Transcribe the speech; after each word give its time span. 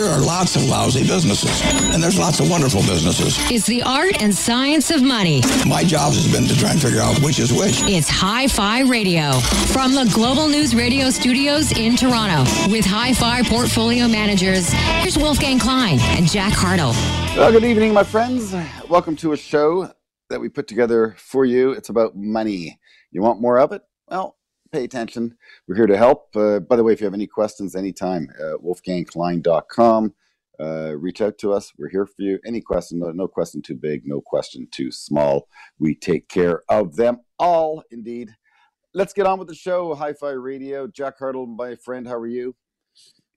There 0.00 0.08
are 0.08 0.18
lots 0.18 0.56
of 0.56 0.64
lousy 0.64 1.06
businesses, 1.06 1.60
and 1.92 2.02
there's 2.02 2.18
lots 2.18 2.40
of 2.40 2.48
wonderful 2.48 2.80
businesses. 2.80 3.36
It's 3.50 3.66
the 3.66 3.82
art 3.82 4.22
and 4.22 4.34
science 4.34 4.90
of 4.90 5.02
money. 5.02 5.42
My 5.68 5.84
job 5.84 6.14
has 6.14 6.26
been 6.32 6.46
to 6.46 6.58
try 6.58 6.70
and 6.70 6.80
figure 6.80 7.02
out 7.02 7.20
which 7.20 7.38
is 7.38 7.52
which. 7.52 7.82
It's 7.82 8.08
Hi 8.08 8.48
Fi 8.48 8.80
Radio 8.80 9.32
from 9.74 9.94
the 9.94 10.10
Global 10.14 10.48
News 10.48 10.74
Radio 10.74 11.10
studios 11.10 11.76
in 11.76 11.96
Toronto 11.96 12.50
with 12.72 12.86
Hi 12.86 13.12
Fi 13.12 13.42
portfolio 13.42 14.08
managers. 14.08 14.72
Here's 14.72 15.18
Wolfgang 15.18 15.58
Klein 15.58 15.98
and 16.16 16.26
Jack 16.26 16.54
Hartle. 16.54 16.94
Well, 17.36 17.52
good 17.52 17.64
evening, 17.64 17.92
my 17.92 18.02
friends. 18.02 18.54
Welcome 18.88 19.16
to 19.16 19.32
a 19.32 19.36
show 19.36 19.92
that 20.30 20.40
we 20.40 20.48
put 20.48 20.66
together 20.66 21.14
for 21.18 21.44
you. 21.44 21.72
It's 21.72 21.90
about 21.90 22.16
money. 22.16 22.80
You 23.10 23.20
want 23.20 23.38
more 23.42 23.58
of 23.58 23.72
it? 23.72 23.82
Well, 24.08 24.38
pay 24.72 24.84
attention. 24.84 25.36
We're 25.66 25.76
here 25.76 25.86
to 25.86 25.96
help. 25.96 26.34
Uh, 26.34 26.60
by 26.60 26.76
the 26.76 26.84
way, 26.84 26.92
if 26.92 27.00
you 27.00 27.06
have 27.06 27.14
any 27.14 27.26
questions 27.26 27.74
anytime, 27.74 28.28
uh, 28.40 28.56
wolfgangklein.com. 28.64 30.14
Uh, 30.58 30.94
reach 30.98 31.22
out 31.22 31.38
to 31.38 31.52
us. 31.52 31.72
We're 31.78 31.88
here 31.88 32.04
for 32.06 32.22
you. 32.22 32.38
Any 32.44 32.60
question, 32.60 32.98
no, 32.98 33.10
no 33.12 33.26
question 33.26 33.62
too 33.62 33.76
big, 33.76 34.02
no 34.04 34.20
question 34.20 34.68
too 34.70 34.92
small. 34.92 35.48
We 35.78 35.94
take 35.94 36.28
care 36.28 36.62
of 36.68 36.96
them 36.96 37.20
all, 37.38 37.82
indeed. 37.90 38.36
Let's 38.92 39.14
get 39.14 39.26
on 39.26 39.38
with 39.38 39.48
the 39.48 39.54
show. 39.54 39.94
Hi 39.94 40.12
Fi 40.12 40.30
Radio. 40.30 40.86
Jack 40.86 41.18
Hartle, 41.18 41.46
my 41.46 41.76
friend, 41.76 42.06
how 42.06 42.16
are 42.16 42.26
you? 42.26 42.56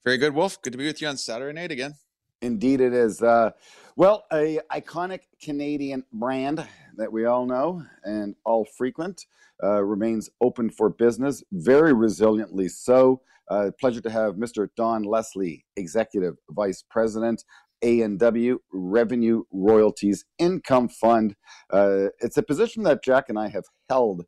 Very 0.04 0.18
good, 0.18 0.34
Wolf. 0.34 0.62
Good 0.62 0.74
to 0.74 0.78
be 0.78 0.86
with 0.86 1.02
you 1.02 1.08
on 1.08 1.16
Saturday 1.16 1.54
night 1.54 1.72
again. 1.72 1.94
Indeed, 2.42 2.82
it 2.82 2.94
is. 2.94 3.22
Uh, 3.22 3.52
well, 3.96 4.26
a 4.34 4.60
iconic 4.70 5.22
Canadian 5.42 6.04
brand 6.12 6.68
that 6.98 7.12
we 7.12 7.26
all 7.26 7.46
know 7.46 7.84
and 8.04 8.36
all 8.46 8.66
frequent 8.66 9.26
uh, 9.64 9.84
remains 9.84 10.30
open 10.42 10.70
for 10.70 10.90
business, 10.90 11.44
very 11.52 11.94
resiliently 11.94 12.70
so. 12.70 13.22
Uh, 13.50 13.72
pleasure 13.80 14.02
to 14.02 14.10
have 14.10 14.36
Mr. 14.36 14.68
Don 14.76 15.04
Leslie, 15.04 15.66
Executive 15.76 16.36
Vice 16.50 16.84
President, 16.90 17.44
A&W 17.82 18.60
Revenue 18.72 19.44
Royalties 19.52 20.26
Income 20.40 20.90
Fund. 20.90 21.36
Uh, 21.72 22.08
it's 22.20 22.38
a 22.38 22.44
position 22.44 22.84
that 22.84 23.04
Jack 23.04 23.30
and 23.30 23.38
I 23.38 23.50
have 23.50 23.66
held. 23.90 24.26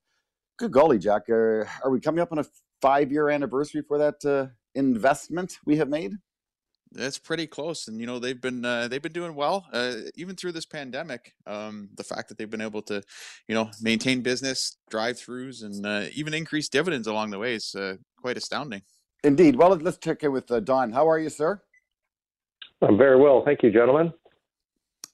Good 0.58 0.72
golly, 0.72 1.00
Jack, 1.00 1.30
are 1.30 1.68
we 1.90 2.00
coming 2.00 2.22
up 2.22 2.32
on 2.32 2.40
a 2.40 2.46
five-year 2.82 3.30
anniversary 3.30 3.84
for 3.88 3.98
that 3.98 4.26
uh, 4.26 4.48
investment 4.74 5.58
we 5.66 5.78
have 5.78 5.90
made? 5.90 6.14
That's 6.96 7.18
pretty 7.18 7.46
close, 7.46 7.88
and 7.88 8.00
you 8.00 8.08
know 8.08 8.20
they've 8.20 8.40
been 8.40 8.64
uh, 8.64 8.88
they've 8.88 9.02
been 9.02 9.12
doing 9.12 9.36
well 9.36 9.68
uh, 9.74 9.96
even 10.16 10.36
through 10.36 10.54
this 10.54 10.66
pandemic. 10.66 11.34
Um, 11.46 11.90
the 11.96 12.04
fact 12.04 12.30
that 12.30 12.38
they've 12.38 12.50
been 12.50 12.62
able 12.62 12.82
to, 12.84 13.04
you 13.48 13.56
know, 13.56 13.70
maintain 13.82 14.22
business, 14.22 14.78
drive-throughs, 14.90 15.64
and 15.64 15.86
uh, 15.86 16.06
even 16.14 16.34
increase 16.34 16.70
dividends 16.70 17.08
along 17.08 17.32
the 17.32 17.40
way 17.40 17.56
is 17.56 17.76
uh, 17.76 17.98
quite 18.18 18.38
astounding. 18.38 18.82
Indeed. 19.24 19.58
Well, 19.58 19.76
let's 19.76 19.98
check 19.98 20.24
in 20.24 20.32
with 20.32 20.50
uh, 20.50 20.62
Don. 20.62 20.92
How 20.94 21.10
are 21.10 21.20
you, 21.20 21.30
sir? 21.30 21.62
I'm 22.82 22.98
very 22.98 23.20
well, 23.20 23.44
thank 23.44 23.62
you, 23.62 23.72
gentlemen. 23.72 24.14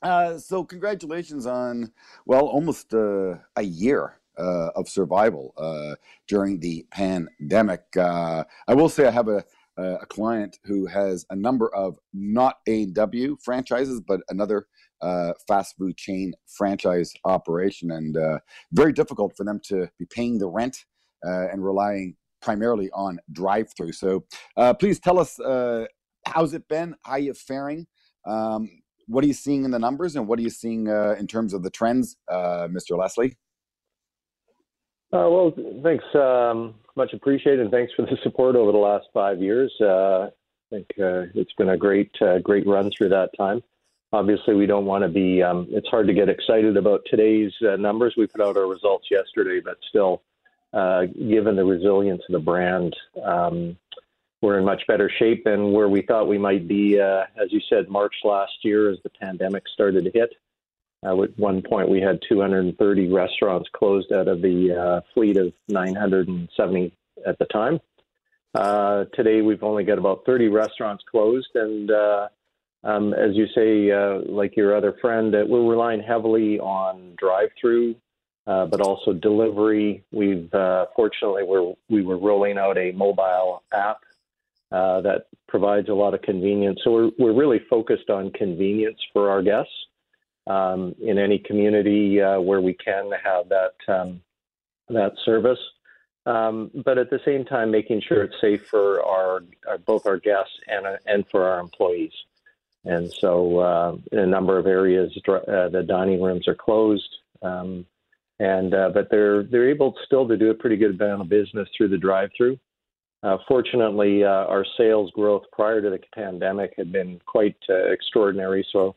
Uh, 0.02 0.38
so, 0.38 0.64
congratulations 0.64 1.46
on 1.46 1.92
well, 2.26 2.46
almost 2.46 2.94
a 2.94 3.40
year 3.62 4.20
of 4.38 4.88
survival 4.88 5.54
during 6.28 6.60
the 6.60 6.86
pandemic. 6.92 7.84
I 7.98 8.46
will 8.70 8.90
say 8.90 9.08
I 9.08 9.12
have 9.12 9.28
a 9.28 9.44
uh, 9.78 9.98
a 10.02 10.06
client 10.06 10.60
who 10.64 10.86
has 10.86 11.26
a 11.30 11.36
number 11.36 11.74
of 11.74 11.98
not 12.14 12.58
A&W 12.68 13.38
franchises, 13.44 14.02
but 14.06 14.22
another 14.30 14.68
uh, 15.02 15.34
fast 15.48 15.76
food 15.78 15.98
chain 15.98 16.34
franchise 16.48 17.14
operation, 17.26 17.92
and 17.92 18.18
uh, 18.18 18.40
very 18.74 18.94
difficult 18.94 19.36
for 19.36 19.44
them 19.44 19.60
to 19.66 19.90
be 19.98 20.06
paying 20.06 20.38
the 20.38 20.48
rent 20.48 20.86
uh, 21.26 21.48
and 21.52 21.64
relying 21.64 22.16
primarily 22.42 22.90
on 22.94 23.20
drive-through. 23.32 23.94
So, 23.94 24.26
uh, 24.58 24.74
please 24.74 25.00
tell 25.00 25.20
us 25.20 25.40
uh, 25.40 25.86
how's 26.26 26.54
it 26.54 26.68
been? 26.68 26.96
How 27.04 27.14
are 27.14 27.20
you 27.20 27.34
faring? 27.34 27.88
Um, 28.28 28.70
what 29.08 29.24
are 29.24 29.28
you 29.28 29.34
seeing 29.34 29.66
in 29.66 29.72
the 29.72 29.80
numbers, 29.80 30.16
and 30.16 30.28
what 30.28 30.38
are 30.40 30.44
you 30.44 30.50
seeing 30.50 30.88
in 30.88 31.28
terms 31.28 31.54
of 31.54 31.64
the 31.64 31.70
trends, 31.70 32.18
Mr. 32.30 32.98
Leslie? 32.98 33.38
well, 35.12 35.54
thanks. 35.84 36.06
Um 36.16 36.76
much 36.96 37.14
appreciated, 37.14 37.62
and 37.62 37.72
thanks 37.72 37.94
for 37.94 38.04
the 38.04 38.18
support 38.24 38.56
over 38.56 38.72
the 38.72 38.78
last 38.78 39.08
five 39.14 39.42
years. 39.42 39.74
Uh, 39.80 40.28
I 40.28 40.30
think 40.70 40.88
uh, 41.00 41.28
it's 41.34 41.54
been 41.54 41.70
a 41.70 41.78
great, 41.78 42.12
uh, 42.22 42.40
great 42.40 42.66
run 42.68 42.92
through 42.96 43.10
that 43.10 43.30
time. 43.38 43.62
Obviously, 44.14 44.56
we 44.56 44.66
don't 44.66 44.86
want 44.86 45.04
to 45.04 45.10
be. 45.10 45.42
Um, 45.42 45.68
it's 45.70 45.88
hard 45.88 46.08
to 46.08 46.14
get 46.14 46.30
excited 46.30 46.76
about 46.76 47.02
today's 47.10 47.54
uh, 47.62 47.78
numbers. 47.78 48.16
We 48.18 48.28
put 48.28 48.42
out 48.42 48.58
our 48.58 48.68
results 48.68 49.08
yesterday, 49.10 49.62
but 49.64 49.78
still, 49.88 50.22
uh, 50.74 51.06
given 51.06 51.56
the 51.56 51.64
resilience 51.64 52.22
of 52.28 52.34
the 52.34 52.40
brand, 52.40 52.96
um, 53.24 53.78
we're 54.42 54.58
in 54.58 54.66
much 54.66 54.86
better 54.88 55.10
shape 55.20 55.44
than 55.46 55.72
where 55.72 55.88
we 55.88 56.02
thought 56.02 56.28
we 56.28 56.38
might 56.38 56.68
be. 56.68 57.00
Uh, 57.00 57.24
as 57.42 57.52
you 57.52 57.62
said, 57.70 57.90
March 57.90 58.16
last 58.24 58.54
year, 58.64 58.90
as 58.90 58.98
the 59.04 59.10
pandemic 59.10 59.64
started 59.74 60.04
to 60.04 60.12
hit. 60.12 60.34
Uh, 61.04 61.24
at 61.24 61.38
one 61.40 61.64
point, 61.64 61.90
we 61.90 62.00
had 62.00 62.20
230 62.30 63.12
restaurants 63.12 63.68
closed 63.74 64.12
out 64.12 64.28
of 64.28 64.42
the 64.42 64.76
uh, 64.76 65.02
fleet 65.14 65.38
of 65.38 65.52
970 65.68 66.94
at 67.26 67.40
the 67.40 67.46
time. 67.46 67.80
Uh, 68.54 69.06
today, 69.16 69.42
we've 69.42 69.64
only 69.64 69.84
got 69.84 69.98
about 69.98 70.24
30 70.26 70.50
restaurants 70.50 71.04
closed, 71.10 71.50
and 71.56 71.90
uh, 71.90 72.28
um, 72.84 73.14
as 73.14 73.32
you 73.34 73.48
say, 73.56 73.92
uh, 73.92 74.20
like 74.32 74.56
your 74.56 74.76
other 74.76 74.96
friend, 75.02 75.34
uh, 75.34 75.44
we're 75.48 75.68
relying 75.68 76.02
heavily 76.02 76.60
on 76.60 77.16
drive-through, 77.18 77.96
but 78.46 78.82
also 78.82 79.14
delivery. 79.14 80.04
We've 80.12 80.50
fortunately 80.96 81.44
we're, 81.44 81.74
we 81.90 82.04
were 82.04 82.18
rolling 82.18 82.60
out 82.60 82.78
a 82.78 82.92
mobile 82.92 83.64
app 83.74 84.02
that 84.70 85.26
provides 85.48 85.90
a 85.90 85.94
lot 85.94 86.14
of 86.14 86.22
convenience. 86.22 86.80
So 86.84 86.92
we're 86.92 87.12
we're 87.18 87.34
really 87.34 87.62
focused 87.70 88.10
on 88.10 88.32
convenience 88.32 89.00
for 89.14 89.32
our 89.32 89.42
guests 89.42 89.74
um, 90.48 90.96
in 91.02 91.18
any 91.18 91.40
community 91.40 92.22
uh, 92.22 92.40
where 92.40 92.62
we 92.62 92.74
can 92.74 93.12
have 93.24 93.50
that 93.50 93.74
um, 93.88 94.22
that 94.90 95.14
service. 95.24 95.60
Um, 96.26 96.70
but 96.86 96.98
at 96.98 97.10
the 97.10 97.20
same 97.26 97.46
time, 97.46 97.72
making 97.72 98.02
sure 98.02 98.24
it's 98.24 98.40
safe 98.40 98.68
for 98.68 99.04
our, 99.04 99.44
our 99.68 99.78
both 99.80 100.06
our 100.06 100.18
guests 100.18 100.54
and 100.68 100.86
uh, 100.86 100.98
and 101.06 101.26
for 101.30 101.48
our 101.48 101.60
employees. 101.60 102.14
And 102.86 103.12
so, 103.12 103.60
uh, 103.60 103.96
in 104.12 104.20
a 104.20 104.26
number 104.26 104.58
of 104.58 104.66
areas, 104.66 105.16
uh, 105.28 105.70
the 105.70 105.86
dining 105.88 106.22
rooms 106.22 106.48
are 106.48 106.56
closed. 106.56 107.10
Um, 107.42 107.86
and 108.40 108.74
uh, 108.74 108.90
but 108.90 109.08
they're 109.12 109.44
they're 109.44 109.70
able 109.70 109.96
still 110.06 110.28
to 110.28 110.36
do 110.36 110.50
a 110.50 110.54
pretty 110.54 110.76
good 110.76 111.00
amount 111.00 111.22
of 111.22 111.30
business 111.30 111.70
through 111.78 111.90
the 111.90 111.98
drive-through. 111.98 112.58
Uh, 113.24 113.38
fortunately, 113.48 114.24
uh, 114.24 114.28
our 114.28 114.66
sales 114.78 115.12
growth 115.12 115.44
prior 115.52 115.80
to 115.80 115.92
the 115.92 116.00
pandemic 116.16 116.74
had 116.76 116.92
been 116.92 117.22
quite 117.28 117.56
uh, 117.70 117.92
extraordinary. 117.92 118.66
So 118.72 118.96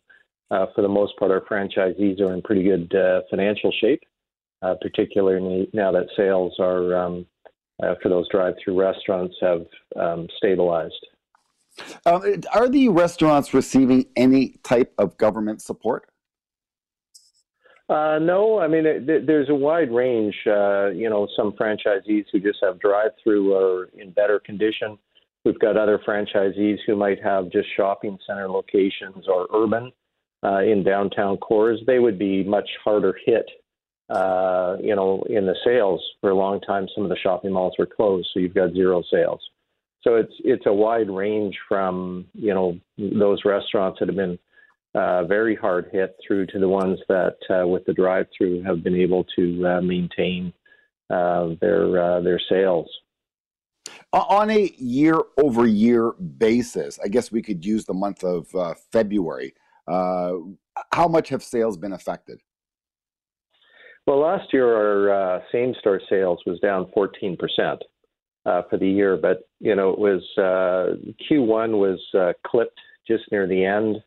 uh, 0.50 0.66
for 0.74 0.82
the 0.82 0.88
most 0.88 1.16
part, 1.18 1.30
our 1.30 1.40
franchisees 1.42 2.20
are 2.20 2.32
in 2.34 2.42
pretty 2.42 2.62
good 2.62 2.94
uh, 2.94 3.22
financial 3.30 3.72
shape, 3.80 4.02
uh, 4.62 4.74
particularly 4.80 5.68
now 5.72 5.90
that 5.92 6.06
sales 6.16 6.54
are 6.58 6.96
um, 6.96 7.26
uh, 7.82 7.94
for 8.02 8.08
those 8.08 8.28
drive-through 8.28 8.78
restaurants 8.78 9.34
have 9.40 9.66
um, 9.96 10.28
stabilized. 10.36 11.06
Um, 12.06 12.22
are 12.54 12.68
the 12.68 12.88
restaurants 12.88 13.52
receiving 13.52 14.06
any 14.16 14.60
type 14.62 14.94
of 14.96 15.16
government 15.18 15.60
support? 15.60 16.08
Uh, 17.88 18.18
no, 18.18 18.60
I 18.60 18.68
mean 18.68 18.86
it, 18.86 19.26
there's 19.26 19.50
a 19.50 19.54
wide 19.54 19.92
range. 19.92 20.34
Uh, 20.46 20.86
you 20.86 21.10
know, 21.10 21.28
some 21.36 21.52
franchisees 21.52 22.24
who 22.32 22.40
just 22.40 22.58
have 22.62 22.80
drive-through 22.80 23.54
are 23.54 23.90
in 23.98 24.10
better 24.12 24.40
condition. 24.40 24.96
We've 25.44 25.58
got 25.58 25.76
other 25.76 25.98
franchisees 26.06 26.78
who 26.86 26.96
might 26.96 27.22
have 27.22 27.50
just 27.50 27.68
shopping 27.76 28.18
center 28.26 28.48
locations 28.48 29.26
or 29.28 29.46
urban 29.52 29.92
uh, 30.44 30.58
in 30.58 30.84
downtown 30.84 31.36
cores, 31.38 31.80
they 31.86 31.98
would 31.98 32.18
be 32.18 32.44
much 32.44 32.68
harder 32.82 33.16
hit. 33.24 33.46
Uh, 34.10 34.76
you 34.82 34.94
know, 34.94 35.24
in 35.30 35.46
the 35.46 35.56
sales 35.64 36.02
for 36.20 36.30
a 36.30 36.34
long 36.34 36.60
time, 36.60 36.86
some 36.94 37.04
of 37.04 37.10
the 37.10 37.16
shopping 37.16 37.52
malls 37.52 37.74
were 37.78 37.86
closed, 37.86 38.28
so 38.32 38.40
you've 38.40 38.54
got 38.54 38.72
zero 38.72 39.02
sales. 39.10 39.40
So 40.02 40.16
it's 40.16 40.34
it's 40.40 40.66
a 40.66 40.72
wide 40.72 41.08
range 41.08 41.56
from 41.66 42.26
you 42.34 42.52
know 42.52 42.78
those 42.98 43.40
restaurants 43.46 43.98
that 43.98 44.08
have 44.08 44.16
been 44.16 44.38
uh, 44.94 45.24
very 45.24 45.56
hard 45.56 45.88
hit 45.90 46.16
through 46.24 46.46
to 46.46 46.58
the 46.58 46.68
ones 46.68 46.98
that 47.08 47.36
uh, 47.48 47.66
with 47.66 47.84
the 47.86 47.94
drive-through 47.94 48.62
have 48.62 48.84
been 48.84 48.94
able 48.94 49.24
to 49.36 49.66
uh, 49.66 49.80
maintain 49.80 50.52
uh, 51.08 51.48
their 51.60 52.02
uh, 52.02 52.20
their 52.20 52.40
sales. 52.48 52.88
On 54.12 54.50
a 54.50 54.72
year-over-year 54.78 56.12
basis, 56.12 57.00
I 57.02 57.08
guess 57.08 57.32
we 57.32 57.42
could 57.42 57.64
use 57.64 57.84
the 57.84 57.94
month 57.94 58.22
of 58.22 58.54
uh, 58.54 58.74
February. 58.92 59.54
Uh, 59.86 60.32
how 60.92 61.08
much 61.08 61.28
have 61.28 61.42
sales 61.42 61.76
been 61.76 61.92
affected? 61.92 62.40
Well, 64.06 64.18
last 64.20 64.52
year 64.52 64.66
our 64.66 65.36
uh, 65.36 65.40
same 65.50 65.74
store 65.80 66.00
sales 66.10 66.40
was 66.46 66.60
down 66.60 66.86
14% 66.96 67.38
uh, 68.44 68.62
for 68.68 68.76
the 68.78 68.88
year, 68.88 69.16
but 69.16 69.48
you 69.60 69.74
know 69.74 69.90
it 69.90 69.98
was 69.98 70.22
uh, 70.36 70.96
Q1 71.30 71.78
was 71.78 72.00
uh, 72.14 72.32
clipped 72.46 72.78
just 73.08 73.24
near 73.32 73.46
the 73.46 73.64
end 73.64 74.02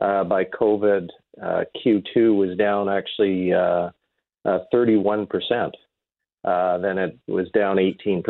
uh, 0.00 0.24
by 0.24 0.44
COVID. 0.44 1.08
Q2 1.40 2.34
was 2.36 2.56
down 2.56 2.88
actually 2.88 3.50
31%. 4.46 5.72
then 6.80 6.98
it 6.98 7.18
was 7.26 7.50
down 7.50 7.76
18%, 7.76 8.22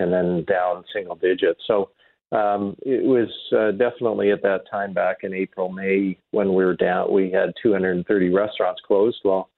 and 0.00 0.12
then 0.12 0.44
down 0.44 0.84
single 0.92 1.16
digits. 1.16 1.60
So 1.66 1.90
Um, 2.32 2.76
it 2.80 3.04
was 3.04 3.28
uh, 3.56 3.72
definitely 3.72 4.30
at 4.30 4.42
that 4.42 4.62
time 4.70 4.94
back 4.94 5.18
in 5.22 5.34
April, 5.34 5.70
May 5.70 6.16
when 6.30 6.54
we 6.54 6.64
were 6.64 6.74
down. 6.74 7.12
We 7.12 7.30
had 7.30 7.52
230 7.62 8.30
restaurants 8.30 8.80
closed. 8.86 9.18
Well, 9.22 9.50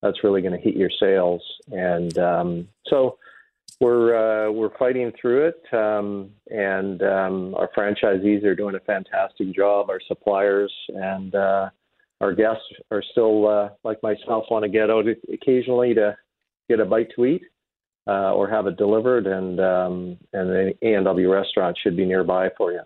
that's 0.00 0.24
really 0.24 0.40
going 0.40 0.54
to 0.54 0.60
hit 0.60 0.74
your 0.74 0.90
sales, 0.98 1.42
and 1.70 2.16
um, 2.18 2.68
so 2.88 3.18
we're 3.80 4.48
uh, 4.48 4.50
we're 4.50 4.76
fighting 4.78 5.12
through 5.20 5.48
it. 5.48 5.74
Um, 5.74 6.30
and 6.50 7.02
um, 7.02 7.54
our 7.54 7.70
franchisees 7.76 8.44
are 8.44 8.56
doing 8.56 8.76
a 8.76 8.80
fantastic 8.80 9.54
job. 9.54 9.90
Our 9.90 10.00
suppliers 10.08 10.72
and 10.88 11.34
uh, 11.34 11.68
our 12.20 12.32
guests 12.32 12.64
are 12.90 13.02
still, 13.12 13.46
uh, 13.46 13.68
like 13.84 14.02
myself, 14.02 14.44
want 14.50 14.64
to 14.64 14.68
get 14.68 14.90
out 14.90 15.04
occasionally 15.32 15.94
to 15.94 16.16
get 16.68 16.80
a 16.80 16.84
bite 16.84 17.10
to 17.16 17.26
eat 17.26 17.42
uh, 18.06 18.32
or 18.32 18.48
have 18.48 18.66
it 18.66 18.76
delivered, 18.76 19.26
and 19.26 19.60
um, 19.60 20.18
and 20.32 20.50
the 20.50 20.74
A&W 20.82 21.32
restaurant 21.32 21.76
should 21.82 21.96
be 21.96 22.04
nearby 22.04 22.50
for 22.56 22.72
you. 22.72 22.82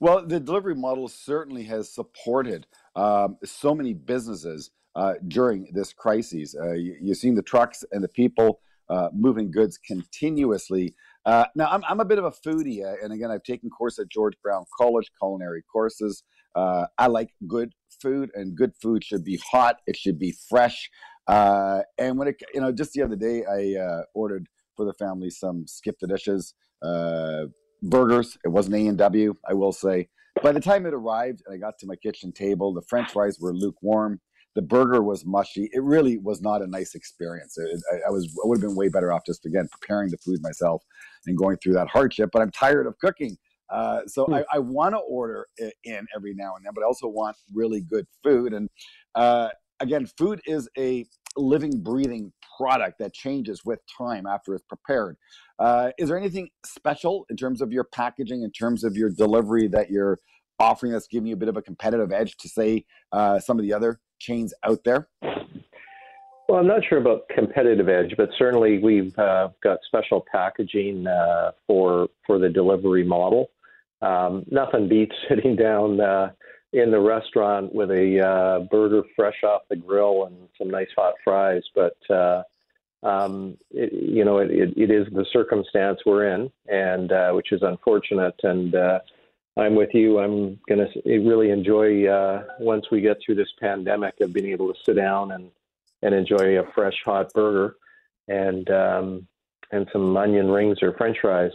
Well, 0.00 0.26
the 0.26 0.40
delivery 0.40 0.74
model 0.74 1.08
certainly 1.08 1.64
has 1.64 1.88
supported 1.88 2.66
um, 2.96 3.36
so 3.44 3.74
many 3.74 3.94
businesses 3.94 4.70
uh, 4.94 5.14
during 5.28 5.68
this 5.72 5.92
crisis. 5.92 6.54
Uh, 6.58 6.72
you, 6.72 6.96
you've 7.00 7.16
seen 7.16 7.34
the 7.34 7.42
trucks 7.42 7.84
and 7.92 8.02
the 8.02 8.08
people 8.08 8.60
uh, 8.88 9.08
moving 9.14 9.50
goods 9.50 9.78
continuously. 9.78 10.94
Uh, 11.24 11.46
now, 11.54 11.68
I'm, 11.70 11.82
I'm 11.88 12.00
a 12.00 12.04
bit 12.04 12.18
of 12.18 12.24
a 12.24 12.30
foodie, 12.30 12.84
uh, 12.84 12.96
and 13.02 13.12
again, 13.12 13.30
I've 13.30 13.44
taken 13.44 13.70
course 13.70 13.98
at 13.98 14.08
George 14.08 14.34
Brown 14.42 14.64
College, 14.76 15.10
culinary 15.18 15.62
courses. 15.72 16.24
I 16.54 17.06
like 17.06 17.30
good 17.46 17.72
food, 18.02 18.30
and 18.34 18.54
good 18.54 18.72
food 18.82 19.04
should 19.04 19.24
be 19.24 19.40
hot. 19.50 19.80
It 19.86 19.96
should 19.96 20.18
be 20.18 20.34
fresh. 20.48 20.90
Uh, 21.26 21.82
and 21.98 22.18
when 22.18 22.28
it, 22.28 22.42
you 22.54 22.60
know, 22.60 22.72
just 22.72 22.92
the 22.92 23.02
other 23.02 23.16
day, 23.16 23.44
I 23.44 23.80
uh, 23.80 24.02
ordered 24.14 24.46
for 24.76 24.84
the 24.84 24.94
family 24.94 25.30
some 25.30 25.66
skip 25.66 25.96
the 26.00 26.06
dishes 26.06 26.54
uh, 26.82 27.44
burgers. 27.82 28.36
It 28.44 28.48
wasn't 28.48 28.76
A 28.76 28.86
and 28.86 28.98
W, 28.98 29.34
I 29.48 29.54
will 29.54 29.72
say. 29.72 30.08
By 30.42 30.52
the 30.52 30.60
time 30.60 30.86
it 30.86 30.94
arrived 30.94 31.42
and 31.46 31.54
I 31.54 31.58
got 31.58 31.78
to 31.80 31.86
my 31.86 31.96
kitchen 31.96 32.32
table, 32.32 32.72
the 32.72 32.82
French 32.88 33.12
fries 33.12 33.38
were 33.40 33.54
lukewarm. 33.54 34.20
The 34.54 34.62
burger 34.62 35.02
was 35.02 35.24
mushy. 35.24 35.70
It 35.72 35.82
really 35.82 36.18
was 36.18 36.42
not 36.42 36.62
a 36.62 36.66
nice 36.66 36.94
experience. 36.94 37.56
It, 37.56 37.80
I, 37.92 38.08
I, 38.08 38.10
was 38.10 38.26
I 38.44 38.46
would 38.46 38.60
have 38.60 38.68
been 38.68 38.76
way 38.76 38.88
better 38.88 39.12
off 39.12 39.22
just 39.26 39.46
again 39.46 39.68
preparing 39.70 40.10
the 40.10 40.18
food 40.18 40.40
myself 40.42 40.82
and 41.26 41.38
going 41.38 41.56
through 41.56 41.74
that 41.74 41.88
hardship. 41.88 42.30
But 42.32 42.42
I'm 42.42 42.50
tired 42.50 42.86
of 42.86 42.98
cooking. 42.98 43.36
Uh, 43.70 44.00
so 44.06 44.26
hmm. 44.26 44.34
I, 44.34 44.44
I 44.52 44.58
want 44.58 44.94
to 44.94 44.98
order 44.98 45.46
in 45.84 46.06
every 46.14 46.34
now 46.34 46.56
and 46.56 46.64
then, 46.64 46.72
but 46.74 46.82
I 46.82 46.86
also 46.86 47.08
want 47.08 47.36
really 47.54 47.80
good 47.80 48.06
food. 48.22 48.52
And 48.52 48.68
uh, 49.14 49.48
again, 49.82 50.06
food 50.16 50.40
is 50.46 50.68
a 50.78 51.06
living, 51.36 51.82
breathing 51.82 52.32
product 52.56 52.98
that 53.00 53.12
changes 53.12 53.64
with 53.64 53.80
time 53.98 54.26
after 54.26 54.54
it's 54.54 54.64
prepared. 54.64 55.16
Uh, 55.58 55.90
is 55.98 56.08
there 56.08 56.18
anything 56.18 56.48
special 56.64 57.26
in 57.28 57.36
terms 57.36 57.60
of 57.60 57.72
your 57.72 57.84
packaging, 57.84 58.42
in 58.42 58.50
terms 58.52 58.84
of 58.84 58.96
your 58.96 59.10
delivery 59.10 59.68
that 59.68 59.90
you're 59.90 60.18
offering 60.58 60.92
that's 60.92 61.08
giving 61.08 61.26
you 61.26 61.34
a 61.34 61.38
bit 61.38 61.48
of 61.48 61.56
a 61.56 61.62
competitive 61.62 62.12
edge 62.12 62.36
to 62.36 62.48
say 62.48 62.84
uh, 63.12 63.38
some 63.38 63.58
of 63.58 63.64
the 63.64 63.72
other 63.72 64.00
chains 64.20 64.54
out 64.64 64.84
there? 64.84 65.08
Well, 66.48 66.60
I'm 66.60 66.66
not 66.66 66.82
sure 66.88 66.98
about 66.98 67.28
competitive 67.34 67.88
edge, 67.88 68.14
but 68.16 68.28
certainly 68.38 68.78
we've 68.78 69.16
uh, 69.18 69.48
got 69.62 69.78
special 69.86 70.24
packaging 70.30 71.06
uh, 71.06 71.52
for 71.66 72.08
for 72.26 72.38
the 72.38 72.48
delivery 72.48 73.04
model. 73.04 73.50
Um, 74.02 74.44
nothing 74.50 74.88
beats 74.88 75.14
sitting 75.28 75.56
down 75.56 76.00
uh, 76.00 76.32
in 76.72 76.90
the 76.90 77.00
restaurant 77.00 77.74
with 77.74 77.90
a 77.90 78.20
uh, 78.20 78.60
burger 78.70 79.02
fresh 79.14 79.42
off 79.44 79.62
the 79.68 79.76
grill 79.76 80.24
and 80.24 80.36
some 80.56 80.70
nice 80.70 80.88
hot 80.96 81.14
fries. 81.22 81.62
But 81.74 81.96
uh, 82.10 82.42
um, 83.02 83.58
it, 83.70 83.92
you 83.92 84.24
know, 84.24 84.38
it, 84.38 84.50
it, 84.50 84.74
it 84.76 84.90
is 84.90 85.06
the 85.12 85.26
circumstance 85.32 86.00
we're 86.06 86.28
in, 86.28 86.50
and 86.68 87.12
uh, 87.12 87.32
which 87.32 87.52
is 87.52 87.62
unfortunate. 87.62 88.34
And 88.42 88.74
uh, 88.74 89.00
I'm 89.56 89.74
with 89.74 89.90
you. 89.92 90.18
I'm 90.18 90.58
going 90.66 90.86
to 90.86 91.18
really 91.18 91.50
enjoy 91.50 92.06
uh, 92.06 92.44
once 92.58 92.86
we 92.90 93.00
get 93.00 93.18
through 93.24 93.34
this 93.34 93.52
pandemic 93.60 94.20
of 94.20 94.32
being 94.32 94.50
able 94.50 94.72
to 94.72 94.80
sit 94.84 94.96
down 94.96 95.32
and 95.32 95.50
and 96.04 96.14
enjoy 96.14 96.58
a 96.58 96.72
fresh 96.72 97.00
hot 97.04 97.32
burger 97.32 97.76
and 98.28 98.68
um, 98.70 99.26
and 99.70 99.86
some 99.92 100.16
onion 100.16 100.50
rings 100.50 100.78
or 100.82 100.94
French 100.94 101.18
fries 101.20 101.52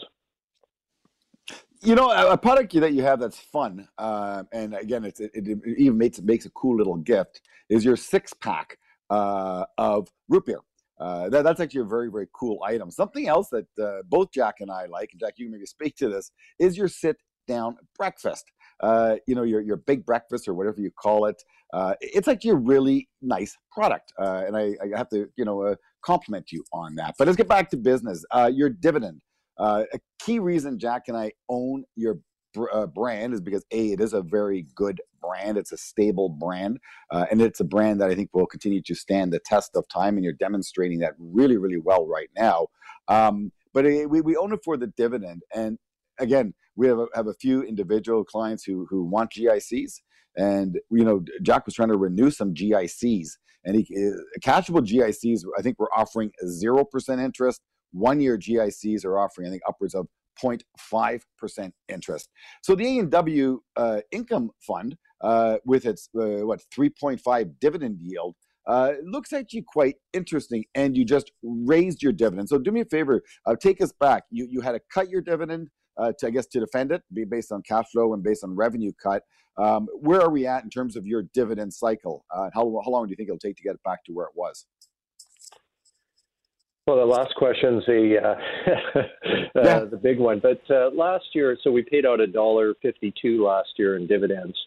you 1.81 1.95
know, 1.95 2.11
a, 2.11 2.37
product 2.37 2.73
that 2.73 2.93
you 2.93 3.03
have 3.03 3.19
that's 3.19 3.37
fun, 3.37 3.87
uh, 3.97 4.43
and 4.51 4.73
again, 4.73 5.05
it, 5.05 5.19
it, 5.19 5.59
even 5.77 5.97
makes 5.97 6.21
makes 6.21 6.45
a 6.45 6.49
cool 6.51 6.77
little 6.77 6.95
gift. 6.95 7.41
Is 7.69 7.85
your 7.85 7.95
six 7.95 8.33
pack 8.33 8.77
uh, 9.09 9.65
of 9.77 10.07
root 10.29 10.45
beer? 10.45 10.61
Uh, 10.99 11.29
that, 11.29 11.43
that's 11.43 11.59
actually 11.59 11.81
a 11.81 11.85
very 11.85 12.09
very 12.09 12.27
cool 12.33 12.59
item. 12.63 12.89
Something 12.89 13.27
else 13.27 13.49
that 13.49 13.67
uh, 13.81 14.03
both 14.07 14.31
Jack 14.31 14.55
and 14.59 14.71
I 14.71 14.85
like, 14.85 15.09
and 15.11 15.19
Jack, 15.19 15.33
you 15.37 15.45
can 15.45 15.51
maybe 15.51 15.65
speak 15.65 15.95
to 15.97 16.09
this, 16.09 16.31
is 16.59 16.77
your 16.77 16.87
sit 16.87 17.17
down 17.47 17.77
breakfast. 17.97 18.45
Uh, 18.81 19.15
you 19.27 19.35
know, 19.35 19.43
your 19.43 19.61
your 19.61 19.77
big 19.77 20.05
breakfast 20.05 20.47
or 20.47 20.53
whatever 20.53 20.81
you 20.81 20.91
call 20.91 21.25
it. 21.25 21.41
Uh, 21.73 21.93
it's 21.99 22.27
actually 22.27 22.51
a 22.51 22.55
really 22.55 23.09
nice 23.21 23.55
product, 23.71 24.13
and 24.17 24.55
I, 24.55 24.75
I, 24.81 24.97
have 24.97 25.09
to 25.09 25.27
you 25.35 25.45
know 25.45 25.75
compliment 26.03 26.51
you 26.51 26.63
on 26.71 26.95
that. 26.95 27.15
But 27.17 27.27
let's 27.27 27.37
get 27.37 27.49
back 27.49 27.69
to 27.71 27.77
business. 27.77 28.23
your 28.51 28.69
dividend. 28.69 29.21
Uh, 29.59 29.83
a 29.93 29.99
key 30.19 30.39
reason 30.39 30.77
Jack 30.77 31.03
and 31.07 31.17
I 31.17 31.31
own 31.49 31.83
your 31.95 32.19
uh, 32.71 32.87
brand 32.87 33.33
is 33.33 33.41
because 33.41 33.65
a 33.71 33.91
it 33.91 34.01
is 34.01 34.13
a 34.13 34.21
very 34.21 34.65
good 34.75 35.01
brand. 35.21 35.57
It's 35.57 35.71
a 35.71 35.77
stable 35.77 36.29
brand 36.29 36.79
uh, 37.11 37.25
and 37.29 37.41
it's 37.41 37.59
a 37.59 37.65
brand 37.65 38.01
that 38.01 38.09
i 38.09 38.15
think 38.15 38.29
will 38.33 38.45
continue 38.45 38.81
to 38.81 38.95
stand 38.95 39.31
the 39.31 39.39
test 39.39 39.71
of 39.75 39.87
time 39.89 40.15
and 40.15 40.23
you're 40.23 40.33
demonstrating 40.33 40.99
that 40.99 41.13
really 41.19 41.57
really 41.57 41.77
well 41.77 42.07
right 42.07 42.29
now. 42.35 42.67
Um, 43.07 43.51
but 43.73 43.85
it, 43.85 44.09
we, 44.09 44.21
we 44.21 44.35
own 44.35 44.53
it 44.53 44.59
for 44.63 44.77
the 44.77 44.87
dividend 44.87 45.43
and 45.53 45.77
again 46.19 46.53
we 46.75 46.87
have 46.87 46.99
a, 46.99 47.07
have 47.15 47.27
a 47.27 47.33
few 47.33 47.63
individual 47.63 48.23
clients 48.23 48.63
who 48.63 48.87
who 48.89 49.03
want 49.03 49.31
gics 49.31 50.01
and 50.35 50.79
you 50.91 51.03
know 51.03 51.23
jack 51.41 51.65
was 51.65 51.75
trying 51.75 51.89
to 51.89 51.97
renew 51.97 52.31
some 52.31 52.53
gics 52.53 53.03
and 53.65 53.75
he 53.75 53.81
uh, 53.95 54.39
cashable 54.39 54.83
gics 54.83 55.19
i 55.57 55.61
think 55.61 55.77
we're 55.77 55.91
offering 55.95 56.31
0% 56.45 57.23
interest 57.23 57.61
one 57.91 58.19
year 58.19 58.37
GICs 58.37 59.05
are 59.05 59.19
offering, 59.19 59.47
I 59.47 59.51
think, 59.51 59.63
upwards 59.67 59.95
of 59.95 60.07
0.5% 60.43 61.71
interest. 61.89 62.29
So 62.61 62.75
the 62.75 62.99
A&W 62.99 63.61
uh, 63.75 64.01
income 64.11 64.51
fund, 64.65 64.95
uh, 65.21 65.57
with 65.65 65.85
its, 65.85 66.09
uh, 66.15 66.45
what, 66.45 66.61
3.5 66.77 67.51
dividend 67.59 67.97
yield, 67.99 68.35
uh, 68.67 68.93
looks 69.03 69.33
actually 69.33 69.63
quite 69.67 69.95
interesting. 70.13 70.65
And 70.75 70.95
you 70.95 71.05
just 71.05 71.31
raised 71.41 72.03
your 72.03 72.11
dividend. 72.11 72.49
So 72.49 72.57
do 72.57 72.71
me 72.71 72.81
a 72.81 72.85
favor, 72.85 73.21
uh, 73.45 73.55
take 73.61 73.81
us 73.81 73.93
back. 73.99 74.23
You, 74.29 74.47
you 74.49 74.61
had 74.61 74.73
to 74.73 74.81
cut 74.93 75.09
your 75.09 75.21
dividend. 75.21 75.69
Uh, 75.99 76.11
to 76.19 76.27
I 76.27 76.29
guess 76.29 76.45
to 76.45 76.59
defend 76.59 76.91
it, 76.91 77.01
be 77.11 77.25
based 77.25 77.51
on 77.51 77.63
cash 77.67 77.85
flow 77.91 78.13
and 78.13 78.21
based 78.21 78.43
on 78.43 78.55
revenue 78.55 78.91
cut. 79.01 79.23
Um, 79.57 79.87
where 79.99 80.21
are 80.21 80.29
we 80.29 80.45
at 80.45 80.63
in 80.63 80.69
terms 80.69 80.95
of 80.95 81.07
your 81.07 81.23
dividend 81.33 81.73
cycle? 81.73 82.23
how 82.31 82.79
how 82.85 82.91
long 82.91 83.07
do 83.07 83.09
you 83.09 83.15
think 83.15 83.29
it'll 83.29 83.39
take 83.39 83.55
to 83.55 83.63
get 83.63 83.73
it 83.73 83.81
back 83.83 84.03
to 84.05 84.11
where 84.11 84.27
it 84.27 84.33
was? 84.35 84.67
Well, 86.87 86.95
the 86.95 87.05
last 87.05 87.35
question's 87.35 87.85
the 87.85 88.15
uh, 88.23 88.69
uh, 88.99 89.01
yeah. 89.55 89.79
the 89.79 89.99
big 90.01 90.19
one. 90.19 90.39
But 90.39 90.61
uh, 90.73 90.89
last 90.95 91.25
year, 91.33 91.57
so 91.61 91.69
we 91.69 91.81
paid 91.81 92.05
out 92.05 92.21
a 92.21 92.27
dollar 92.27 92.75
fifty-two 92.81 93.43
last 93.43 93.71
year 93.75 93.97
in 93.97 94.07
dividends, 94.07 94.57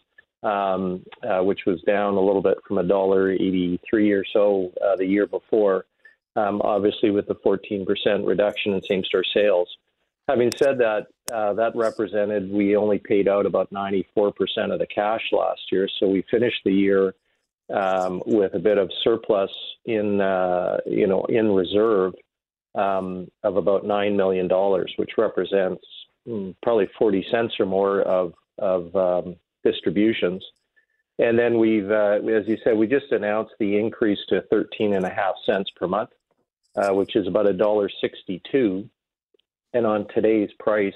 um, 0.43 1.03
uh, 1.27 1.43
which 1.43 1.61
was 1.65 1.81
down 1.81 2.13
a 2.13 2.21
little 2.21 2.43
bit 2.43 2.59
from 2.67 2.77
a 2.77 2.83
dollar 2.83 3.31
eighty-three 3.31 4.11
or 4.11 4.23
so 4.33 4.71
uh, 4.85 4.95
the 4.97 5.05
year 5.05 5.25
before. 5.25 5.85
Um, 6.35 6.61
obviously, 6.63 7.09
with 7.09 7.27
the 7.27 7.39
fourteen 7.41 7.87
percent 7.87 8.23
reduction 8.23 8.73
in 8.73 8.83
same-store 8.83 9.23
sales. 9.33 9.67
Having 10.29 10.51
said 10.57 10.77
that, 10.77 11.07
uh, 11.33 11.53
that 11.55 11.75
represented 11.75 12.51
we 12.51 12.75
only 12.75 12.99
paid 12.99 13.27
out 13.27 13.47
about 13.47 13.71
ninety-four 13.71 14.31
percent 14.33 14.71
of 14.71 14.77
the 14.77 14.85
cash 14.85 15.23
last 15.31 15.61
year. 15.71 15.89
So 15.99 16.07
we 16.07 16.23
finished 16.29 16.61
the 16.65 16.71
year 16.71 17.15
um, 17.73 18.21
with 18.25 18.53
a 18.53 18.59
bit 18.59 18.77
of 18.77 18.89
surplus 19.03 19.51
in 19.85 20.21
uh, 20.21 20.77
you 20.85 21.07
know 21.07 21.23
in 21.25 21.51
reserve 21.51 22.13
um, 22.75 23.27
of 23.43 23.57
about 23.57 23.85
nine 23.85 24.15
million 24.15 24.47
dollars, 24.47 24.93
which 24.97 25.11
represents 25.17 25.83
mm, 26.27 26.55
probably 26.63 26.89
forty 26.97 27.25
cents 27.31 27.53
or 27.59 27.65
more 27.65 28.01
of 28.01 28.33
of 28.57 28.95
um, 28.95 29.35
distributions. 29.63 30.43
And 31.19 31.37
then 31.37 31.59
we've, 31.59 31.91
uh, 31.91 32.19
as 32.33 32.47
you 32.47 32.57
said, 32.63 32.75
we 32.77 32.87
just 32.87 33.11
announced 33.11 33.53
the 33.59 33.77
increase 33.77 34.19
to 34.29 34.41
thirteen 34.49 34.93
and 34.93 35.05
a 35.05 35.09
half 35.09 35.35
cents 35.45 35.69
per 35.75 35.87
month, 35.87 36.09
uh, 36.75 36.93
which 36.93 37.15
is 37.15 37.27
about 37.27 37.47
a 37.47 37.53
dollar 37.53 37.89
sixty-two. 38.01 38.89
And 39.73 39.85
on 39.85 40.07
today's 40.13 40.49
price, 40.59 40.93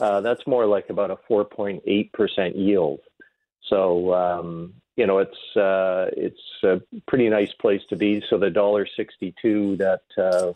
uh, 0.00 0.20
that's 0.20 0.46
more 0.46 0.66
like 0.66 0.90
about 0.90 1.10
a 1.10 1.18
four 1.28 1.44
point 1.44 1.82
eight 1.86 2.12
percent 2.12 2.56
yield. 2.56 3.00
So 3.68 4.12
um, 4.12 4.74
you 4.96 5.06
know, 5.06 5.18
it's 5.18 5.56
uh, 5.56 6.10
it's 6.16 6.40
a 6.64 6.80
pretty 7.08 7.28
nice 7.28 7.52
place 7.60 7.82
to 7.90 7.96
be. 7.96 8.22
So 8.28 8.38
the 8.38 8.50
dollar 8.50 8.86
sixty-two 8.96 9.76
that 9.76 10.02
uh, 10.18 10.52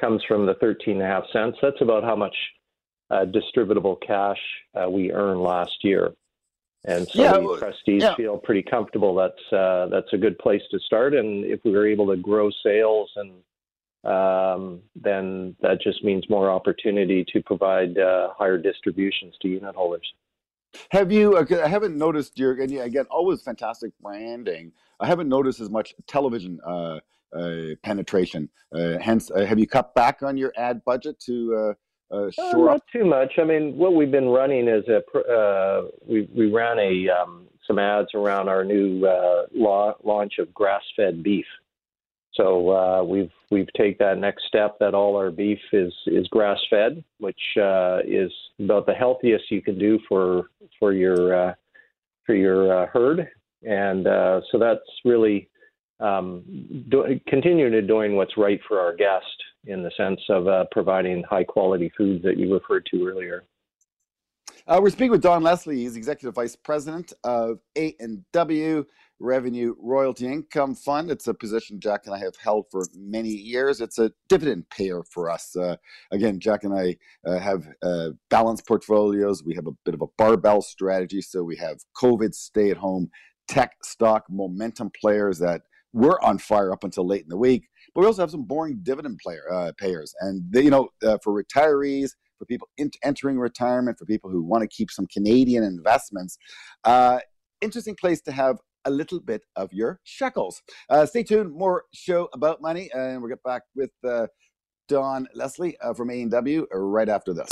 comes 0.00 0.22
from 0.24 0.46
the 0.46 0.54
thirteen 0.54 0.94
and 0.94 1.02
a 1.02 1.06
half 1.06 1.24
cents. 1.32 1.58
That's 1.60 1.80
about 1.80 2.02
how 2.02 2.16
much 2.16 2.36
uh, 3.10 3.26
distributable 3.26 4.00
cash 4.00 4.40
uh, 4.74 4.88
we 4.88 5.12
earned 5.12 5.42
last 5.42 5.82
year. 5.82 6.12
And 6.86 7.08
so 7.08 7.22
yeah, 7.22 7.32
the 7.32 7.56
trustees 7.58 8.02
yeah. 8.02 8.14
feel 8.14 8.36
pretty 8.36 8.62
comfortable. 8.62 9.14
That's 9.14 9.52
uh, 9.52 9.86
that's 9.90 10.12
a 10.12 10.18
good 10.18 10.38
place 10.38 10.62
to 10.70 10.78
start. 10.80 11.14
And 11.14 11.44
if 11.44 11.60
we 11.64 11.72
were 11.72 11.86
able 11.86 12.06
to 12.08 12.16
grow 12.16 12.50
sales 12.62 13.10
and 13.16 13.32
um, 14.04 14.82
then 14.94 15.56
that 15.62 15.80
just 15.80 16.04
means 16.04 16.28
more 16.28 16.50
opportunity 16.50 17.24
to 17.32 17.42
provide 17.42 17.96
uh, 17.96 18.28
higher 18.36 18.58
distributions 18.58 19.34
to 19.40 19.48
unit 19.48 19.74
holders. 19.74 20.06
Have 20.90 21.12
you? 21.12 21.38
I 21.38 21.68
haven't 21.68 21.96
noticed 21.96 22.38
your 22.38 22.60
and 22.60 22.72
again 22.72 23.06
always 23.10 23.42
fantastic 23.42 23.92
branding. 24.02 24.72
I 25.00 25.06
haven't 25.06 25.28
noticed 25.28 25.60
as 25.60 25.70
much 25.70 25.94
television 26.06 26.60
uh, 26.66 27.00
uh, 27.34 27.74
penetration. 27.82 28.48
Uh, 28.74 28.98
hence, 28.98 29.30
uh, 29.30 29.44
have 29.44 29.58
you 29.58 29.66
cut 29.66 29.94
back 29.94 30.22
on 30.22 30.36
your 30.36 30.52
ad 30.56 30.84
budget 30.84 31.18
to 31.20 31.74
uh, 32.10 32.14
uh, 32.14 32.30
shore 32.30 32.66
not 32.66 32.76
up? 32.76 32.82
too 32.92 33.04
much. 33.04 33.32
I 33.38 33.44
mean, 33.44 33.76
what 33.76 33.94
we've 33.94 34.10
been 34.10 34.28
running 34.28 34.68
is 34.68 34.84
a 34.88 35.02
uh, 35.18 35.88
we 36.06 36.28
we 36.34 36.50
ran 36.50 36.78
a 36.78 37.08
um, 37.10 37.46
some 37.66 37.78
ads 37.78 38.08
around 38.14 38.48
our 38.48 38.64
new 38.64 39.04
uh, 39.04 39.46
la- 39.54 39.94
launch 40.02 40.34
of 40.38 40.52
grass-fed 40.52 41.22
beef. 41.22 41.46
So 42.34 42.70
uh, 42.70 43.04
we've 43.04 43.30
we've 43.50 43.68
take 43.76 43.98
that 43.98 44.18
next 44.18 44.44
step 44.48 44.76
that 44.80 44.94
all 44.94 45.16
our 45.16 45.30
beef 45.30 45.60
is 45.72 45.92
is 46.06 46.26
grass-fed, 46.28 47.02
which 47.18 47.40
uh, 47.60 47.98
is 48.04 48.32
about 48.58 48.86
the 48.86 48.94
healthiest 48.94 49.50
you 49.50 49.62
can 49.62 49.78
do 49.78 49.98
for 50.08 50.44
for 50.84 50.92
your 50.92 51.48
uh, 51.48 51.54
for 52.26 52.34
your 52.34 52.82
uh, 52.82 52.86
herd, 52.92 53.26
and 53.62 54.06
uh, 54.06 54.42
so 54.52 54.58
that's 54.58 54.80
really 55.02 55.48
um, 55.98 56.42
do, 56.90 57.18
continuing 57.26 57.72
to 57.72 57.80
doing 57.80 58.16
what's 58.16 58.36
right 58.36 58.60
for 58.68 58.78
our 58.78 58.94
guest 58.94 59.24
in 59.64 59.82
the 59.82 59.90
sense 59.96 60.20
of 60.28 60.46
uh, 60.46 60.64
providing 60.72 61.22
high 61.22 61.44
quality 61.44 61.90
foods 61.96 62.22
that 62.22 62.36
you 62.36 62.52
referred 62.52 62.86
to 62.90 63.06
earlier. 63.08 63.44
Uh, 64.66 64.78
we're 64.82 64.90
speaking 64.90 65.10
with 65.10 65.22
Don 65.22 65.42
Leslie. 65.42 65.76
He's 65.76 65.96
executive 65.96 66.34
vice 66.34 66.54
president 66.54 67.14
of 67.24 67.60
A 67.78 67.96
and 67.98 68.22
W 68.32 68.84
Revenue 69.24 69.74
Royalty 69.80 70.26
Income 70.26 70.74
Fund. 70.74 71.10
It's 71.10 71.26
a 71.26 71.34
position 71.34 71.80
Jack 71.80 72.02
and 72.04 72.14
I 72.14 72.18
have 72.18 72.36
held 72.36 72.66
for 72.70 72.86
many 72.94 73.30
years. 73.30 73.80
It's 73.80 73.98
a 73.98 74.12
dividend 74.28 74.68
payer 74.68 75.02
for 75.10 75.30
us. 75.30 75.56
Uh, 75.56 75.76
again, 76.12 76.38
Jack 76.38 76.64
and 76.64 76.74
I 76.74 76.96
uh, 77.26 77.38
have 77.38 77.66
uh, 77.82 78.10
balanced 78.28 78.66
portfolios. 78.68 79.42
We 79.42 79.54
have 79.54 79.66
a 79.66 79.72
bit 79.84 79.94
of 79.94 80.02
a 80.02 80.06
barbell 80.18 80.60
strategy. 80.60 81.22
So 81.22 81.42
we 81.42 81.56
have 81.56 81.78
COVID 81.96 82.34
stay 82.34 82.70
at 82.70 82.76
home 82.76 83.10
tech 83.48 83.72
stock 83.82 84.24
momentum 84.28 84.90
players 85.00 85.38
that 85.38 85.62
were 85.94 86.22
on 86.22 86.38
fire 86.38 86.72
up 86.72 86.84
until 86.84 87.06
late 87.06 87.22
in 87.22 87.28
the 87.28 87.38
week. 87.38 87.68
But 87.94 88.02
we 88.02 88.06
also 88.06 88.22
have 88.22 88.30
some 88.30 88.44
boring 88.44 88.80
dividend 88.82 89.20
player 89.22 89.44
uh, 89.50 89.72
payers, 89.78 90.12
and 90.20 90.42
they, 90.50 90.62
you 90.62 90.70
know, 90.70 90.88
uh, 91.02 91.18
for 91.22 91.32
retirees, 91.32 92.10
for 92.38 92.44
people 92.44 92.68
in, 92.76 92.90
entering 93.04 93.38
retirement, 93.38 93.98
for 93.98 94.04
people 94.04 94.30
who 94.30 94.42
want 94.42 94.62
to 94.62 94.68
keep 94.68 94.90
some 94.90 95.06
Canadian 95.06 95.62
investments. 95.62 96.36
Uh, 96.82 97.20
interesting 97.60 97.94
place 97.94 98.20
to 98.22 98.32
have 98.32 98.58
a 98.84 98.90
little 98.90 99.20
bit 99.20 99.42
of 99.56 99.72
your 99.72 100.00
shekels. 100.04 100.62
Uh, 100.88 101.06
stay 101.06 101.22
tuned. 101.22 101.52
More 101.52 101.84
show 101.92 102.28
about 102.32 102.60
money, 102.60 102.90
and 102.94 103.20
we'll 103.20 103.28
get 103.30 103.42
back 103.42 103.62
with 103.74 103.90
uh, 104.06 104.26
Don 104.88 105.26
Leslie 105.34 105.76
uh, 105.80 105.94
from 105.94 106.10
A&W 106.10 106.66
right 106.72 107.08
after 107.08 107.32
this. 107.32 107.48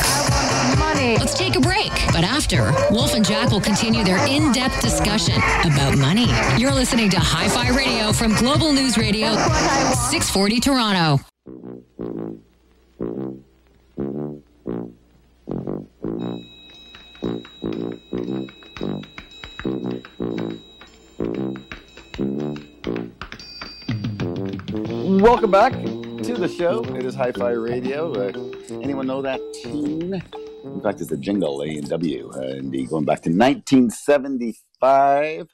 Money. 0.79 1.17
Let's 1.17 1.35
take 1.35 1.57
a 1.57 1.61
break. 1.61 1.91
But 2.12 2.25
after, 2.25 2.73
Wolf 2.91 3.15
and 3.15 3.25
Jack 3.25 3.51
will 3.51 3.61
continue 3.61 4.05
their 4.05 4.25
in 4.29 4.53
depth 4.53 4.81
discussion 4.81 5.37
about 5.65 5.97
money. 5.97 6.27
You're 6.59 6.75
listening 6.75 7.11
to 7.11 7.19
Hi 7.19 7.49
Fi 7.49 7.71
Radio 7.77 8.12
from 8.12 8.35
Global 8.35 8.73
News 8.73 8.99
Radio, 8.99 9.35
640 10.11 10.61
Toronto. 10.61 11.25
Welcome 25.23 25.52
back 25.52 25.73
to 25.73 26.35
the 26.35 26.49
show. 26.49 26.83
It 26.97 27.05
is 27.05 27.14
Hi-Fi 27.14 27.50
Radio. 27.50 28.12
Uh, 28.12 28.33
anyone 28.83 29.07
know 29.07 29.23
that 29.23 29.38
tune? 29.62 30.21
In 30.64 30.81
fact, 30.81 31.00
it's 31.00 31.12
a 31.12 31.17
jingle, 31.17 31.62
A 31.62 31.69
and 31.69 31.88
W, 31.88 32.33
uh, 32.35 32.57
indeed, 32.57 32.88
going 32.88 33.05
back 33.05 33.23
to 33.23 33.31
1975. 33.31 35.47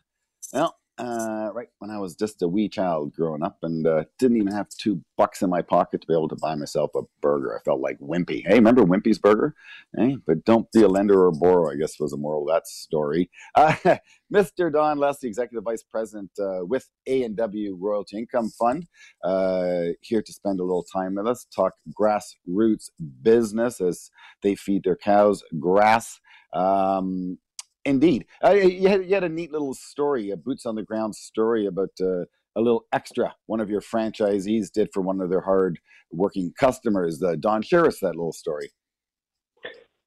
Well, 0.55 0.75
uh, 0.97 1.51
right 1.53 1.69
when 1.89 1.97
I 1.97 2.01
was 2.01 2.15
just 2.15 2.43
a 2.43 2.49
wee 2.49 2.69
child 2.69 3.15
growing 3.15 3.43
up 3.43 3.59
and 3.63 3.87
uh, 3.87 4.05
didn't 4.19 4.37
even 4.37 4.53
have 4.53 4.69
two 4.69 5.03
bucks 5.17 5.43
in 5.43 5.49
my 5.49 5.63
pocket 5.63 6.03
to 6.03 6.07
be 6.07 6.13
able 6.13 6.29
to 6.29 6.37
buy 6.37 6.55
myself 6.55 6.91
a 6.95 7.03
burger. 7.23 7.57
I 7.57 7.63
felt 7.63 7.81
like 7.81 7.99
Wimpy. 7.99 8.47
Hey, 8.47 8.57
remember 8.57 8.85
Wimpy's 8.85 9.19
Burger? 9.19 9.55
Hey, 9.97 10.19
but 10.27 10.45
don't 10.45 10.71
be 10.73 10.83
a 10.83 10.89
lender 10.89 11.27
or 11.27 11.33
borrower, 11.33 11.73
I 11.73 11.77
guess 11.77 11.99
was 11.99 12.11
the 12.11 12.19
moral 12.19 12.43
of 12.43 12.55
that 12.55 12.67
story. 12.67 13.31
Uh, 13.55 13.75
Mr. 14.35 14.71
Don 14.71 14.99
Leslie, 14.99 15.29
Executive 15.29 15.65
Vice 15.65 15.83
President 15.83 16.31
uh, 16.39 16.65
with 16.65 16.89
A&W 17.07 17.79
Royalty 17.81 18.19
Income 18.19 18.51
Fund, 18.51 18.87
uh, 19.25 19.85
here 20.03 20.21
to 20.21 20.33
spend 20.33 20.61
a 20.61 20.65
little 20.65 20.85
time 20.85 21.15
with 21.15 21.27
us, 21.27 21.47
talk 21.55 21.73
grassroots 21.99 22.91
business 23.23 23.81
as 23.81 24.11
they 24.43 24.55
feed 24.55 24.85
their 24.85 24.97
cows 24.97 25.43
grass. 25.59 26.21
Um, 26.53 27.39
indeed. 27.85 28.27
Uh, 28.45 28.53
you, 28.53 28.89
had, 28.89 29.05
you 29.05 29.15
had 29.15 29.25
a 29.25 29.29
neat 29.29 29.53
little 29.53 29.75
story, 29.75 30.31
a 30.31 30.37
boots 30.37 30.67
on 30.67 30.75
the 30.75 30.83
ground 30.83 31.15
story 31.15 31.67
about 31.67 31.91
uh, 32.01 32.25
a 32.57 32.61
little 32.61 32.87
extra 32.93 33.35
one 33.47 33.61
of 33.61 33.71
your 33.71 33.81
franchisees 33.81 34.71
did 34.71 34.89
for 34.93 35.01
one 35.01 35.21
of 35.21 35.31
their 35.31 35.41
hard 35.41 35.79
working 36.11 36.53
customers. 36.59 37.23
Uh, 37.23 37.37
Don, 37.39 37.63
share 37.63 37.87
us 37.87 38.01
that 38.01 38.17
little 38.17 38.33
story. 38.33 38.71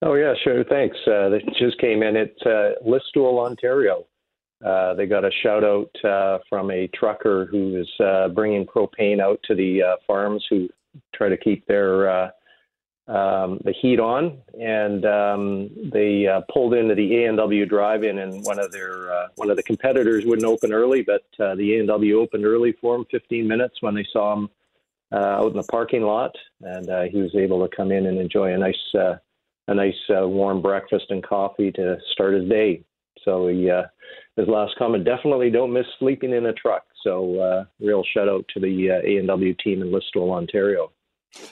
Oh 0.03 0.15
yeah, 0.15 0.33
sure. 0.43 0.63
Thanks. 0.63 0.97
Uh, 1.05 1.29
that 1.29 1.41
just 1.59 1.79
came 1.79 2.01
in. 2.01 2.15
It's 2.15 2.41
uh, 2.43 2.71
Listowel, 2.85 3.45
Ontario. 3.45 4.05
Uh, 4.65 4.93
they 4.93 5.05
got 5.05 5.23
a 5.23 5.31
shout 5.43 5.63
out 5.63 5.89
uh, 6.03 6.39
from 6.49 6.71
a 6.71 6.87
trucker 6.95 7.47
who 7.49 7.77
is 7.79 7.89
uh, 8.03 8.27
bringing 8.29 8.65
propane 8.65 9.19
out 9.19 9.39
to 9.43 9.55
the 9.55 9.81
uh, 9.81 9.95
farms 10.05 10.45
who 10.49 10.67
try 11.15 11.29
to 11.29 11.37
keep 11.37 11.65
their 11.67 12.09
uh, 12.09 12.29
um, 13.11 13.59
the 13.65 13.73
heat 13.81 13.99
on, 13.99 14.37
and 14.59 15.05
um, 15.05 15.69
they 15.91 16.27
uh, 16.27 16.41
pulled 16.51 16.73
into 16.73 16.95
the 16.95 17.17
A 17.17 17.27
and 17.27 17.37
W 17.37 17.65
drive-in, 17.65 18.19
and 18.19 18.45
one 18.45 18.57
of 18.57 18.71
their 18.71 19.11
uh, 19.11 19.27
one 19.35 19.49
of 19.49 19.57
the 19.57 19.63
competitors 19.63 20.25
wouldn't 20.25 20.47
open 20.47 20.71
early, 20.71 21.01
but 21.01 21.23
uh, 21.43 21.55
the 21.55 21.75
A 21.75 21.79
and 21.79 21.87
W 21.89 22.19
opened 22.21 22.45
early 22.45 22.73
for 22.79 22.95
him, 22.95 23.05
15 23.11 23.45
minutes 23.45 23.75
when 23.81 23.95
they 23.95 24.07
saw 24.13 24.33
him 24.33 24.49
uh, 25.11 25.17
out 25.17 25.51
in 25.51 25.57
the 25.57 25.63
parking 25.63 26.03
lot, 26.03 26.33
and 26.61 26.89
uh, 26.89 27.03
he 27.03 27.17
was 27.17 27.35
able 27.35 27.67
to 27.67 27.75
come 27.75 27.91
in 27.91 28.05
and 28.05 28.17
enjoy 28.17 28.53
a 28.53 28.57
nice 28.57 28.95
uh, 28.97 29.15
a 29.67 29.75
nice 29.75 29.93
uh, 30.09 30.27
warm 30.27 30.61
breakfast 30.61 31.05
and 31.09 31.21
coffee 31.21 31.71
to 31.73 31.97
start 32.13 32.33
his 32.33 32.47
day. 32.47 32.81
So 33.25 33.47
he, 33.47 33.69
uh, 33.69 33.83
his 34.35 34.47
last 34.47 34.75
comment, 34.77 35.05
definitely 35.05 35.49
don't 35.49 35.73
miss 35.73 35.85
sleeping 35.99 36.33
in 36.33 36.45
a 36.45 36.53
truck. 36.53 36.83
So 37.03 37.39
uh, 37.39 37.65
real 37.79 38.03
shout 38.13 38.29
out 38.29 38.45
to 38.53 38.59
the 38.59 38.91
uh, 38.91 39.07
A&W 39.07 39.53
team 39.63 39.81
in 39.81 39.91
Listowel, 39.91 40.31
Ontario. 40.31 40.91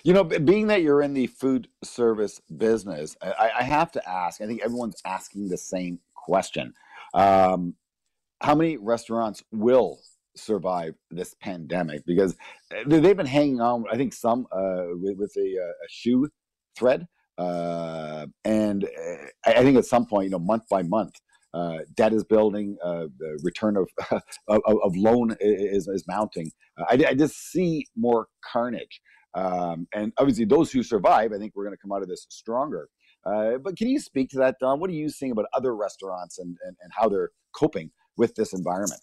You 0.03 0.13
know, 0.13 0.23
being 0.23 0.67
that 0.67 0.81
you're 0.81 1.01
in 1.01 1.13
the 1.13 1.27
food 1.27 1.67
service 1.83 2.41
business, 2.57 3.15
I, 3.21 3.51
I 3.59 3.63
have 3.63 3.91
to 3.93 4.09
ask. 4.09 4.41
I 4.41 4.45
think 4.47 4.61
everyone's 4.61 5.01
asking 5.05 5.49
the 5.49 5.57
same 5.57 5.99
question: 6.15 6.73
um, 7.13 7.75
How 8.41 8.55
many 8.55 8.77
restaurants 8.77 9.43
will 9.51 9.99
survive 10.35 10.95
this 11.11 11.35
pandemic? 11.41 12.05
Because 12.05 12.35
they- 12.87 12.99
they've 12.99 13.17
been 13.17 13.25
hanging 13.25 13.61
on. 13.61 13.85
I 13.91 13.97
think 13.97 14.13
some 14.13 14.47
uh, 14.51 14.85
with, 15.01 15.17
with 15.17 15.33
a, 15.37 15.57
uh, 15.61 15.69
a 15.85 15.89
shoe 15.89 16.29
thread, 16.77 17.07
uh, 17.37 18.27
and 18.45 18.85
uh, 18.85 19.17
I 19.45 19.63
think 19.63 19.77
at 19.77 19.85
some 19.85 20.05
point, 20.05 20.25
you 20.25 20.31
know, 20.31 20.39
month 20.39 20.63
by 20.69 20.83
month. 20.83 21.15
Uh, 21.53 21.79
debt 21.95 22.13
is 22.13 22.23
building. 22.23 22.77
Uh, 22.83 23.07
the 23.17 23.39
return 23.43 23.75
of 23.77 23.89
of, 24.47 24.61
of 24.65 24.95
loan 24.95 25.35
is 25.39 25.87
is 25.87 26.05
mounting. 26.07 26.51
I, 26.77 27.03
I 27.09 27.13
just 27.15 27.51
see 27.51 27.87
more 27.95 28.27
carnage. 28.43 29.01
Um, 29.33 29.87
and 29.93 30.11
obviously, 30.17 30.45
those 30.45 30.71
who 30.71 30.83
survive, 30.83 31.33
I 31.33 31.37
think 31.37 31.55
we're 31.55 31.65
going 31.65 31.75
to 31.75 31.81
come 31.81 31.91
out 31.91 32.01
of 32.01 32.07
this 32.07 32.25
stronger. 32.29 32.89
Uh, 33.25 33.57
but 33.57 33.77
can 33.77 33.87
you 33.87 33.99
speak 33.99 34.29
to 34.29 34.37
that, 34.37 34.55
Don? 34.59 34.79
What 34.79 34.89
are 34.89 34.93
you 34.93 35.09
seeing 35.09 35.31
about 35.31 35.45
other 35.53 35.75
restaurants 35.75 36.39
and, 36.39 36.57
and, 36.65 36.75
and 36.81 36.91
how 36.97 37.09
they're 37.09 37.31
coping 37.53 37.91
with 38.17 38.35
this 38.35 38.53
environment? 38.53 39.01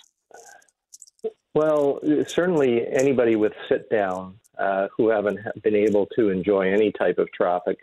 Well, 1.55 2.01
certainly 2.27 2.87
anybody 2.91 3.37
with 3.37 3.53
sit 3.69 3.89
down 3.89 4.39
uh, 4.59 4.89
who 4.97 5.09
haven't 5.09 5.39
been 5.63 5.75
able 5.75 6.07
to 6.17 6.31
enjoy 6.31 6.73
any 6.73 6.93
type 6.93 7.19
of 7.19 7.31
traffic, 7.33 7.79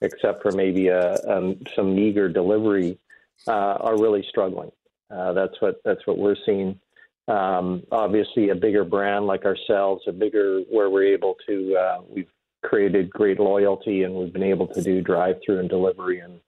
except 0.00 0.42
for 0.42 0.52
maybe 0.52 0.88
a, 0.88 1.14
um, 1.28 1.56
some 1.76 1.94
meager 1.94 2.28
delivery, 2.28 2.98
uh, 3.46 3.76
are 3.80 3.98
really 3.98 4.24
struggling. 4.28 4.70
Uh, 5.10 5.32
that's 5.32 5.54
what 5.60 5.76
that's 5.84 6.04
what 6.06 6.18
we're 6.18 6.36
seeing. 6.46 6.78
Um, 7.26 7.82
obviously, 7.90 8.50
a 8.50 8.54
bigger 8.54 8.84
brand 8.84 9.26
like 9.26 9.44
ourselves, 9.44 10.02
a 10.06 10.12
bigger 10.12 10.60
where 10.70 10.90
we're 10.90 11.14
able 11.14 11.36
to 11.46 11.76
uh, 11.76 12.02
we've 12.08 12.28
created 12.62 13.10
great 13.10 13.38
loyalty 13.38 14.02
and 14.02 14.14
we've 14.14 14.32
been 14.32 14.42
able 14.42 14.66
to 14.66 14.82
do 14.82 15.00
drive 15.02 15.36
through 15.44 15.60
and 15.60 15.68
delivery 15.68 16.20
and 16.20 16.40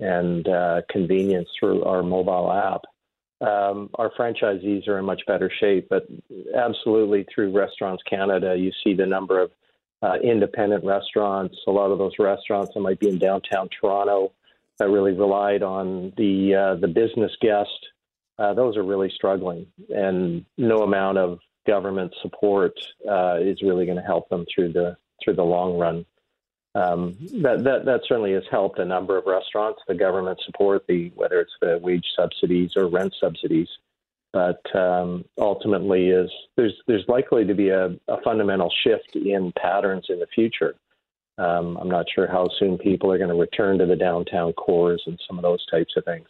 and 0.00 0.48
uh, 0.48 0.82
convenience 0.90 1.48
through 1.58 1.84
our 1.84 2.02
mobile 2.02 2.52
app 2.52 2.82
um, 3.40 3.90
our 3.96 4.10
franchisees 4.18 4.88
are 4.88 4.98
in 4.98 5.04
much 5.04 5.22
better 5.26 5.50
shape. 5.60 5.88
But 5.90 6.06
absolutely, 6.56 7.26
through 7.34 7.56
Restaurants 7.56 8.02
Canada, 8.08 8.56
you 8.56 8.72
see 8.82 8.94
the 8.94 9.06
number 9.06 9.40
of 9.40 9.50
uh, 10.02 10.14
independent 10.22 10.84
restaurants. 10.84 11.56
A 11.66 11.70
lot 11.70 11.90
of 11.90 11.98
those 11.98 12.12
restaurants 12.18 12.72
that 12.74 12.80
might 12.80 13.00
be 13.00 13.08
in 13.08 13.18
downtown 13.18 13.68
Toronto 13.80 14.32
that 14.78 14.88
really 14.88 15.12
relied 15.12 15.62
on 15.62 16.12
the 16.16 16.54
uh, 16.54 16.80
the 16.80 16.88
business 16.88 17.32
guest. 17.40 17.70
Uh, 18.38 18.52
those 18.54 18.76
are 18.76 18.82
really 18.82 19.10
struggling, 19.14 19.66
and 19.90 20.44
no 20.58 20.82
amount 20.82 21.18
of 21.18 21.38
government 21.66 22.12
support 22.20 22.72
uh, 23.08 23.36
is 23.40 23.62
really 23.62 23.86
going 23.86 23.98
to 23.98 24.02
help 24.02 24.28
them 24.28 24.44
through 24.52 24.72
the 24.72 24.96
through 25.22 25.34
the 25.34 25.44
long 25.44 25.78
run. 25.78 26.04
Um, 26.74 27.16
that, 27.42 27.62
that 27.62 27.84
that 27.84 28.00
certainly 28.08 28.32
has 28.32 28.42
helped 28.50 28.80
a 28.80 28.84
number 28.84 29.16
of 29.16 29.26
restaurants. 29.26 29.80
The 29.86 29.94
government 29.94 30.40
support, 30.44 30.84
the 30.88 31.12
whether 31.14 31.40
it's 31.40 31.54
the 31.60 31.78
wage 31.80 32.06
subsidies 32.16 32.72
or 32.76 32.88
rent 32.88 33.14
subsidies, 33.20 33.68
but 34.32 34.60
um, 34.74 35.24
ultimately 35.38 36.08
is 36.08 36.28
there's 36.56 36.74
there's 36.88 37.04
likely 37.06 37.44
to 37.44 37.54
be 37.54 37.68
a, 37.68 37.96
a, 38.08 38.20
fundamental 38.24 38.70
shift 38.82 39.14
in 39.14 39.52
patterns 39.56 40.06
in 40.08 40.18
the 40.18 40.26
future. 40.34 40.74
Um, 41.38 41.76
I'm 41.76 41.90
not 41.90 42.06
sure 42.12 42.26
how 42.26 42.48
soon 42.58 42.78
people 42.78 43.12
are 43.12 43.18
going 43.18 43.30
to 43.30 43.36
return 43.36 43.78
to 43.78 43.86
the 43.86 43.96
downtown 43.96 44.52
cores 44.54 45.02
and 45.06 45.20
some 45.26 45.38
of 45.38 45.42
those 45.42 45.64
types 45.66 45.94
of 45.96 46.04
things. 46.04 46.26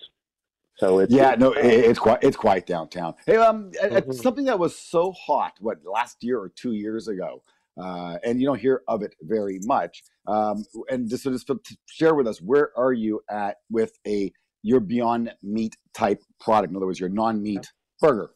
So 0.77 0.99
it's 0.99 1.13
yeah, 1.13 1.37
no, 1.37 1.53
it's 1.53 1.99
quite 1.99 2.19
it's 2.23 2.37
quite 2.37 2.67
downtown. 2.67 3.15
Hey, 3.27 3.37
um, 3.37 3.71
mm-hmm. 3.71 4.11
something 4.13 4.45
that 4.47 4.59
was 4.59 4.77
so 4.77 5.13
hot, 5.13 5.53
what 5.61 5.79
last 5.85 6.23
year 6.23 6.39
or 6.39 6.49
two 6.49 6.73
years 6.73 7.07
ago, 7.07 7.43
uh, 7.81 8.17
and 8.25 8.41
you 8.41 8.47
don't 8.47 8.61
hear 8.61 8.83
of 8.89 9.03
it 9.03 9.15
very 9.23 9.61
much. 9.65 10.03
Um, 10.27 10.65
and 10.91 11.09
just, 11.09 11.23
so 11.23 11.31
just 11.31 11.47
share 11.87 12.15
with 12.15 12.27
us, 12.27 12.41
where 12.41 12.71
are 12.77 12.93
you 12.93 13.21
at 13.31 13.59
with 13.71 13.93
a 14.07 14.33
your 14.63 14.81
Beyond 14.81 15.33
Meat 15.43 15.77
type 15.93 16.23
product? 16.41 16.71
In 16.71 16.77
other 16.77 16.87
words, 16.87 16.99
your 16.99 17.09
non-meat 17.09 17.73
burger. 18.01 18.31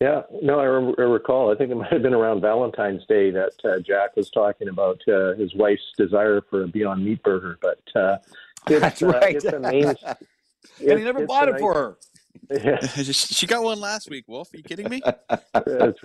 Yeah, 0.00 0.22
no, 0.42 0.60
I, 0.60 0.64
re- 0.64 0.94
I, 0.96 1.02
recall. 1.02 1.52
I 1.52 1.56
think 1.56 1.72
it 1.72 1.74
might 1.74 1.92
have 1.92 2.02
been 2.02 2.14
around 2.14 2.40
Valentine's 2.40 3.04
Day 3.06 3.32
that 3.32 3.54
uh, 3.64 3.80
Jack 3.80 4.14
was 4.14 4.30
talking 4.30 4.68
about 4.68 5.00
uh, 5.08 5.34
his 5.34 5.52
wife's 5.56 5.92
desire 5.96 6.40
for 6.48 6.62
a 6.62 6.68
Beyond 6.68 7.04
Meat 7.04 7.20
burger. 7.24 7.58
But 7.60 7.80
uh, 7.96 8.18
it's, 8.68 8.80
That's 8.80 9.02
uh, 9.02 9.08
right. 9.08 9.34
it's 9.34 9.44
a 9.44 9.58
main, 9.58 9.92
and 10.80 10.98
he 10.98 11.04
never 11.04 11.26
bought 11.26 11.48
it 11.48 11.52
nice, 11.52 11.60
for 11.60 11.74
her. 11.74 11.96
Yeah. 12.50 12.80
she 12.86 13.46
got 13.46 13.62
one 13.62 13.78
last 13.78 14.08
week. 14.08 14.24
Wolf, 14.26 14.52
are 14.54 14.56
you 14.56 14.62
kidding 14.62 14.88
me? 14.88 15.02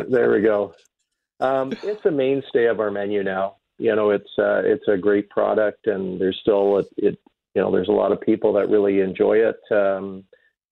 there 0.10 0.32
we 0.32 0.42
go. 0.42 0.74
Um, 1.40 1.72
it's 1.84 2.06
a 2.06 2.12
mainstay 2.12 2.66
of 2.66 2.80
our 2.80 2.92
menu 2.92 3.24
now. 3.24 3.58
You 3.78 3.96
know, 3.96 4.10
it's 4.10 4.30
uh, 4.38 4.62
it's 4.64 4.88
a 4.88 4.98
great 4.98 5.30
product, 5.30 5.88
and 5.88 6.20
there's 6.20 6.38
still 6.42 6.80
it, 6.80 6.88
it. 6.98 7.20
You 7.56 7.62
know, 7.62 7.72
there's 7.72 7.88
a 7.88 7.94
lot 7.94 8.12
of 8.12 8.20
people 8.20 8.52
that 8.54 8.70
really 8.70 9.00
enjoy 9.00 9.38
it. 9.38 9.60
Um, 9.72 10.24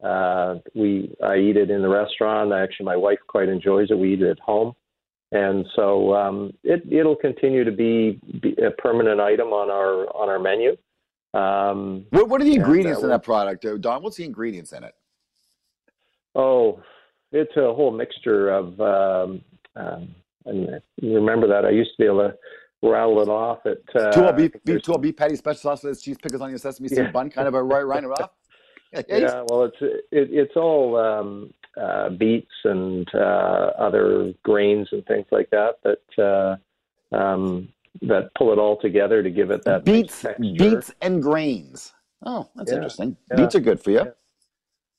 uh, 0.03 0.55
we 0.75 1.13
I 1.24 1.38
eat 1.38 1.57
it 1.57 1.69
in 1.69 1.81
the 1.81 1.89
restaurant. 1.89 2.53
Actually, 2.53 2.86
my 2.86 2.95
wife 2.95 3.19
quite 3.27 3.50
enjoys 3.50 3.91
it. 3.91 3.98
We 3.98 4.13
eat 4.13 4.21
it 4.21 4.29
at 4.29 4.39
home, 4.39 4.74
and 5.31 5.65
so 5.75 6.13
um, 6.15 6.53
it 6.63 6.83
it'll 6.91 7.15
continue 7.15 7.63
to 7.63 7.71
be, 7.71 8.19
be, 8.41 8.55
a 8.63 8.71
permanent 8.71 9.19
item 9.19 9.50
on 9.50 9.69
our 9.69 10.05
on 10.15 10.29
our 10.29 10.39
menu. 10.39 10.75
Um, 11.33 12.05
what, 12.09 12.27
what 12.29 12.41
are 12.41 12.45
the 12.45 12.55
ingredients 12.55 13.03
in 13.03 13.09
that 13.09 13.23
product, 13.23 13.63
uh, 13.65 13.77
Don? 13.77 14.03
What's 14.03 14.17
the 14.17 14.25
ingredients 14.25 14.73
in 14.73 14.83
it? 14.83 14.93
Oh, 16.35 16.81
it's 17.31 17.55
a 17.55 17.73
whole 17.73 17.91
mixture 17.91 18.50
of. 18.50 18.79
Um, 18.79 19.41
um, 19.75 20.15
and 20.45 20.81
remember 21.01 21.47
that 21.47 21.65
I 21.65 21.69
used 21.69 21.91
to 21.91 21.97
be 22.00 22.05
able 22.05 22.29
to 22.29 22.38
rattle 22.81 23.21
it 23.21 23.29
off 23.29 23.59
at 23.65 23.77
uh, 23.95 24.11
two 24.11 24.33
beef, 24.33 24.51
beef 24.65 24.81
two 24.81 24.97
beef 24.97 25.15
patty, 25.15 25.35
special 25.35 25.59
sauce, 25.59 25.83
with 25.83 26.01
cheese 26.01 26.17
pickles 26.21 26.41
on 26.41 26.50
your 26.50 26.59
sesame 26.59 26.88
seed 26.88 26.97
yeah. 26.97 27.11
bun, 27.11 27.29
kind 27.29 27.47
of 27.47 27.53
a 27.53 27.63
right, 27.63 27.85
right 27.85 28.03
it 28.03 28.09
off. 28.09 28.31
yeah, 29.07 29.43
well, 29.47 29.63
it's 29.63 29.77
it, 29.81 30.29
it's 30.31 30.55
all 30.55 30.97
um, 30.97 31.53
uh, 31.79 32.09
beets 32.09 32.51
and 32.65 33.07
uh, 33.13 33.71
other 33.77 34.33
grains 34.43 34.89
and 34.91 35.05
things 35.05 35.25
like 35.31 35.50
that 35.51 35.75
that 35.83 36.59
uh, 37.13 37.15
um, 37.15 37.69
that 38.01 38.33
pull 38.36 38.51
it 38.51 38.60
all 38.60 38.77
together 38.77 39.21
to 39.21 39.29
give 39.29 39.51
it 39.51 39.63
that 39.65 39.86
beets, 39.86 40.25
beets 40.39 40.91
and 41.01 41.21
grains. 41.21 41.93
Oh, 42.25 42.50
that's 42.55 42.71
yeah. 42.71 42.77
interesting. 42.77 43.17
Yeah. 43.29 43.38
Beets 43.38 43.55
are 43.55 43.60
good 43.60 43.83
for 43.83 43.91
you. 43.91 44.13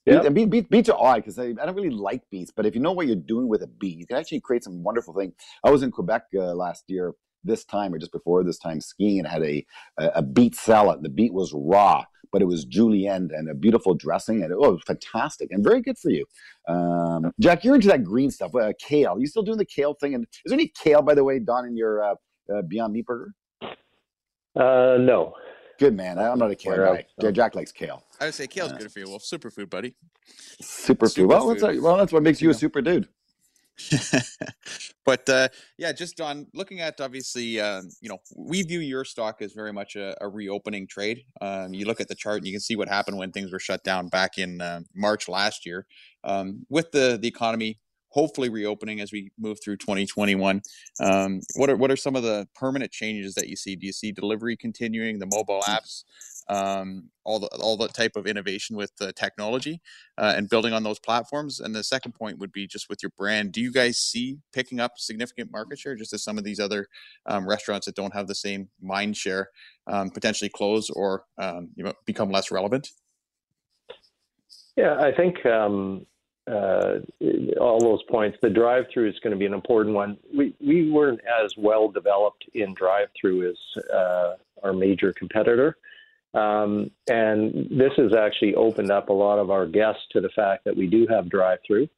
Yeah. 0.04 0.28
Beet, 0.28 0.50
beet, 0.50 0.68
beets 0.68 0.88
are 0.88 0.98
odd 0.98 1.16
because 1.16 1.38
I, 1.38 1.46
I, 1.46 1.66
don't 1.66 1.76
really 1.76 1.90
like 1.90 2.22
beets, 2.30 2.50
but 2.50 2.66
if 2.66 2.74
you 2.74 2.80
know 2.80 2.90
what 2.90 3.06
you're 3.06 3.14
doing 3.14 3.48
with 3.48 3.62
a 3.62 3.68
beet, 3.68 3.98
you 3.98 4.06
can 4.06 4.16
actually 4.16 4.40
create 4.40 4.64
some 4.64 4.82
wonderful 4.82 5.14
things. 5.14 5.32
I 5.62 5.70
was 5.70 5.84
in 5.84 5.92
Quebec 5.92 6.24
uh, 6.34 6.54
last 6.54 6.84
year, 6.88 7.14
this 7.44 7.64
time 7.64 7.94
or 7.94 7.98
just 7.98 8.12
before 8.12 8.42
this 8.42 8.58
time, 8.58 8.80
skiing 8.80 9.20
and 9.20 9.28
had 9.28 9.42
a, 9.42 9.64
a, 9.98 10.06
a 10.16 10.22
beet 10.22 10.56
salad. 10.56 11.02
The 11.02 11.08
beet 11.08 11.32
was 11.32 11.52
raw 11.54 12.04
but 12.32 12.42
it 12.42 12.46
was 12.46 12.64
julienne 12.64 13.30
and 13.32 13.48
a 13.48 13.54
beautiful 13.54 13.94
dressing, 13.94 14.42
and 14.42 14.50
it, 14.50 14.58
oh, 14.58 14.70
it 14.70 14.72
was 14.72 14.82
fantastic 14.86 15.48
and 15.52 15.62
very 15.62 15.82
good 15.82 15.98
for 15.98 16.10
you. 16.10 16.24
Um, 16.66 17.30
Jack, 17.38 17.62
you're 17.62 17.74
into 17.74 17.88
that 17.88 18.04
green 18.04 18.30
stuff, 18.30 18.54
uh, 18.54 18.72
kale. 18.80 19.12
Are 19.12 19.20
you 19.20 19.26
still 19.26 19.42
doing 19.42 19.58
the 19.58 19.66
kale 19.66 19.94
thing? 19.94 20.14
And 20.14 20.24
is 20.24 20.50
there 20.50 20.54
any 20.54 20.72
kale, 20.82 21.02
by 21.02 21.14
the 21.14 21.22
way, 21.22 21.38
Don, 21.38 21.66
in 21.66 21.76
your 21.76 22.02
uh, 22.02 22.14
uh, 22.54 22.62
Beyond 22.62 22.92
Meat 22.92 23.06
burger? 23.06 23.34
Uh, 24.54 24.98
no. 25.00 25.34
Good 25.78 25.96
man. 25.96 26.18
I'm 26.18 26.38
not 26.38 26.50
a 26.50 26.54
kale 26.54 26.76
guy. 26.76 27.06
So. 27.20 27.30
Jack 27.30 27.54
likes 27.54 27.72
kale. 27.72 28.04
I 28.20 28.26
would 28.26 28.34
say 28.34 28.46
kale's 28.46 28.72
uh, 28.72 28.76
good 28.76 28.92
for 28.92 29.00
you. 29.00 29.08
Well, 29.08 29.18
superfood, 29.18 29.70
buddy. 29.70 29.94
Superfood. 30.62 31.26
Well, 31.26 31.82
well, 31.82 31.96
that's 31.96 32.12
what 32.12 32.22
makes 32.22 32.40
you 32.40 32.50
a 32.50 32.54
super 32.54 32.80
dude. 32.82 33.08
but 35.04 35.28
uh, 35.28 35.48
yeah, 35.78 35.92
just 35.92 36.20
on 36.20 36.46
looking 36.54 36.80
at 36.80 37.00
obviously, 37.00 37.60
um, 37.60 37.88
you 38.00 38.08
know, 38.08 38.18
we 38.36 38.62
view 38.62 38.80
your 38.80 39.04
stock 39.04 39.40
as 39.40 39.52
very 39.52 39.72
much 39.72 39.96
a, 39.96 40.14
a 40.20 40.28
reopening 40.28 40.86
trade. 40.86 41.24
Um, 41.40 41.74
you 41.74 41.86
look 41.86 42.00
at 42.00 42.08
the 42.08 42.14
chart 42.14 42.38
and 42.38 42.46
you 42.46 42.52
can 42.52 42.60
see 42.60 42.76
what 42.76 42.88
happened 42.88 43.18
when 43.18 43.32
things 43.32 43.50
were 43.50 43.58
shut 43.58 43.82
down 43.82 44.08
back 44.08 44.38
in 44.38 44.60
uh, 44.60 44.80
March 44.94 45.28
last 45.28 45.66
year. 45.66 45.86
Um, 46.24 46.66
with 46.68 46.92
the 46.92 47.18
the 47.20 47.28
economy 47.28 47.78
hopefully 48.12 48.48
reopening 48.48 49.00
as 49.00 49.10
we 49.10 49.30
move 49.38 49.58
through 49.62 49.78
2021. 49.78 50.60
Um, 51.00 51.40
what 51.56 51.70
are 51.70 51.76
what 51.76 51.90
are 51.90 51.96
some 51.96 52.14
of 52.14 52.22
the 52.22 52.46
permanent 52.54 52.92
changes 52.92 53.34
that 53.34 53.48
you 53.48 53.56
see? 53.56 53.74
Do 53.74 53.86
you 53.86 53.92
see 53.92 54.12
delivery 54.12 54.56
continuing, 54.56 55.18
the 55.18 55.26
mobile 55.26 55.62
apps, 55.62 56.04
um, 56.48 57.08
all 57.24 57.38
the 57.38 57.48
all 57.60 57.76
the 57.76 57.88
type 57.88 58.16
of 58.16 58.26
innovation 58.26 58.76
with 58.76 58.94
the 58.96 59.12
technology 59.12 59.80
uh, 60.18 60.34
and 60.36 60.48
building 60.48 60.72
on 60.72 60.82
those 60.82 60.98
platforms. 60.98 61.60
And 61.60 61.74
the 61.74 61.84
second 61.84 62.12
point 62.12 62.38
would 62.38 62.52
be 62.52 62.66
just 62.66 62.88
with 62.88 62.98
your 63.02 63.12
brand. 63.16 63.52
Do 63.52 63.60
you 63.60 63.72
guys 63.72 63.98
see 63.98 64.38
picking 64.52 64.80
up 64.80 64.92
significant 64.96 65.50
market 65.50 65.78
share, 65.78 65.94
just 65.94 66.12
as 66.12 66.22
some 66.22 66.38
of 66.38 66.44
these 66.44 66.60
other 66.60 66.88
um, 67.26 67.48
restaurants 67.48 67.86
that 67.86 67.94
don't 67.94 68.14
have 68.14 68.26
the 68.26 68.34
same 68.34 68.68
mind 68.80 69.16
share 69.16 69.48
um, 69.86 70.10
potentially 70.10 70.50
close 70.50 70.90
or 70.90 71.24
um, 71.38 71.70
you 71.76 71.84
know, 71.84 71.92
become 72.04 72.30
less 72.30 72.50
relevant? 72.50 72.90
Yeah, 74.76 74.96
I 74.98 75.12
think 75.12 75.44
um, 75.46 76.06
uh, 76.50 76.98
all 77.60 77.80
those 77.80 78.02
points. 78.04 78.38
The 78.42 78.50
drive-through 78.50 79.08
is 79.08 79.18
going 79.20 79.32
to 79.32 79.38
be 79.38 79.46
an 79.46 79.54
important 79.54 79.94
one. 79.94 80.16
We 80.34 80.54
we 80.60 80.90
weren't 80.90 81.20
as 81.42 81.56
well 81.56 81.88
developed 81.88 82.44
in 82.54 82.74
drive-through 82.74 83.50
as 83.50 83.84
uh, 83.92 84.34
our 84.62 84.72
major 84.72 85.12
competitor. 85.12 85.76
Um, 86.34 86.90
and 87.10 87.68
this 87.70 87.92
has 87.98 88.14
actually 88.14 88.54
opened 88.54 88.90
up 88.90 89.10
a 89.10 89.12
lot 89.12 89.38
of 89.38 89.50
our 89.50 89.66
guests 89.66 90.02
to 90.12 90.20
the 90.20 90.30
fact 90.30 90.64
that 90.64 90.76
we 90.76 90.86
do 90.86 91.06
have 91.10 91.28
drive 91.28 91.58
through. 91.66 91.88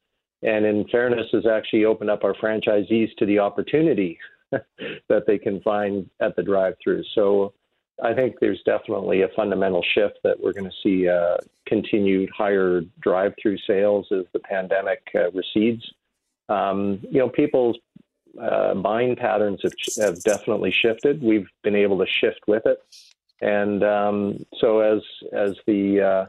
And 0.43 0.65
in 0.65 0.87
fairness, 0.89 1.27
has 1.31 1.45
actually 1.47 1.85
opened 1.85 2.09
up 2.09 2.23
our 2.23 2.33
franchisees 2.33 3.15
to 3.17 3.25
the 3.25 3.39
opportunity 3.39 4.19
that 4.51 5.23
they 5.25 5.37
can 5.37 5.61
find 5.61 6.09
at 6.19 6.35
the 6.35 6.43
drive 6.43 6.75
through. 6.83 7.03
So 7.15 7.53
I 8.03 8.13
think 8.13 8.35
there's 8.39 8.61
definitely 8.63 9.21
a 9.21 9.29
fundamental 9.29 9.83
shift 9.93 10.19
that 10.23 10.39
we're 10.39 10.53
going 10.53 10.69
to 10.69 10.75
see 10.83 11.07
uh, 11.07 11.37
continued 11.65 12.29
higher 12.35 12.81
drive 12.99 13.33
through 13.41 13.57
sales 13.59 14.07
as 14.11 14.25
the 14.33 14.39
pandemic 14.39 15.01
uh, 15.15 15.31
recedes. 15.31 15.83
Um, 16.49 16.99
you 17.09 17.19
know, 17.19 17.29
people's 17.29 17.77
uh, 18.41 18.73
buying 18.75 19.15
patterns 19.15 19.61
have, 19.63 19.73
have 19.97 20.23
definitely 20.23 20.71
shifted. 20.71 21.23
We've 21.23 21.47
been 21.63 21.75
able 21.75 21.97
to 21.99 22.05
shift 22.05 22.41
with 22.47 22.65
it. 22.65 22.83
And 23.41 23.83
um, 23.83 24.45
so 24.59 24.79
as 24.79 25.01
as 25.33 25.55
the 25.65 26.01
uh, 26.01 26.25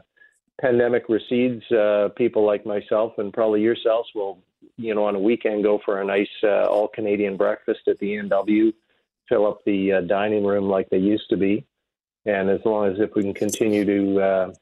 pandemic 0.61 1.09
recedes, 1.09 1.69
uh, 1.71 2.09
people 2.15 2.45
like 2.45 2.65
myself 2.65 3.17
and 3.17 3.33
probably 3.33 3.61
yourselves 3.61 4.09
will, 4.13 4.39
you 4.77 4.93
know, 4.93 5.05
on 5.05 5.15
a 5.15 5.19
weekend 5.19 5.63
go 5.63 5.79
for 5.83 6.01
a 6.01 6.05
nice 6.05 6.29
uh, 6.43 6.65
all 6.65 6.87
Canadian 6.87 7.37
breakfast 7.37 7.81
at 7.87 7.99
the 7.99 8.17
A&W, 8.17 8.73
fill 9.29 9.47
up 9.47 9.59
the 9.65 9.93
uh, 9.93 10.01
dining 10.01 10.45
room 10.45 10.69
like 10.69 10.89
they 10.89 10.97
used 10.97 11.29
to 11.29 11.37
be, 11.37 11.65
and 12.25 12.49
as 12.49 12.59
long 12.65 12.91
as 12.91 12.99
if 12.99 13.11
we 13.15 13.23
can 13.23 13.33
continue 13.33 13.85
to 13.85 14.21
uh, 14.21 14.53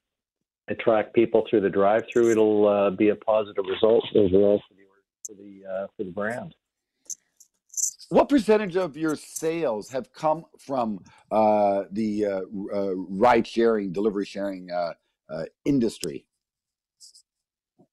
attract 0.68 1.14
people 1.14 1.46
through 1.50 1.62
the 1.62 1.70
drive-through, 1.70 2.32
it'll 2.32 2.68
uh, 2.68 2.90
be 2.90 3.10
a 3.10 3.16
positive 3.16 3.66
result 3.68 4.06
overall 4.16 4.62
for 4.68 4.74
the 4.76 4.84
for 5.28 5.34
the 5.34 5.88
for 5.98 6.04
the 6.04 6.12
brand 6.12 6.54
what 8.10 8.30
percentage 8.30 8.76
of 8.76 8.96
your 8.96 9.16
sales 9.16 9.90
have 9.90 10.12
come 10.14 10.46
from 10.60 11.04
uh, 11.32 11.84
the 11.92 12.26
uh, 12.26 12.42
uh, 12.74 12.96
ride 12.96 13.48
sharing, 13.48 13.92
delivery 13.92 14.26
sharing 14.26 14.70
uh, 14.72 14.94
uh, 15.30 15.46
industry? 15.66 16.26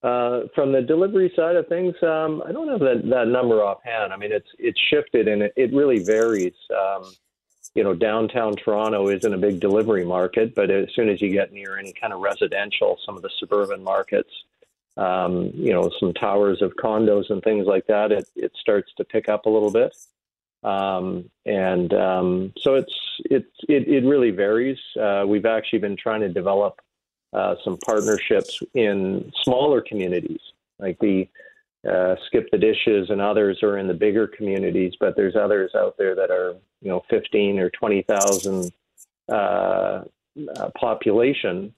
Uh, 0.03 0.49
from 0.55 0.73
the 0.73 0.83
delivery 0.83 1.33
side 1.37 1.55
of 1.55 1.69
things, 1.69 1.95
um, 2.03 2.43
I 2.47 2.51
don't 2.51 2.69
have 2.69 2.81
that, 2.81 3.03
that 3.09 3.29
number 3.29 3.63
offhand. 3.63 4.13
I 4.13 4.17
mean, 4.17 4.33
it's 4.33 4.49
it's 4.59 4.81
shifted 4.91 5.29
and 5.29 5.43
it, 5.43 5.53
it 5.57 5.73
really 5.73 6.03
varies. 6.03 6.55
Um, 6.77 7.05
you 7.75 7.85
know, 7.85 7.95
downtown 7.95 8.55
Toronto 8.57 9.09
isn't 9.09 9.33
a 9.33 9.39
big 9.39 9.61
delivery 9.61 10.05
market, 10.05 10.55
but 10.55 10.71
as 10.71 10.89
soon 10.95 11.09
as 11.09 11.23
you 11.23 11.31
get 11.31 11.53
near 11.53 11.79
any 11.79 11.93
kind 11.93 12.13
of 12.13 12.21
residential, 12.21 12.99
some 13.07 13.17
of 13.17 13.23
the 13.23 13.31
suburban 13.39 13.83
markets, 13.83 14.31
um, 14.97 15.51
you 15.55 15.73
know, 15.73 15.91
some 15.99 16.13
towers 16.13 16.61
of 16.61 16.75
condos 16.75 17.31
and 17.31 17.43
things 17.43 17.67
like 17.67 17.87
that, 17.87 18.13
it, 18.13 18.29
it 18.37 18.53
starts 18.61 18.93
to 18.97 19.05
pick 19.05 19.29
up 19.29 19.47
a 19.47 19.51
little 19.51 19.71
bit. 19.71 19.95
Um, 20.65 21.31
and 21.47 21.95
um, 21.95 22.53
so 22.61 22.75
it's, 22.75 22.95
it's, 23.31 23.51
it, 23.69 23.89
it 23.89 24.05
really 24.05 24.31
varies. 24.31 24.79
Uh, 25.01 25.25
we've 25.27 25.47
actually 25.47 25.79
been 25.79 25.97
trying 25.97 26.21
to 26.21 26.29
develop 26.29 26.81
uh, 27.33 27.55
some 27.65 27.79
partnerships 27.79 28.61
in 28.75 29.33
smaller 29.43 29.81
communities. 29.81 30.41
Like 30.79 30.99
the, 30.99 31.29
uh, 31.89 32.17
Skip 32.27 32.49
the 32.53 32.59
Dishes 32.59 33.11
and 33.11 33.21
others 33.21 33.63
are 33.63 33.79
in 33.79 33.89
the 33.89 33.95
bigger 33.95 34.27
communities, 34.27 34.93
but 35.01 35.17
there's 35.17 35.37
others 35.37 35.73
out 35.75 35.97
there 35.99 36.15
that 36.15 36.31
are, 36.31 36.55
you 36.81 36.89
know, 36.89 37.03
15 37.11 37.59
or 37.59 37.71
20,000 37.71 38.73
uh, 39.29 39.33
uh, 39.33 40.05
population. 40.79 41.75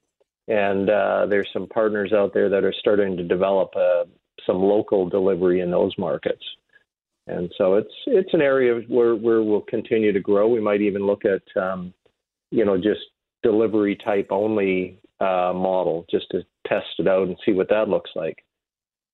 And 0.48 0.90
uh, 0.90 1.26
there's 1.26 1.48
some 1.52 1.66
partners 1.68 2.12
out 2.12 2.34
there 2.34 2.48
that 2.50 2.64
are 2.64 2.74
starting 2.78 3.16
to 3.16 3.22
develop 3.22 3.74
uh, 3.74 4.04
some 4.46 4.62
local 4.62 5.08
delivery 5.08 5.60
in 5.60 5.70
those 5.70 5.96
markets. 5.96 6.44
And 7.26 7.50
so 7.56 7.74
it's 7.76 7.94
it's 8.06 8.34
an 8.34 8.42
area 8.42 8.82
where, 8.88 9.14
where 9.14 9.42
we'll 9.42 9.62
continue 9.62 10.12
to 10.12 10.20
grow. 10.20 10.46
We 10.46 10.60
might 10.60 10.82
even 10.82 11.06
look 11.06 11.22
at, 11.24 11.42
um, 11.60 11.94
you 12.50 12.66
know, 12.66 12.76
just 12.76 13.00
delivery 13.42 13.96
type 13.96 14.28
only 14.30 14.98
uh, 15.24 15.52
model 15.52 16.06
just 16.10 16.26
to 16.30 16.42
test 16.66 16.86
it 16.98 17.08
out 17.08 17.28
and 17.28 17.36
see 17.44 17.52
what 17.52 17.68
that 17.70 17.88
looks 17.88 18.10
like 18.14 18.38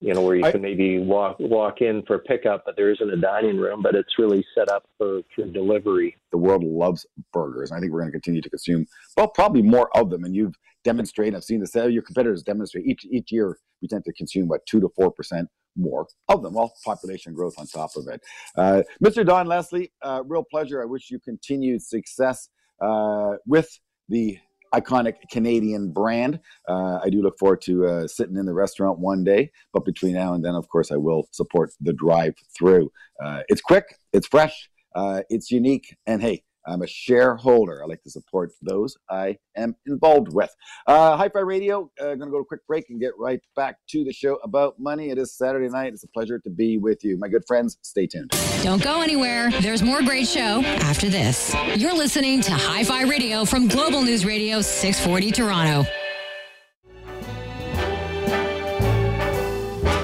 you 0.01 0.14
know, 0.14 0.23
where 0.23 0.35
you 0.35 0.44
I, 0.44 0.51
can 0.51 0.62
maybe 0.62 0.99
walk 0.99 1.37
walk 1.38 1.83
in 1.83 2.03
for 2.07 2.18
pickup, 2.18 2.62
but 2.64 2.75
there 2.75 2.90
isn't 2.90 3.11
a 3.11 3.16
dining 3.16 3.59
room, 3.59 3.83
but 3.83 3.94
it's 3.94 4.18
really 4.18 4.44
set 4.55 4.70
up 4.70 4.85
for, 4.96 5.20
for 5.35 5.44
delivery. 5.44 6.16
The 6.33 6.38
world 6.38 6.64
loves 6.64 7.05
burgers. 7.33 7.70
and 7.70 7.77
I 7.77 7.81
think 7.81 7.92
we're 7.92 8.01
going 8.01 8.11
to 8.11 8.18
continue 8.18 8.40
to 8.40 8.49
consume, 8.49 8.87
well, 9.16 9.29
probably 9.29 9.61
more 9.61 9.94
of 9.94 10.09
them. 10.09 10.25
And 10.25 10.35
you've 10.35 10.55
demonstrated, 10.85 11.35
I've 11.35 11.44
seen 11.44 11.61
this, 11.61 11.75
your 11.75 12.03
competitors 12.03 12.42
demonstrate 12.42 12.87
each 12.87 13.05
each 13.11 13.31
year 13.31 13.59
we 13.83 13.88
tend 13.88 14.05
to 14.07 14.12
consume 14.12 14.49
what 14.49 14.64
two 14.66 14.81
to 14.81 14.88
four 14.96 15.11
percent 15.11 15.49
more 15.77 16.07
of 16.29 16.42
them. 16.42 16.55
Well, 16.55 16.73
population 16.85 17.35
growth 17.35 17.55
on 17.59 17.66
top 17.66 17.90
of 17.96 18.09
it. 18.09 18.23
Uh, 18.57 18.83
Mr. 19.05 19.25
Don 19.25 19.46
Leslie, 19.46 19.92
uh, 20.03 20.23
real 20.27 20.44
pleasure. 20.51 20.83
I 20.83 20.87
wish 20.87 21.11
you 21.11 21.20
continued 21.20 21.83
success 21.83 22.49
uh, 22.81 23.35
with 23.46 23.79
the 24.09 24.38
iconic 24.74 25.14
Canadian 25.30 25.90
brand. 25.90 26.40
Uh, 26.68 26.98
I 27.02 27.11
do 27.11 27.22
look 27.22 27.38
forward 27.38 27.62
to 27.62 27.87
uh, 27.87 28.06
sitting 28.06 28.37
in 28.37 28.46
the 28.46 28.54
restaurant 28.54 28.98
one 28.98 29.24
day, 29.24 29.50
but 29.72 29.85
between 29.85 30.14
now 30.14 30.35
and 30.35 30.44
then, 30.44 30.54
of 30.54 30.68
course, 30.68 30.90
I 30.92 30.96
will 30.96 31.28
support 31.33 31.72
the 31.80 31.92
drive 31.92 32.35
through. 32.56 32.90
Uh, 33.22 33.42
it's 33.48 33.61
quick, 33.61 33.85
it's 34.12 34.26
fresh, 34.26 34.70
uh, 34.94 35.22
it's 35.28 35.50
unique, 35.50 35.96
and 36.06 36.22
hey, 36.22 36.42
I'm 36.70 36.83
a 36.83 36.87
shareholder. 36.87 37.83
I 37.83 37.87
like 37.87 38.02
to 38.04 38.11
support 38.11 38.52
those 38.62 38.96
I 39.11 39.37
am 39.56 39.74
involved 39.87 40.33
with. 40.33 40.54
Uh, 40.87 41.16
Hi 41.16 41.28
Fi 41.28 41.40
Radio, 41.40 41.90
uh, 42.00 42.14
going 42.14 42.20
to 42.20 42.26
go 42.26 42.38
to 42.38 42.42
a 42.42 42.44
quick 42.44 42.66
break 42.66 42.87
and 42.90 43.00
get 43.00 43.12
right 43.18 43.40
back 43.56 43.76
to 43.90 44.04
the 44.04 44.12
show 44.12 44.37
about 44.44 44.78
money. 44.78 45.11
It 45.11 45.18
is 45.18 45.37
Saturday 45.37 45.68
night. 45.68 45.92
It's 45.92 46.04
a 46.04 46.09
pleasure 46.09 46.38
to 46.38 46.50
be 46.50 46.78
with 46.78 47.04
you. 47.04 47.18
My 47.18 47.28
good 47.28 47.42
friends, 47.46 47.78
stay 47.83 48.06
tuned. 48.06 48.30
Don't 48.62 48.83
go 48.83 49.02
anywhere. 49.02 49.50
There's 49.61 49.83
more 49.83 50.00
great 50.02 50.28
show 50.28 50.62
after 50.62 51.09
this. 51.09 51.54
You're 51.76 51.96
listening 51.96 52.40
to 52.42 52.52
Hi 52.52 52.85
Fi 52.85 53.02
Radio 53.02 53.44
from 53.44 53.66
Global 53.66 54.02
News 54.02 54.24
Radio 54.24 54.61
640 54.61 55.33
Toronto. 55.33 55.90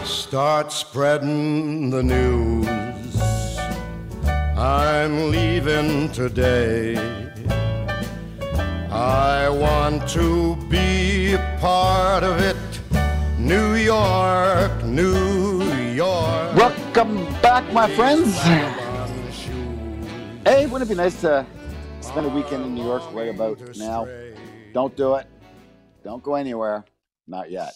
Start 0.04 0.72
spreading 0.72 1.90
the 1.90 2.02
news 2.02 2.85
I'm 4.66 5.30
leaving 5.30 6.10
today. 6.10 6.96
I 8.90 9.48
want 9.48 10.08
to 10.08 10.56
be 10.68 11.34
a 11.34 11.58
part 11.60 12.24
of 12.24 12.40
it. 12.40 12.56
New 13.38 13.74
York, 13.74 14.82
New 14.82 15.62
York. 15.94 16.56
Welcome 16.56 17.26
back, 17.40 17.72
my 17.72 17.88
friends. 17.94 18.36
Hey, 20.44 20.66
wouldn't 20.66 20.90
it 20.90 20.94
be 20.94 20.96
nice 20.96 21.20
to 21.20 21.46
spend 22.00 22.26
a 22.26 22.30
weekend 22.30 22.64
in 22.64 22.74
New 22.74 22.82
York 22.82 23.04
right 23.12 23.28
about 23.28 23.60
now? 23.76 24.08
Don't 24.72 24.96
do 24.96 25.14
it. 25.14 25.28
Don't 26.02 26.24
go 26.24 26.34
anywhere. 26.34 26.84
Not 27.28 27.52
yet. 27.52 27.72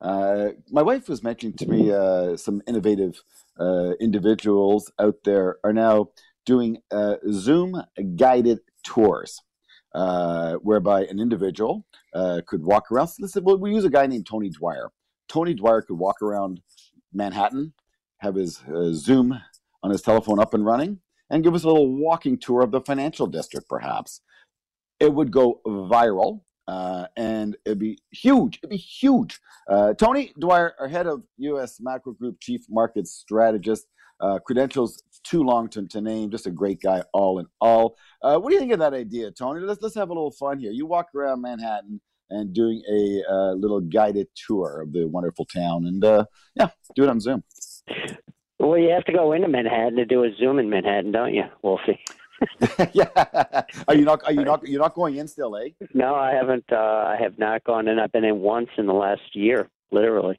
Uh, 0.00 0.52
my 0.70 0.80
wife 0.80 1.10
was 1.10 1.22
mentioning 1.22 1.58
to 1.58 1.66
me 1.68 1.92
uh, 1.92 2.38
some 2.38 2.62
innovative 2.66 3.22
uh, 3.62 3.92
individuals 4.00 4.90
out 4.98 5.18
there 5.24 5.58
are 5.64 5.72
now 5.72 6.08
doing 6.44 6.78
uh, 6.90 7.16
Zoom 7.30 7.82
guided 8.16 8.58
tours, 8.82 9.40
uh, 9.94 10.54
whereby 10.68 11.04
an 11.04 11.18
individual 11.20 11.86
uh, 12.14 12.40
could 12.46 12.62
walk 12.64 12.90
around. 12.90 13.08
So 13.08 13.16
listen, 13.20 13.44
well, 13.44 13.58
we 13.58 13.72
use 13.72 13.84
a 13.84 13.90
guy 13.90 14.06
named 14.06 14.26
Tony 14.26 14.50
Dwyer. 14.50 14.90
Tony 15.28 15.54
Dwyer 15.54 15.82
could 15.82 15.98
walk 15.98 16.20
around 16.20 16.60
Manhattan, 17.12 17.72
have 18.18 18.34
his 18.34 18.60
uh, 18.74 18.92
Zoom 18.92 19.40
on 19.82 19.90
his 19.90 20.02
telephone 20.02 20.40
up 20.40 20.54
and 20.54 20.64
running, 20.64 21.00
and 21.30 21.44
give 21.44 21.54
us 21.54 21.64
a 21.64 21.68
little 21.68 21.96
walking 21.96 22.38
tour 22.38 22.62
of 22.62 22.70
the 22.70 22.80
financial 22.80 23.26
district, 23.26 23.68
perhaps. 23.68 24.20
It 25.00 25.12
would 25.14 25.30
go 25.30 25.60
viral. 25.66 26.42
Uh, 26.68 27.06
and 27.16 27.56
it'd 27.64 27.78
be 27.78 27.98
huge. 28.10 28.58
It'd 28.58 28.70
be 28.70 28.76
huge. 28.76 29.40
Uh, 29.68 29.94
Tony 29.94 30.32
Dwyer, 30.38 30.74
our 30.78 30.88
head 30.88 31.06
of 31.06 31.22
U.S. 31.38 31.78
Macro 31.80 32.12
Group 32.12 32.38
Chief 32.40 32.62
Market 32.68 33.06
Strategist, 33.06 33.86
uh, 34.20 34.38
credentials 34.38 35.02
too 35.24 35.42
long 35.42 35.68
to, 35.70 35.86
to 35.88 36.00
name. 36.00 36.30
Just 36.30 36.46
a 36.46 36.50
great 36.50 36.80
guy, 36.80 37.02
all 37.12 37.38
in 37.38 37.46
all. 37.60 37.96
Uh, 38.22 38.38
what 38.38 38.50
do 38.50 38.54
you 38.54 38.60
think 38.60 38.72
of 38.72 38.78
that 38.78 38.94
idea, 38.94 39.30
Tony? 39.30 39.60
Let's 39.60 39.82
let's 39.82 39.94
have 39.96 40.10
a 40.10 40.12
little 40.12 40.30
fun 40.30 40.58
here. 40.58 40.72
You 40.72 40.86
walk 40.86 41.08
around 41.14 41.42
Manhattan 41.42 42.00
and 42.30 42.52
doing 42.54 42.82
a 42.90 43.22
uh, 43.30 43.52
little 43.52 43.80
guided 43.80 44.28
tour 44.34 44.82
of 44.82 44.92
the 44.92 45.06
wonderful 45.06 45.44
town, 45.44 45.86
and 45.86 46.04
uh, 46.04 46.24
yeah, 46.54 46.68
do 46.94 47.02
it 47.02 47.10
on 47.10 47.20
Zoom. 47.20 47.42
Well, 48.58 48.78
you 48.78 48.90
have 48.90 49.04
to 49.06 49.12
go 49.12 49.32
into 49.32 49.48
Manhattan 49.48 49.96
to 49.96 50.04
do 50.04 50.22
a 50.22 50.30
Zoom 50.38 50.60
in 50.60 50.70
Manhattan, 50.70 51.10
don't 51.10 51.34
you, 51.34 51.44
Wolfie? 51.62 51.98
yeah. 52.92 53.62
Are 53.88 53.94
you 53.94 54.04
not? 54.04 54.22
Are 54.24 54.32
you 54.32 54.44
not? 54.44 54.66
You're 54.66 54.80
not 54.80 54.94
going 54.94 55.16
in 55.16 55.28
still, 55.28 55.56
eh? 55.56 55.70
No, 55.94 56.14
I 56.14 56.32
haven't. 56.32 56.64
Uh, 56.70 56.76
I 56.76 57.16
have 57.20 57.38
not 57.38 57.64
gone 57.64 57.88
in. 57.88 57.98
I've 57.98 58.12
been 58.12 58.24
in 58.24 58.40
once 58.40 58.70
in 58.76 58.86
the 58.86 58.94
last 58.94 59.34
year, 59.34 59.68
literally. 59.90 60.38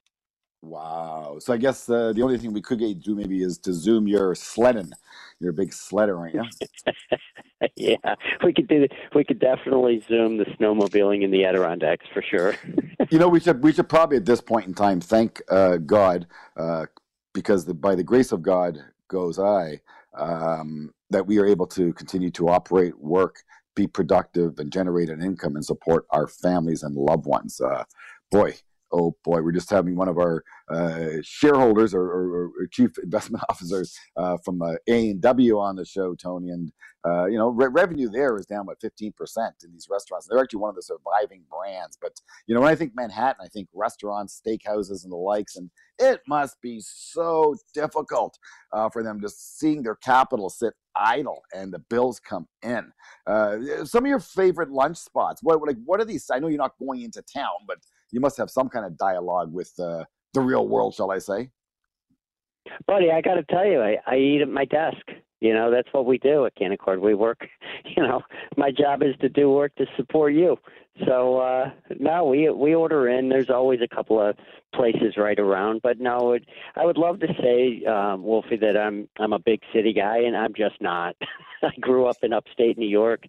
Wow. 0.62 1.40
So 1.40 1.54
I 1.54 1.58
guess 1.58 1.90
uh, 1.90 2.14
the 2.14 2.22
only 2.22 2.38
thing 2.38 2.54
we 2.54 2.62
could 2.62 2.80
get 2.80 2.88
you 2.88 2.96
to 2.96 3.02
do 3.02 3.16
maybe 3.16 3.44
is 3.44 3.58
to 3.60 3.74
zoom 3.74 4.08
your 4.08 4.34
sledding. 4.34 4.94
You're 5.40 5.52
a 5.52 5.54
big 5.54 5.72
sledder, 5.72 6.18
aren't 6.18 6.36
you? 6.36 7.68
yeah, 7.76 8.16
we 8.46 8.54
could 8.54 8.70
do. 8.70 8.88
We 9.14 9.26
could 9.26 9.40
definitely 9.40 10.02
zoom 10.08 10.38
the 10.38 10.46
snowmobiling 10.46 11.24
in 11.24 11.32
the 11.32 11.44
Adirondacks 11.44 12.06
for 12.14 12.22
sure. 12.22 12.56
you 13.10 13.20
know, 13.20 13.28
we 13.28 13.42
should 13.42 13.62
we 13.62 13.74
should 13.74 13.90
probably 13.90 14.16
at 14.16 14.26
this 14.26 14.40
point 14.40 14.68
in 14.68 14.74
time 14.74 15.02
thank 15.02 15.42
uh, 15.50 15.78
God 15.78 16.28
uh, 16.56 16.86
because 17.34 17.66
the, 17.66 17.74
by 17.74 17.96
the 17.96 18.04
grace 18.04 18.32
of 18.32 18.42
God 18.42 18.78
goes 19.10 19.38
I 19.38 19.82
um, 20.14 20.94
that 21.14 21.26
we 21.26 21.40
are 21.40 21.46
able 21.46 21.68
to 21.68 21.94
continue 21.94 22.30
to 22.32 22.50
operate, 22.50 22.98
work, 23.00 23.38
be 23.76 23.88
productive, 23.88 24.60
and 24.60 24.72
generate 24.72 25.10
an 25.10 25.22
income 25.22 25.56
and 25.56 25.66
support 25.66 26.06
our 26.12 26.28
families 26.28 26.84
and 26.84 26.96
loved 26.96 27.26
ones. 27.26 27.60
Uh, 27.62 27.84
boy, 28.32 28.54
oh 28.94 29.16
boy, 29.24 29.42
we're 29.42 29.52
just 29.52 29.70
having 29.70 29.96
one 29.96 30.08
of 30.08 30.18
our 30.18 30.44
uh, 30.70 31.18
shareholders 31.24 31.94
or, 31.94 32.04
or, 32.04 32.46
or, 32.46 32.68
chief 32.72 32.92
investment 33.00 33.44
officers 33.50 33.98
uh, 34.16 34.38
from 34.46 34.62
uh, 34.62 34.76
A 34.88 35.10
and 35.10 35.22
W 35.22 35.60
on 35.60 35.76
the 35.76 35.84
show, 35.84 36.16
Tony, 36.16 36.50
and 36.50 36.72
uh, 37.06 37.26
you 37.26 37.38
know 37.38 37.50
re- 37.50 37.68
revenue 37.68 38.10
there 38.10 38.38
is 38.38 38.46
down 38.46 38.66
what 38.66 38.80
15 38.80 39.12
percent 39.18 39.56
in 39.64 39.72
these 39.74 39.88
restaurants. 39.90 40.28
They're 40.28 40.40
actually 40.40 40.60
one 40.60 40.70
of 40.70 40.76
the 40.76 40.84
surviving 40.84 41.44
brands. 41.52 41.98
But 42.02 42.14
you 42.48 42.56
know 42.56 42.62
when 42.62 42.72
I 42.72 42.76
think 42.76 42.94
Manhattan, 42.96 43.44
I 43.44 43.50
think 43.50 43.68
restaurants, 43.74 44.40
steakhouses, 44.46 45.04
and 45.04 45.12
the 45.12 45.18
likes, 45.18 45.58
and 45.58 45.70
it 46.00 46.22
must 46.28 46.62
be 46.62 46.80
so 46.80 47.56
difficult 47.74 48.38
uh, 48.72 48.90
for 48.90 49.04
them 49.04 49.20
just 49.20 49.60
seeing 49.60 49.84
their 49.84 49.96
capital 49.96 50.50
sit 50.50 50.74
idle 50.96 51.42
and 51.54 51.74
the 51.74 51.80
bills 51.80 52.20
come 52.20 52.48
in. 52.62 52.92
Uh, 53.26 53.84
some 53.84 54.06
of 54.06 54.10
your 54.10 54.20
favorite 54.20 54.70
lunch 54.70 54.98
spots. 54.98 55.42
What 55.42 55.60
like 55.66 55.78
what 55.84 56.00
are 56.00 56.06
these? 56.06 56.30
I 56.32 56.40
know 56.40 56.48
you're 56.48 56.58
not 56.58 56.78
going 56.80 57.02
into 57.02 57.22
town, 57.22 57.66
but 57.68 57.80
you 58.14 58.22
must 58.22 58.38
have 58.38 58.50
some 58.50 58.70
kind 58.70 58.86
of 58.86 58.98
dialogue 58.98 59.52
with 59.52 59.72
uh, 59.80 60.06
the 60.34 60.42
real 60.42 60.68
world, 60.68 60.94
shall 60.94 61.12
I 61.12 61.18
say? 61.18 61.50
Buddy, 62.88 63.12
I 63.12 63.22
got 63.22 63.34
to 63.34 63.44
tell 63.44 63.66
you, 63.66 63.82
I, 63.82 63.98
I 64.08 64.16
eat 64.16 64.42
at 64.42 64.50
my 64.50 64.66
desk. 64.66 65.02
You 65.42 65.54
know, 65.54 65.70
that's 65.70 65.90
what 65.92 66.06
we 66.06 66.20
do 66.20 66.46
at 66.46 66.56
Canaccord. 66.56 67.02
We 67.02 67.16
work. 67.16 67.48
You 67.96 68.02
know, 68.02 68.22
my 68.56 68.72
job 68.72 69.04
is 69.04 69.14
to 69.20 69.30
do 69.30 69.52
work 69.52 69.76
to 69.76 69.86
support 69.98 70.34
you. 70.34 70.58
So 71.06 71.38
uh, 71.40 71.70
no, 72.00 72.26
we 72.26 72.50
we 72.50 72.74
order 72.74 73.10
in. 73.10 73.30
There's 73.30 73.50
always 73.50 73.82
a 73.82 73.94
couple 73.94 74.22
of 74.22 74.36
places 74.74 75.16
right 75.18 75.38
around, 75.38 75.82
but 75.84 76.00
no, 76.00 76.32
it, 76.32 76.46
I 76.76 76.86
would 76.86 76.98
love 76.98 77.20
to 77.20 77.28
say, 77.42 77.86
um, 77.86 78.24
Wolfie, 78.24 78.56
that 78.58 78.78
I'm 78.78 79.10
I'm 79.20 79.34
a 79.34 79.38
big 79.40 79.60
city 79.74 79.94
guy, 79.94 80.20
and 80.20 80.36
I'm 80.36 80.54
just 80.56 80.82
not. 80.82 81.16
I 81.64 81.72
grew 81.82 82.06
up 82.06 82.18
in 82.24 82.32
upstate 82.34 82.78
New 82.78 82.88
York, 82.88 83.26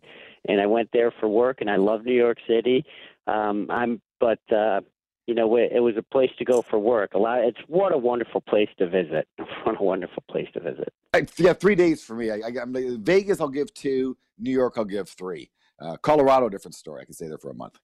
and 0.48 0.60
I 0.60 0.66
went 0.66 0.90
there 0.92 1.10
for 1.10 1.28
work, 1.28 1.60
and 1.60 1.68
I 1.68 1.76
love 1.76 2.04
New 2.04 2.14
York 2.14 2.38
City. 2.46 2.84
Um, 3.26 3.66
I'm 3.70 4.00
but 4.20 4.40
uh, 4.52 4.80
you 5.26 5.34
know, 5.34 5.56
it 5.56 5.80
was 5.80 5.96
a 5.96 6.02
place 6.02 6.30
to 6.38 6.44
go 6.44 6.60
for 6.60 6.78
work. 6.78 7.14
A 7.14 7.18
lot. 7.18 7.40
It's 7.44 7.58
what 7.66 7.92
a 7.92 7.98
wonderful 7.98 8.42
place 8.42 8.68
to 8.78 8.88
visit. 8.88 9.26
What 9.64 9.80
a 9.80 9.82
wonderful 9.82 10.22
place 10.30 10.48
to 10.52 10.60
visit. 10.60 10.92
I, 11.14 11.26
yeah, 11.38 11.54
three 11.54 11.74
days 11.74 12.04
for 12.04 12.14
me. 12.14 12.30
I, 12.30 12.34
I, 12.34 12.62
am 12.62 13.02
Vegas. 13.02 13.40
I'll 13.40 13.48
give 13.48 13.72
two. 13.72 14.14
New 14.38 14.50
York. 14.50 14.74
I'll 14.76 14.84
give 14.84 15.08
three. 15.08 15.50
Uh, 15.80 15.96
Colorado, 15.96 16.50
different 16.50 16.74
story. 16.74 17.00
I 17.00 17.04
can 17.06 17.14
stay 17.14 17.28
there 17.28 17.38
for 17.38 17.50
a 17.50 17.54
month. 17.54 17.78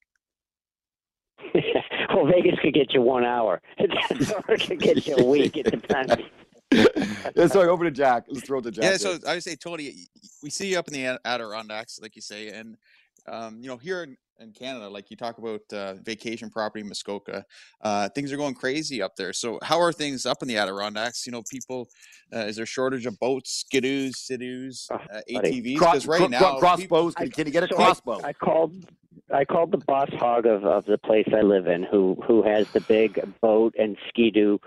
well, 2.13 2.27
Vegas 2.27 2.59
could 2.61 2.75
get 2.75 2.93
you 2.93 3.01
one 3.01 3.25
hour. 3.25 3.61
It 3.79 4.67
could 4.67 4.79
get 4.79 5.07
you 5.07 5.15
a 5.17 5.23
week. 5.23 5.57
It 5.57 5.71
depends. 5.71 6.15
yeah, 6.71 7.47
sorry, 7.47 7.67
over 7.67 7.83
to 7.83 7.91
Jack. 7.91 8.25
Let's 8.27 8.45
throw 8.45 8.59
it 8.59 8.63
to 8.63 8.71
Jack. 8.71 8.83
Yeah, 8.83 8.97
so 8.97 9.17
I 9.27 9.35
would 9.35 9.43
say, 9.43 9.55
Tony, 9.55 10.07
we 10.43 10.51
see 10.51 10.67
you 10.67 10.79
up 10.79 10.87
in 10.87 10.93
the 10.93 11.19
Adirondacks, 11.25 11.99
like 11.99 12.15
you 12.15 12.21
say, 12.21 12.49
and 12.49 12.77
um, 13.31 13.57
you 13.61 13.67
know, 13.67 13.77
here 13.77 14.03
in 14.03 14.17
in 14.39 14.51
Canada. 14.53 14.89
Like 14.89 15.11
you 15.11 15.15
talk 15.17 15.37
about 15.37 15.61
uh, 15.71 15.93
vacation 16.03 16.49
property, 16.49 16.83
Muskoka, 16.83 17.45
uh, 17.81 18.09
things 18.09 18.31
are 18.33 18.37
going 18.37 18.55
crazy 18.55 18.99
up 18.99 19.15
there. 19.15 19.33
So 19.33 19.59
how 19.61 19.79
are 19.79 19.93
things 19.93 20.25
up 20.25 20.41
in 20.41 20.47
the 20.47 20.57
Adirondacks? 20.57 21.27
You 21.27 21.31
know, 21.31 21.43
people, 21.51 21.87
uh, 22.35 22.39
is 22.39 22.55
there 22.55 22.65
shortage 22.65 23.05
of 23.05 23.19
boats, 23.19 23.63
skidoos, 23.63 24.13
Sea-Doos, 24.15 24.87
Oh, 24.91 24.95
uh. 24.95 25.21
ATVs? 25.29 25.77
Cro- 25.77 25.91
Because 25.91 26.07
right 26.07 26.17
cro- 26.17 26.27
now, 26.27 26.57
crossbows. 26.57 27.13
I- 27.17 27.21
Can, 27.25 27.31
can 27.31 27.47
you 27.47 27.53
get 27.53 27.63
a 27.65 27.67
so 27.67 27.75
crossbow? 27.75 28.19
I, 28.23 28.33
called. 28.33 28.73
I 29.31 29.45
called 29.45 29.71
the 29.71 29.77
boss 29.77 30.09
hog 30.13 30.45
of, 30.47 30.65
of 30.65 30.85
the 30.85 30.97
place 30.97 31.27
I 31.35 31.41
live 31.41 31.67
in, 31.67 31.83
who 31.83 32.17
who 32.27 32.41
has 32.43 32.67
the 32.73 32.81
big 32.81 33.21
boat 33.41 33.75
and 33.77 33.95
ski-doo 34.09 34.59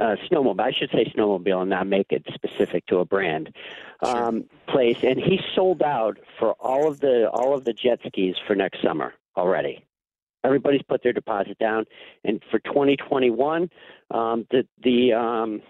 uh, 0.00 0.16
snowmobile. 0.30 0.60
I 0.60 0.72
should 0.72 0.90
say 0.90 1.12
snowmobile 1.16 1.62
and 1.62 1.70
not 1.70 1.86
make 1.86 2.06
it 2.10 2.24
specific 2.34 2.86
to 2.86 2.98
a 2.98 3.04
brand 3.04 3.54
Sure. 4.04 4.24
um, 4.24 4.44
place. 4.68 4.96
And 5.02 5.18
he 5.18 5.38
sold 5.54 5.82
out 5.82 6.18
for 6.38 6.52
all 6.54 6.88
of 6.88 7.00
the 7.00 7.28
all 7.30 7.54
of 7.54 7.64
the 7.64 7.72
jet 7.72 8.00
skis 8.06 8.34
for 8.46 8.54
next 8.56 8.82
summer 8.82 9.14
already. 9.36 9.84
Everybody's 10.44 10.82
put 10.82 11.02
their 11.04 11.12
deposit 11.12 11.56
down, 11.58 11.84
and 12.24 12.42
for 12.50 12.58
2021, 12.60 13.70
um, 14.10 14.46
the 14.50 14.66
the 14.82 15.12
um, 15.12 15.62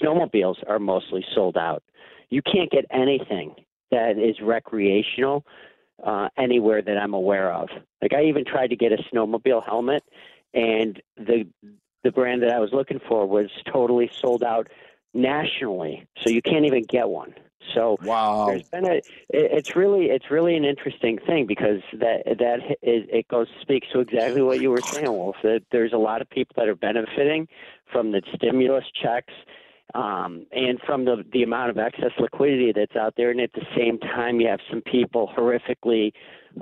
snowmobiles 0.00 0.56
are 0.66 0.78
mostly 0.78 1.24
sold 1.34 1.56
out. 1.58 1.82
You 2.30 2.40
can't 2.42 2.70
get 2.70 2.86
anything 2.90 3.54
that 3.90 4.18
is 4.18 4.36
recreational 4.40 5.44
uh, 6.02 6.28
anywhere 6.38 6.80
that 6.80 6.96
I'm 6.96 7.12
aware 7.12 7.52
of. 7.52 7.68
Like 8.00 8.14
I 8.14 8.24
even 8.24 8.44
tried 8.46 8.68
to 8.68 8.76
get 8.76 8.92
a 8.92 8.98
snowmobile 9.12 9.64
helmet, 9.64 10.02
and 10.54 11.00
the 11.18 11.46
the 12.04 12.12
brand 12.12 12.42
that 12.42 12.50
I 12.50 12.60
was 12.60 12.70
looking 12.72 13.00
for 13.08 13.26
was 13.26 13.50
totally 13.72 14.10
sold 14.20 14.44
out 14.44 14.68
nationally. 15.12 16.06
So 16.22 16.30
you 16.30 16.42
can't 16.42 16.64
even 16.66 16.84
get 16.84 17.08
one. 17.08 17.34
So 17.74 17.96
wow. 18.02 18.46
there's 18.46 18.62
been 18.64 18.84
a. 18.86 18.96
it- 18.96 19.04
It's 19.30 19.74
really 19.74 20.06
it's 20.06 20.30
really 20.30 20.54
an 20.56 20.64
interesting 20.64 21.18
thing 21.26 21.46
because 21.46 21.80
that 21.94 22.22
that 22.38 22.60
is, 22.82 23.04
it 23.10 23.26
goes 23.28 23.48
speaks 23.62 23.88
to 23.92 24.00
exactly 24.00 24.42
what 24.42 24.60
you 24.60 24.70
were 24.70 24.82
saying, 24.82 25.06
Wolf. 25.10 25.36
That 25.42 25.62
there's 25.72 25.92
a 25.92 25.98
lot 25.98 26.20
of 26.20 26.28
people 26.28 26.54
that 26.56 26.68
are 26.68 26.76
benefiting 26.76 27.48
from 27.90 28.12
the 28.12 28.22
stimulus 28.34 28.84
checks. 29.02 29.32
Um, 29.94 30.46
and 30.50 30.80
from 30.84 31.04
the 31.04 31.24
the 31.32 31.42
amount 31.42 31.70
of 31.70 31.78
excess 31.78 32.10
liquidity 32.18 32.72
that's 32.74 32.96
out 32.96 33.14
there, 33.16 33.30
and 33.30 33.40
at 33.40 33.52
the 33.52 33.64
same 33.76 33.98
time, 33.98 34.40
you 34.40 34.48
have 34.48 34.60
some 34.68 34.80
people 34.82 35.30
horrifically, 35.36 36.12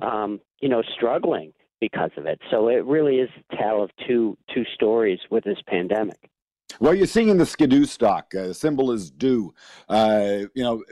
um, 0.03 0.41
you 0.61 0.69
know, 0.69 0.83
struggling 0.95 1.53
because 1.83 2.13
of 2.17 2.27
it. 2.27 2.39
So 2.49 2.69
it 2.69 2.85
really 2.85 3.17
is 3.17 3.29
a 3.51 3.57
tale 3.57 3.83
of 3.83 3.91
two 4.07 4.39
two 4.55 4.65
stories 4.75 5.19
with 5.31 5.43
this 5.43 5.59
pandemic. 5.67 6.31
Well, 6.79 6.95
you're 6.95 7.09
seeing 7.09 7.29
in 7.29 7.39
the 7.39 7.45
Skidoo 7.45 7.85
stock, 7.85 8.33
uh, 8.35 8.53
symbol 8.53 8.93
is 8.93 9.11
due. 9.11 9.53
Uh, 9.89 10.45
you 10.55 10.63
know, 10.63 10.85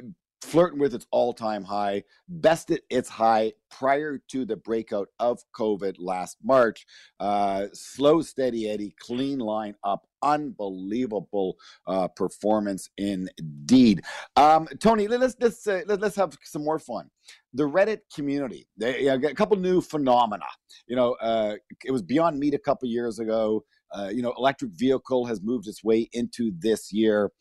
flirting 0.42 0.80
with 0.80 0.94
its 0.94 1.06
all-time 1.12 1.62
high, 1.62 2.02
bested 2.28 2.80
its 2.90 3.08
high 3.08 3.52
prior 3.70 4.18
to 4.28 4.44
the 4.44 4.56
breakout 4.56 5.08
of 5.20 5.38
COVID 5.54 5.94
last 5.98 6.38
March. 6.42 6.86
Uh, 7.20 7.66
slow, 7.72 8.20
steady 8.20 8.68
Eddie, 8.68 8.94
clean 8.98 9.38
line 9.38 9.74
up, 9.84 10.06
unbelievable 10.22 11.56
uh, 11.86 12.08
performance 12.08 12.90
indeed. 12.98 14.02
Um, 14.36 14.66
Tony, 14.80 15.06
let- 15.08 15.20
let's 15.20 15.36
let's 15.40 15.66
uh, 15.66 15.82
let's 15.86 16.16
have 16.16 16.36
some 16.42 16.64
more 16.64 16.78
fun. 16.78 17.10
The 17.54 17.64
Reddit 17.64 18.00
community, 18.14 18.68
they, 18.76 19.02
yeah, 19.02 19.16
got 19.16 19.32
a 19.32 19.34
couple 19.34 19.56
new 19.56 19.80
phenomena. 19.80 20.46
You 20.86 20.96
know, 20.96 21.14
uh, 21.20 21.56
it 21.84 21.90
was 21.90 22.02
beyond 22.02 22.38
meat 22.38 22.54
a 22.54 22.58
couple 22.58 22.88
years 22.88 23.18
ago. 23.18 23.64
Uh, 23.92 24.08
you 24.12 24.22
know, 24.22 24.32
electric 24.38 24.70
vehicle 24.72 25.26
has 25.26 25.42
moved 25.42 25.66
its 25.66 25.82
way 25.82 26.08
into 26.12 26.52
this 26.58 26.92
year. 26.92 27.32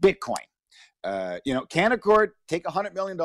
Bitcoin. 0.00 0.34
Uh, 1.02 1.38
you 1.44 1.52
know, 1.52 1.62
Canaccord, 1.66 2.28
take 2.48 2.64
$100 2.64 2.94
million, 2.94 3.16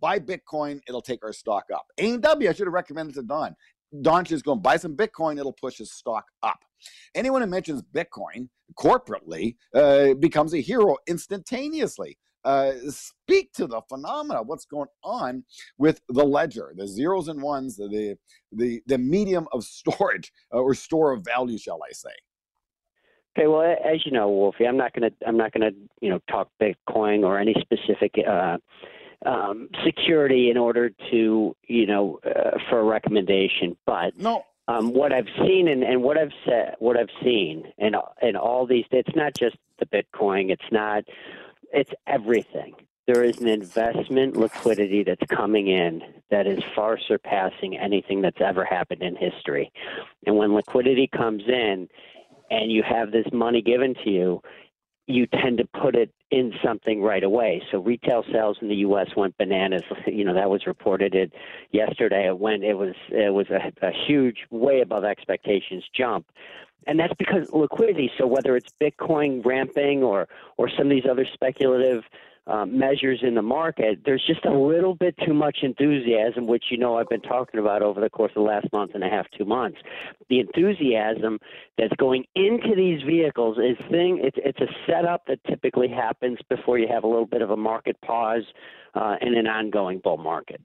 buy 0.00 0.18
Bitcoin, 0.18 0.80
it'll 0.86 1.02
take 1.02 1.24
our 1.24 1.32
stock 1.32 1.64
up. 1.74 1.84
A&W, 1.98 2.48
I 2.48 2.52
should 2.52 2.68
have 2.68 2.72
recommended 2.72 3.16
to 3.16 3.22
Don. 3.22 3.54
Don 4.02 4.24
just 4.24 4.44
go 4.44 4.52
and 4.52 4.62
buy 4.62 4.76
some 4.76 4.96
Bitcoin, 4.96 5.38
it'll 5.38 5.52
push 5.52 5.78
his 5.78 5.92
stock 5.92 6.24
up. 6.44 6.58
Anyone 7.16 7.42
who 7.42 7.48
mentions 7.48 7.82
Bitcoin 7.82 8.48
corporately 8.78 9.56
uh, 9.74 10.14
becomes 10.14 10.54
a 10.54 10.60
hero 10.60 10.96
instantaneously. 11.08 12.16
Uh, 12.46 12.72
speak 12.90 13.52
to 13.52 13.66
the 13.66 13.80
phenomena, 13.88 14.40
what's 14.40 14.64
going 14.66 14.88
on 15.02 15.42
with 15.78 16.00
the 16.08 16.24
ledger, 16.24 16.72
the 16.76 16.86
zeros 16.86 17.26
and 17.26 17.42
ones, 17.42 17.76
the 17.76 18.16
the 18.52 18.80
the 18.86 18.96
medium 18.96 19.48
of 19.52 19.64
storage 19.64 20.32
uh, 20.54 20.58
or 20.60 20.72
store 20.72 21.10
of 21.10 21.24
value, 21.24 21.58
shall 21.58 21.80
I 21.82 21.92
say? 21.92 22.10
Okay, 23.36 23.48
well, 23.48 23.62
as 23.62 24.06
you 24.06 24.12
know, 24.12 24.28
Wolfie, 24.28 24.64
I'm 24.64 24.76
not 24.76 24.92
going 24.94 25.10
to 25.10 25.26
I'm 25.26 25.36
not 25.36 25.52
going 25.52 25.72
to 25.72 25.76
you 26.00 26.08
know 26.08 26.20
talk 26.30 26.48
Bitcoin 26.62 27.24
or 27.24 27.36
any 27.36 27.54
specific 27.60 28.14
uh, 28.24 28.58
um, 29.26 29.68
security 29.84 30.48
in 30.48 30.56
order 30.56 30.90
to 31.10 31.56
you 31.66 31.86
know 31.86 32.20
uh, 32.24 32.58
for 32.70 32.78
a 32.78 32.84
recommendation. 32.84 33.76
But 33.86 34.16
No, 34.16 34.44
um, 34.68 34.92
what 34.92 35.12
I've 35.12 35.28
seen 35.38 35.66
and, 35.66 35.82
and 35.82 36.00
what 36.00 36.16
I've 36.16 36.32
said, 36.44 36.76
what 36.78 36.96
I've 36.96 37.10
seen, 37.24 37.64
and 37.78 37.96
and 38.22 38.36
all 38.36 38.68
these, 38.68 38.84
it's 38.92 39.16
not 39.16 39.34
just 39.34 39.56
the 39.80 39.86
Bitcoin. 39.86 40.50
It's 40.50 40.70
not. 40.70 41.02
It's 41.72 41.92
everything. 42.06 42.74
There 43.06 43.22
is 43.22 43.38
an 43.38 43.46
investment 43.46 44.36
liquidity 44.36 45.04
that's 45.04 45.24
coming 45.30 45.68
in 45.68 46.02
that 46.30 46.46
is 46.46 46.58
far 46.74 46.98
surpassing 46.98 47.76
anything 47.76 48.20
that's 48.20 48.40
ever 48.40 48.64
happened 48.64 49.02
in 49.02 49.14
history. 49.14 49.70
And 50.26 50.36
when 50.36 50.54
liquidity 50.54 51.08
comes 51.14 51.44
in, 51.46 51.88
and 52.50 52.70
you 52.70 52.82
have 52.82 53.10
this 53.10 53.26
money 53.32 53.62
given 53.62 53.94
to 54.04 54.10
you, 54.10 54.42
you 55.08 55.26
tend 55.26 55.58
to 55.58 55.64
put 55.80 55.94
it 55.94 56.10
in 56.32 56.52
something 56.64 57.00
right 57.00 57.22
away. 57.22 57.62
So 57.70 57.78
retail 57.78 58.24
sales 58.32 58.58
in 58.60 58.68
the 58.68 58.74
U.S. 58.76 59.08
went 59.16 59.36
bananas. 59.38 59.82
You 60.06 60.24
know 60.24 60.34
that 60.34 60.48
was 60.48 60.66
reported 60.66 61.14
it 61.14 61.32
yesterday. 61.72 62.26
It 62.26 62.38
went. 62.38 62.64
It 62.64 62.74
was. 62.74 62.94
It 63.10 63.32
was 63.32 63.46
a, 63.50 63.86
a 63.86 63.90
huge, 64.06 64.38
way 64.50 64.80
above 64.80 65.04
expectations 65.04 65.84
jump, 65.94 66.26
and 66.86 66.98
that's 66.98 67.14
because 67.18 67.50
liquidity. 67.52 68.10
So 68.18 68.26
whether 68.26 68.56
it's 68.56 68.72
Bitcoin 68.80 69.44
ramping 69.44 70.02
or 70.02 70.28
or 70.56 70.68
some 70.70 70.86
of 70.86 70.90
these 70.90 71.06
other 71.10 71.26
speculative 71.32 72.04
um, 72.48 72.78
measures 72.78 73.20
in 73.22 73.34
the 73.34 73.42
market, 73.42 74.00
there's 74.04 74.24
just 74.24 74.44
a 74.44 74.52
little 74.56 74.94
bit 74.94 75.16
too 75.26 75.34
much 75.34 75.58
enthusiasm, 75.62 76.46
which 76.46 76.66
you 76.70 76.78
know 76.78 76.96
I've 76.96 77.08
been 77.08 77.20
talking 77.20 77.58
about 77.58 77.82
over 77.82 78.00
the 78.00 78.08
course 78.08 78.30
of 78.36 78.42
the 78.42 78.48
last 78.48 78.72
month 78.72 78.92
and 78.94 79.02
a 79.02 79.08
half, 79.08 79.26
two 79.36 79.44
months. 79.44 79.78
The 80.28 80.38
enthusiasm 80.38 81.40
that's 81.76 81.94
going 81.96 82.24
into 82.36 82.76
these 82.76 83.02
vehicles 83.02 83.58
is 83.58 83.76
thing. 83.90 84.20
It's 84.22 84.36
it's 84.44 84.60
a 84.60 84.68
setup 84.86 85.26
that 85.26 85.42
typically 85.44 85.88
happens 85.88 86.38
before 86.48 86.78
you 86.78 86.86
have 86.88 87.02
a 87.02 87.08
little 87.08 87.26
bit 87.26 87.42
of 87.42 87.50
a 87.50 87.56
market 87.56 88.00
pause 88.00 88.44
uh, 88.96 89.16
in 89.20 89.36
an 89.36 89.46
ongoing 89.46 90.00
bull 90.02 90.16
market. 90.16 90.60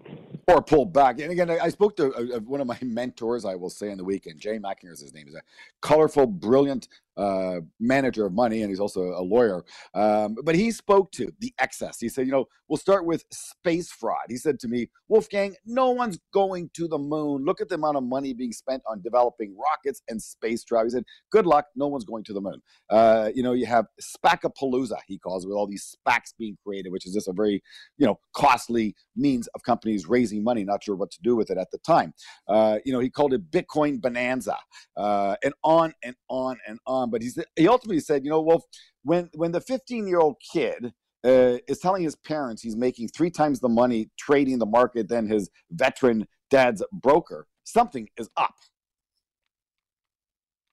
or 0.48 0.62
pull 0.62 0.86
back. 0.86 1.20
And 1.20 1.32
again, 1.32 1.50
I 1.50 1.70
spoke 1.70 1.96
to 1.98 2.13
uh, 2.13 2.38
uh, 2.38 2.39
one 2.39 2.62
of 2.62 2.67
my 2.67 2.78
mentors, 2.82 3.46
I 3.46 3.56
will 3.56 3.70
say, 3.70 3.91
in 3.91 3.98
the 3.98 4.04
weekend. 4.04 4.39
Jay 4.39 4.58
Mackinger 4.58 4.91
is 4.91 5.02
his 5.02 5.13
name. 5.13 5.28
He's 5.28 5.36
a 5.36 5.41
colorful, 5.82 6.26
brilliant 6.28 6.88
uh, 7.17 7.60
manager 7.80 8.26
of 8.26 8.34
money, 8.34 8.62
and 8.62 8.70
he's 8.70 8.80
also 8.80 9.02
a 9.02 9.22
lawyer. 9.22 9.63
Um, 9.94 10.36
but 10.44 10.56
he 10.56 10.72
spoke 10.72 11.12
to 11.13 11.32
the 11.39 11.54
excess. 11.60 12.00
He 12.00 12.10
said, 12.10 12.26
you 12.26 12.32
know, 12.32 12.46
we'll 12.67 12.78
start 12.78 13.06
with 13.06 13.26
space 13.32 13.91
fraud. 13.91 14.26
He 14.30 14.38
said 14.38 14.60
to 14.62 14.67
me, 14.67 14.89
Wolfgang, 15.10 15.56
no 15.65 15.89
one's 15.91 16.20
going 16.34 16.70
to 16.74 16.88
the 16.88 16.98
moon. 16.98 17.44
Look 17.44 17.62
at 17.62 17.70
the 17.70 17.76
amount 17.76 17.98
of 17.98 18.04
money 18.04 18.34
being 18.34 18.54
spent 18.54 18.82
on 18.88 19.02
developing 19.02 19.56
rockets 19.58 20.02
and 20.08 20.22
space 20.22 20.63
travel. 20.63 20.86
He 20.86 20.91
said, 20.91 21.04
good 21.32 21.46
luck. 21.46 21.65
No 21.76 21.88
one's 21.88 22.06
going 22.06 22.24
to 22.26 22.34
the 22.34 22.41
moon. 22.41 22.62
Uh, 22.89 23.30
you 23.36 23.44
know, 23.44 23.54
you 23.54 23.65
have 23.65 23.88
Spacapalooza, 24.02 24.98
he 25.06 25.20
calls 25.20 25.44
it, 25.44 25.50
with 25.50 25.58
all 25.58 25.67
these 25.67 25.96
SPACs 26.08 26.34
being 26.39 26.58
created, 26.65 26.91
which 26.91 27.06
is 27.06 27.13
just 27.13 27.28
a 27.28 27.34
very, 27.34 27.62
you 27.98 28.08
know, 28.08 28.20
costly 28.34 28.96
means 29.16 29.48
of 29.48 29.64
companies 29.64 30.08
raising 30.08 30.44
money, 30.44 30.64
not 30.64 30.84
sure 30.84 30.96
what 30.96 31.12
to 31.12 31.22
do 31.22 31.36
with 31.36 31.50
it 31.50 31.58
at 31.58 31.70
the 31.72 31.78
time. 31.80 32.14
Uh, 32.48 32.80
you 32.86 32.94
know, 32.94 33.00
he 33.00 33.10
called 33.10 33.34
it 33.34 33.52
Bitcoin 33.52 34.02
bonanza, 34.02 34.58
uh, 34.98 35.36
and 35.44 35.54
on 35.64 35.94
and 36.04 36.16
on 36.30 36.58
and 36.68 36.80
on. 36.86 37.10
But 37.10 37.22
he 37.22 37.30
he 37.56 37.68
ultimately 37.68 38.00
said, 38.00 38.24
you 38.24 38.30
know, 38.30 38.42
well, 38.42 38.64
when 39.04 39.30
when 39.34 39.52
the 39.52 39.62
15 39.62 40.08
year 40.08 40.20
old 40.20 40.36
kid 40.54 40.94
uh, 41.24 41.58
is 41.68 41.80
telling 41.80 42.04
his 42.04 42.16
parents 42.16 42.62
he's 42.62 42.76
making 42.76 43.10
three 43.10 43.30
times 43.30 43.60
the 43.60 43.70
money 43.70 44.10
trading 44.18 44.60
the 44.60 44.66
market 44.66 45.08
than 45.08 45.28
his 45.28 45.50
veteran 45.72 46.28
dad's 46.50 46.84
broker, 46.92 47.48
something 47.64 48.08
is 48.18 48.30
up. 48.38 48.56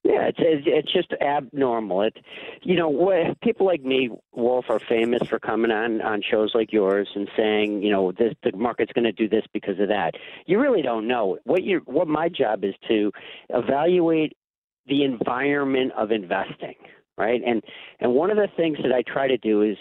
Yeah, 0.08 0.30
it's 0.34 0.62
it's 0.66 0.90
just 0.90 1.12
abnormal. 1.20 2.00
It, 2.00 2.16
you 2.62 2.76
know, 2.76 3.34
people 3.42 3.66
like 3.66 3.84
me, 3.84 4.08
Wolf, 4.32 4.64
are 4.70 4.80
famous 4.80 5.28
for 5.28 5.38
coming 5.38 5.70
on 5.70 6.00
on 6.00 6.22
shows 6.22 6.52
like 6.54 6.72
yours 6.72 7.06
and 7.14 7.28
saying, 7.36 7.82
you 7.82 7.90
know, 7.90 8.12
this 8.12 8.32
the 8.42 8.56
market's 8.56 8.92
going 8.94 9.04
to 9.04 9.12
do 9.12 9.28
this 9.28 9.44
because 9.52 9.78
of 9.78 9.88
that. 9.88 10.12
You 10.46 10.60
really 10.60 10.80
don't 10.80 11.06
know. 11.06 11.36
What 11.44 11.62
you 11.62 11.82
what 11.84 12.08
my 12.08 12.30
job 12.30 12.64
is 12.64 12.74
to 12.88 13.12
evaluate 13.50 14.32
the 14.86 15.04
environment 15.04 15.92
of 15.94 16.10
investing, 16.10 16.76
right? 17.18 17.42
And 17.46 17.62
and 18.00 18.14
one 18.14 18.30
of 18.30 18.38
the 18.38 18.48
things 18.56 18.78
that 18.82 18.92
I 18.94 19.02
try 19.02 19.28
to 19.28 19.36
do 19.36 19.60
is 19.60 19.76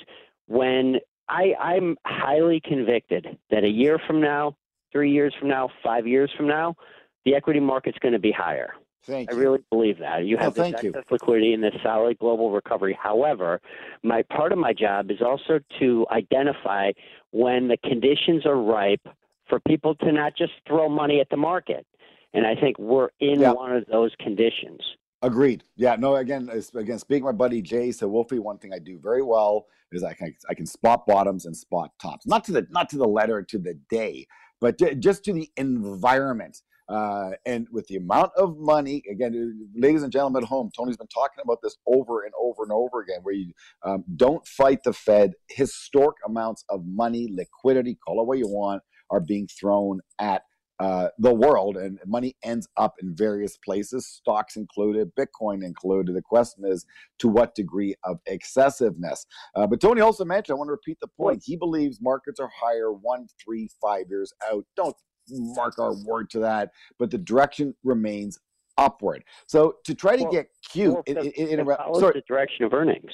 when 0.47 0.97
I 1.29 1.53
I'm 1.57 1.95
highly 2.05 2.59
convicted 2.59 3.37
that 3.49 3.63
a 3.63 3.69
year 3.69 3.97
from 4.05 4.19
now, 4.19 4.57
three 4.91 5.11
years 5.11 5.33
from 5.39 5.47
now, 5.47 5.69
five 5.81 6.05
years 6.05 6.29
from 6.35 6.47
now, 6.47 6.75
the 7.23 7.33
equity 7.33 7.61
market's 7.61 7.99
going 7.99 8.13
to 8.13 8.19
be 8.19 8.33
higher. 8.33 8.73
Thank 9.05 9.31
I 9.31 9.36
you. 9.36 9.39
really 9.41 9.60
believe 9.69 9.99
that. 9.99 10.25
You 10.25 10.38
have 10.38 10.53
this 10.53 10.63
thank 10.63 10.83
you. 10.83 10.89
excess 10.89 11.05
liquidity 11.12 11.53
and 11.53 11.63
this 11.63 11.73
solid 11.83 12.17
global 12.19 12.51
recovery. 12.51 12.97
However, 13.01 13.62
my 14.03 14.21
part 14.23 14.51
of 14.51 14.57
my 14.57 14.73
job 14.73 15.12
is 15.12 15.21
also 15.21 15.60
to 15.79 16.05
identify 16.12 16.91
when 17.31 17.67
the 17.67 17.77
conditions 17.77 18.45
are 18.45 18.55
ripe 18.62 19.05
for 19.47 19.60
people 19.62 19.95
to 19.95 20.12
not 20.12 20.33
just 20.38 20.51
throw 20.67 20.89
money 20.89 21.19
at 21.21 21.29
the 21.29 21.38
market. 21.38 21.86
And 22.33 22.45
I 22.45 22.55
think 22.55 22.77
we're 22.77 23.10
in 23.19 23.39
Yeah. 23.39 23.53
one 23.53 23.73
of 23.75 23.86
those 23.86 24.12
conditions. 24.19 24.81
Agreed. 25.21 25.63
Yeah. 25.77 25.95
No. 25.95 26.15
Again, 26.17 26.49
again. 26.75 26.99
Speaking 26.99 27.23
of 27.23 27.33
my 27.33 27.38
buddy 27.38 27.62
Jay, 27.62 27.91
so 27.91 28.07
Wolfie, 28.07 28.39
one 28.39 28.57
thing 28.60 28.71
I 28.73 28.79
do 28.79 28.99
very 28.99 29.23
well 29.23 29.65
is 29.91 30.03
I 30.03 30.13
can 30.13 30.36
I 30.49 30.53
can 30.53 30.65
spot 30.67 31.07
bottoms 31.07 31.45
and 31.45 31.55
spot 31.57 31.91
tops. 31.99 32.27
Not 32.27 32.43
to 32.45 32.51
the 32.51 32.67
not 32.69 32.89
to 32.89 32.97
the 32.97 33.07
letter 33.07 33.41
to 33.41 33.57
the 33.57 33.73
day, 33.89 34.27
but 34.62 34.77
ju- 34.77 34.93
just 34.93 35.23
to 35.25 35.33
the 35.33 35.49
environment. 35.57 36.62
Uh, 36.89 37.32
and 37.45 37.67
with 37.71 37.86
the 37.88 37.97
amount 37.97 38.32
of 38.38 38.58
money, 38.58 39.04
again, 39.12 39.34
uh, 39.36 39.80
ladies 39.80 40.04
and 40.04 40.12
gentlemen 40.12 40.43
at 40.43 40.50
home, 40.50 40.69
Tony's 40.76 40.97
been 40.97 41.08
talking 41.08 41.41
about 41.43 41.60
this 41.62 41.76
over 41.86 42.23
and 42.23 42.34
over 42.39 42.63
and 42.63 42.71
over 42.71 43.02
again. 43.02 43.19
Where 43.23 43.36
you 43.36 43.52
um, 43.84 44.04
don't 44.15 44.45
fight 44.47 44.84
the 44.84 44.93
Fed. 44.93 45.34
Historic 45.50 46.17
amounts 46.26 46.63
of 46.69 46.86
money, 46.86 47.28
liquidity, 47.32 47.95
call 47.95 48.21
it 48.21 48.28
what 48.28 48.38
you 48.38 48.47
want, 48.47 48.82
are 49.10 49.19
being 49.19 49.47
thrown 49.47 50.00
at 50.19 50.43
uh, 50.80 51.08
the 51.17 51.34
world 51.34 51.76
and 51.76 52.00
money 52.06 52.36
ends 52.43 52.67
up 52.78 52.95
in 53.02 53.15
various 53.15 53.58
places, 53.58 54.08
stocks 54.08 54.56
included, 54.56 55.12
Bitcoin 55.15 55.63
included. 55.65 56.15
The 56.15 56.21
question 56.21 56.65
is 56.65 56.86
to 57.19 57.28
what 57.28 57.56
degree 57.56 57.95
of 58.04 58.19
excessiveness. 58.28 59.26
Uh, 59.56 59.65
but 59.65 59.82
Tony 59.82 60.02
also 60.02 60.23
mentioned, 60.23 60.56
I 60.56 60.58
want 60.58 60.67
to 60.67 60.73
repeat 60.73 61.00
the 61.02 61.08
point. 61.08 61.41
He 61.43 61.56
believes 61.56 62.00
markets 62.00 62.39
are 62.39 62.50
higher 62.56 62.91
one, 62.91 63.28
three, 63.43 63.69
five 63.82 64.06
years 64.10 64.32
out. 64.52 64.65
Don't 64.76 64.95
mark 65.29 65.79
our 65.79 65.93
word 66.05 66.29
to 66.31 66.39
that, 66.39 66.71
but 66.99 67.11
the 67.11 67.17
direction 67.17 67.75
remains 67.83 68.39
upward. 68.77 69.23
So 69.47 69.77
to 69.85 69.95
try 69.95 70.15
to 70.17 70.23
Well, 70.23 70.31
get 70.31 70.49
cute, 70.71 70.93
Well, 70.93 71.03
in, 71.07 71.17
it, 71.17 71.35
in, 71.35 71.47
in, 71.47 71.59
it 71.59 71.67
a- 71.67 71.75
follows 71.77 71.99
sorry, 71.99 72.13
the 72.13 72.21
direction 72.27 72.65
of 72.65 72.73
earnings, 72.73 73.11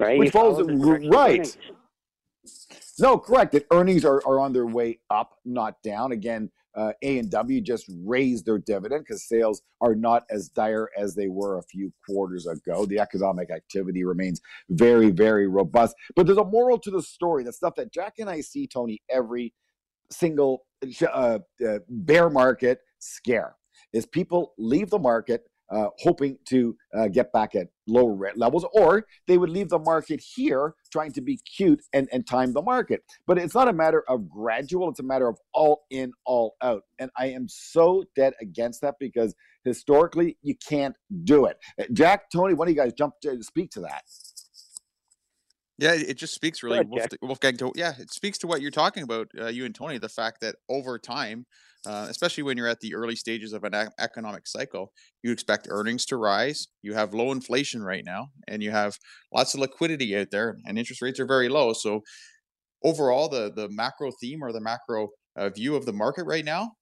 right? 0.00 0.18
Which 0.18 0.32
follows 0.32 0.56
follows 0.56 0.66
the 0.68 0.76
the- 0.76 1.06
of 1.06 1.12
right. 1.12 1.56
No, 2.98 3.18
correct. 3.18 3.52
That 3.52 3.66
earnings 3.72 4.04
are, 4.04 4.22
are 4.26 4.40
on 4.40 4.52
their 4.52 4.66
way 4.66 5.00
up, 5.10 5.34
not 5.44 5.80
down. 5.82 6.12
Again, 6.12 6.50
uh, 6.74 6.92
A 7.02 7.18
and 7.18 7.30
W 7.30 7.60
just 7.60 7.84
raised 8.04 8.46
their 8.46 8.58
dividend 8.58 9.04
because 9.04 9.28
sales 9.28 9.62
are 9.80 9.94
not 9.94 10.24
as 10.30 10.48
dire 10.48 10.88
as 10.96 11.14
they 11.14 11.28
were 11.28 11.58
a 11.58 11.62
few 11.62 11.92
quarters 12.06 12.46
ago. 12.46 12.86
The 12.86 13.00
economic 13.00 13.50
activity 13.50 14.04
remains 14.04 14.40
very, 14.70 15.10
very 15.10 15.46
robust. 15.46 15.94
But 16.16 16.26
there's 16.26 16.38
a 16.38 16.44
moral 16.44 16.78
to 16.78 16.90
the 16.90 17.02
story. 17.02 17.44
The 17.44 17.52
stuff 17.52 17.74
that 17.76 17.92
Jack 17.92 18.14
and 18.18 18.30
I 18.30 18.40
see, 18.40 18.66
Tony, 18.66 19.02
every 19.10 19.52
single 20.10 20.64
uh, 21.02 21.38
uh, 21.66 21.78
bear 21.88 22.30
market 22.30 22.80
scare 22.98 23.56
is 23.92 24.06
people 24.06 24.54
leave 24.58 24.90
the 24.90 24.98
market 24.98 25.42
uh, 25.70 25.88
hoping 25.98 26.38
to 26.46 26.74
uh, 26.96 27.08
get 27.08 27.32
back 27.32 27.54
at 27.54 27.68
lower 27.86 28.32
levels, 28.36 28.64
or 28.72 29.04
they 29.26 29.36
would 29.36 29.50
leave 29.50 29.68
the 29.68 29.78
market 29.78 30.20
here 30.34 30.74
trying 30.90 31.12
to 31.12 31.20
be 31.20 31.38
cute 31.56 31.82
and, 31.92 32.08
and 32.10 32.26
time 32.26 32.52
the 32.52 32.62
market. 32.62 33.02
But 33.26 33.38
it's 33.38 33.54
not 33.54 33.68
a 33.68 33.72
matter 33.72 34.02
of 34.08 34.28
gradual, 34.28 34.88
it's 34.88 35.00
a 35.00 35.04
matter 35.04 35.28
of 35.28 35.38
all 35.52 35.82
in, 35.90 36.12
all 36.24 36.56
out. 36.62 36.84
And 36.98 37.10
I 37.18 37.26
am 37.26 37.48
so 37.48 38.04
dead 38.16 38.32
against 38.40 38.80
that 38.80 38.94
because 38.98 39.34
historically 39.64 40.38
you 40.42 40.54
can't 40.66 40.96
do 41.24 41.44
it. 41.44 41.58
Jack, 41.92 42.30
Tony, 42.30 42.54
one 42.54 42.68
of 42.68 42.74
you 42.74 42.80
guys 42.80 42.92
jump 42.94 43.14
to 43.22 43.42
speak 43.42 43.70
to 43.72 43.80
that. 43.80 44.04
Yeah, 45.78 45.92
it 45.94 46.14
just 46.14 46.34
speaks 46.34 46.62
really, 46.64 46.78
ahead, 46.78 46.88
Wolf. 46.90 47.06
Wolfgang. 47.22 47.56
To, 47.58 47.72
yeah, 47.76 47.92
it 47.98 48.12
speaks 48.12 48.36
to 48.38 48.48
what 48.48 48.60
you're 48.60 48.72
talking 48.72 49.04
about, 49.04 49.28
uh, 49.40 49.46
you 49.46 49.64
and 49.64 49.74
Tony. 49.74 49.98
The 49.98 50.08
fact 50.08 50.40
that 50.40 50.56
over 50.68 50.98
time, 50.98 51.46
uh, 51.86 52.06
especially 52.10 52.42
when 52.42 52.56
you're 52.56 52.66
at 52.66 52.80
the 52.80 52.96
early 52.96 53.14
stages 53.14 53.52
of 53.52 53.62
an 53.62 53.74
ec- 53.74 53.92
economic 54.00 54.48
cycle, 54.48 54.92
you 55.22 55.30
expect 55.30 55.68
earnings 55.70 56.04
to 56.06 56.16
rise. 56.16 56.66
You 56.82 56.94
have 56.94 57.14
low 57.14 57.30
inflation 57.30 57.84
right 57.84 58.02
now, 58.04 58.30
and 58.48 58.60
you 58.60 58.72
have 58.72 58.98
lots 59.32 59.54
of 59.54 59.60
liquidity 59.60 60.16
out 60.16 60.32
there, 60.32 60.56
and 60.66 60.78
interest 60.78 61.00
rates 61.00 61.20
are 61.20 61.26
very 61.26 61.48
low. 61.48 61.72
So, 61.72 62.02
overall, 62.82 63.28
the 63.28 63.52
the 63.54 63.68
macro 63.70 64.10
theme 64.20 64.42
or 64.42 64.52
the 64.52 64.60
macro 64.60 65.10
uh, 65.36 65.50
view 65.50 65.76
of 65.76 65.86
the 65.86 65.92
market 65.92 66.24
right 66.24 66.44
now 66.44 66.72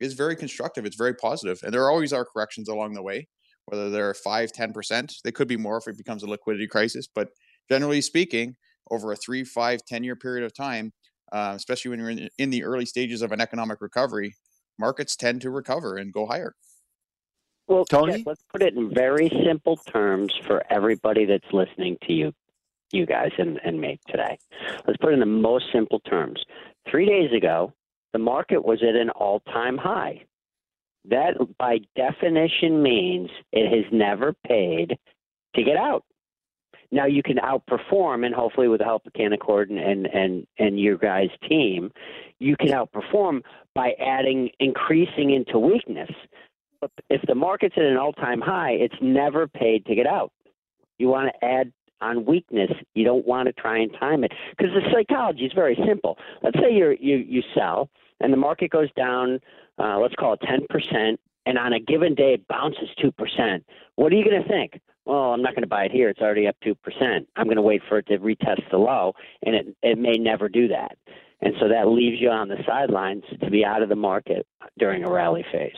is 0.00 0.14
very 0.14 0.34
constructive. 0.34 0.86
It's 0.86 0.96
very 0.96 1.14
positive, 1.14 1.60
and 1.62 1.74
there 1.74 1.90
always 1.90 2.14
are 2.14 2.24
corrections 2.24 2.70
along 2.70 2.94
the 2.94 3.02
way, 3.02 3.28
whether 3.66 3.90
they're 3.90 4.14
five, 4.14 4.50
ten 4.52 4.72
percent. 4.72 5.12
They 5.24 5.32
could 5.32 5.48
be 5.48 5.58
more 5.58 5.76
if 5.76 5.86
it 5.86 5.98
becomes 5.98 6.22
a 6.22 6.26
liquidity 6.26 6.66
crisis, 6.66 7.06
but 7.14 7.28
generally 7.68 8.00
speaking, 8.00 8.56
over 8.90 9.12
a 9.12 9.16
three, 9.16 9.44
five, 9.44 9.84
10 9.84 10.04
year 10.04 10.16
period 10.16 10.44
of 10.44 10.54
time, 10.54 10.92
uh, 11.32 11.52
especially 11.56 11.90
when 11.90 11.98
you're 11.98 12.10
in, 12.10 12.28
in 12.38 12.50
the 12.50 12.64
early 12.64 12.86
stages 12.86 13.22
of 13.22 13.32
an 13.32 13.40
economic 13.40 13.80
recovery, 13.80 14.34
markets 14.78 15.16
tend 15.16 15.40
to 15.42 15.50
recover 15.50 15.96
and 15.96 16.12
go 16.12 16.26
higher. 16.26 16.54
Well, 17.68 17.84
Tony? 17.84 18.18
Jack, 18.18 18.26
let's 18.26 18.44
put 18.52 18.62
it 18.62 18.74
in 18.74 18.94
very 18.94 19.30
simple 19.44 19.76
terms 19.76 20.32
for 20.46 20.62
everybody 20.70 21.24
that's 21.24 21.52
listening 21.52 21.96
to 22.06 22.12
you, 22.12 22.32
you 22.92 23.06
guys 23.06 23.32
and, 23.38 23.58
and 23.64 23.80
me 23.80 23.98
today. 24.08 24.38
Let's 24.86 24.98
put 24.98 25.10
it 25.10 25.14
in 25.14 25.20
the 25.20 25.26
most 25.26 25.64
simple 25.72 25.98
terms. 26.00 26.40
Three 26.88 27.06
days 27.06 27.32
ago, 27.36 27.72
the 28.12 28.20
market 28.20 28.64
was 28.64 28.82
at 28.82 28.94
an 28.94 29.10
all 29.10 29.40
time 29.40 29.76
high. 29.76 30.24
That, 31.08 31.34
by 31.58 31.78
definition, 31.96 32.82
means 32.82 33.30
it 33.52 33.68
has 33.68 33.84
never 33.92 34.34
paid 34.46 34.96
to 35.54 35.62
get 35.62 35.76
out. 35.76 36.04
Now 36.90 37.06
you 37.06 37.22
can 37.22 37.36
outperform, 37.36 38.24
and 38.24 38.34
hopefully, 38.34 38.68
with 38.68 38.80
the 38.80 38.84
help 38.84 39.06
of 39.06 39.12
Canaccord 39.12 39.70
and, 39.70 39.78
and, 39.78 40.06
and, 40.06 40.46
and 40.58 40.80
your 40.80 40.96
guys' 40.96 41.30
team, 41.48 41.90
you 42.38 42.56
can 42.56 42.68
outperform 42.68 43.42
by 43.74 43.92
adding, 44.00 44.50
increasing 44.60 45.32
into 45.32 45.58
weakness. 45.58 46.10
But 46.80 46.90
if 47.10 47.22
the 47.26 47.34
market's 47.34 47.74
at 47.76 47.84
an 47.84 47.96
all-time 47.96 48.40
high, 48.40 48.72
it's 48.72 48.94
never 49.00 49.46
paid 49.48 49.86
to 49.86 49.94
get 49.94 50.06
out. 50.06 50.32
You 50.98 51.08
want 51.08 51.30
to 51.32 51.44
add 51.44 51.72
on 52.00 52.24
weakness. 52.24 52.70
You 52.94 53.04
don't 53.04 53.26
want 53.26 53.46
to 53.46 53.52
try 53.52 53.78
and 53.78 53.92
time 53.98 54.24
it 54.24 54.32
because 54.56 54.72
the 54.74 54.82
psychology 54.92 55.44
is 55.44 55.52
very 55.54 55.78
simple. 55.86 56.18
Let's 56.42 56.58
say 56.58 56.72
you 56.72 56.96
you 57.00 57.16
you 57.16 57.42
sell 57.54 57.88
and 58.20 58.32
the 58.32 58.36
market 58.36 58.70
goes 58.70 58.92
down. 58.92 59.40
Uh, 59.78 59.98
let's 59.98 60.14
call 60.14 60.34
it 60.34 60.40
ten 60.42 60.66
percent, 60.68 61.20
and 61.46 61.58
on 61.58 61.72
a 61.72 61.80
given 61.80 62.14
day 62.14 62.34
it 62.34 62.46
bounces 62.48 62.88
two 63.00 63.12
percent. 63.12 63.64
What 63.96 64.12
are 64.12 64.16
you 64.16 64.24
going 64.24 64.42
to 64.42 64.48
think? 64.48 64.80
Well, 65.06 65.32
I'm 65.32 65.40
not 65.40 65.52
going 65.54 65.62
to 65.62 65.68
buy 65.68 65.84
it 65.84 65.92
here. 65.92 66.08
It's 66.08 66.20
already 66.20 66.48
up 66.48 66.56
two 66.62 66.74
percent. 66.74 67.28
I'm 67.36 67.44
going 67.44 67.56
to 67.56 67.62
wait 67.62 67.80
for 67.88 67.98
it 67.98 68.06
to 68.08 68.18
retest 68.18 68.68
the 68.70 68.76
low, 68.76 69.14
and 69.42 69.54
it 69.54 69.66
it 69.82 69.98
may 69.98 70.14
never 70.18 70.48
do 70.48 70.68
that. 70.68 70.98
And 71.40 71.54
so 71.60 71.68
that 71.68 71.88
leaves 71.88 72.20
you 72.20 72.28
on 72.28 72.48
the 72.48 72.56
sidelines 72.66 73.22
to 73.42 73.50
be 73.50 73.64
out 73.64 73.82
of 73.82 73.88
the 73.88 73.96
market 73.96 74.46
during 74.78 75.04
a 75.04 75.10
rally 75.10 75.44
phase. 75.52 75.70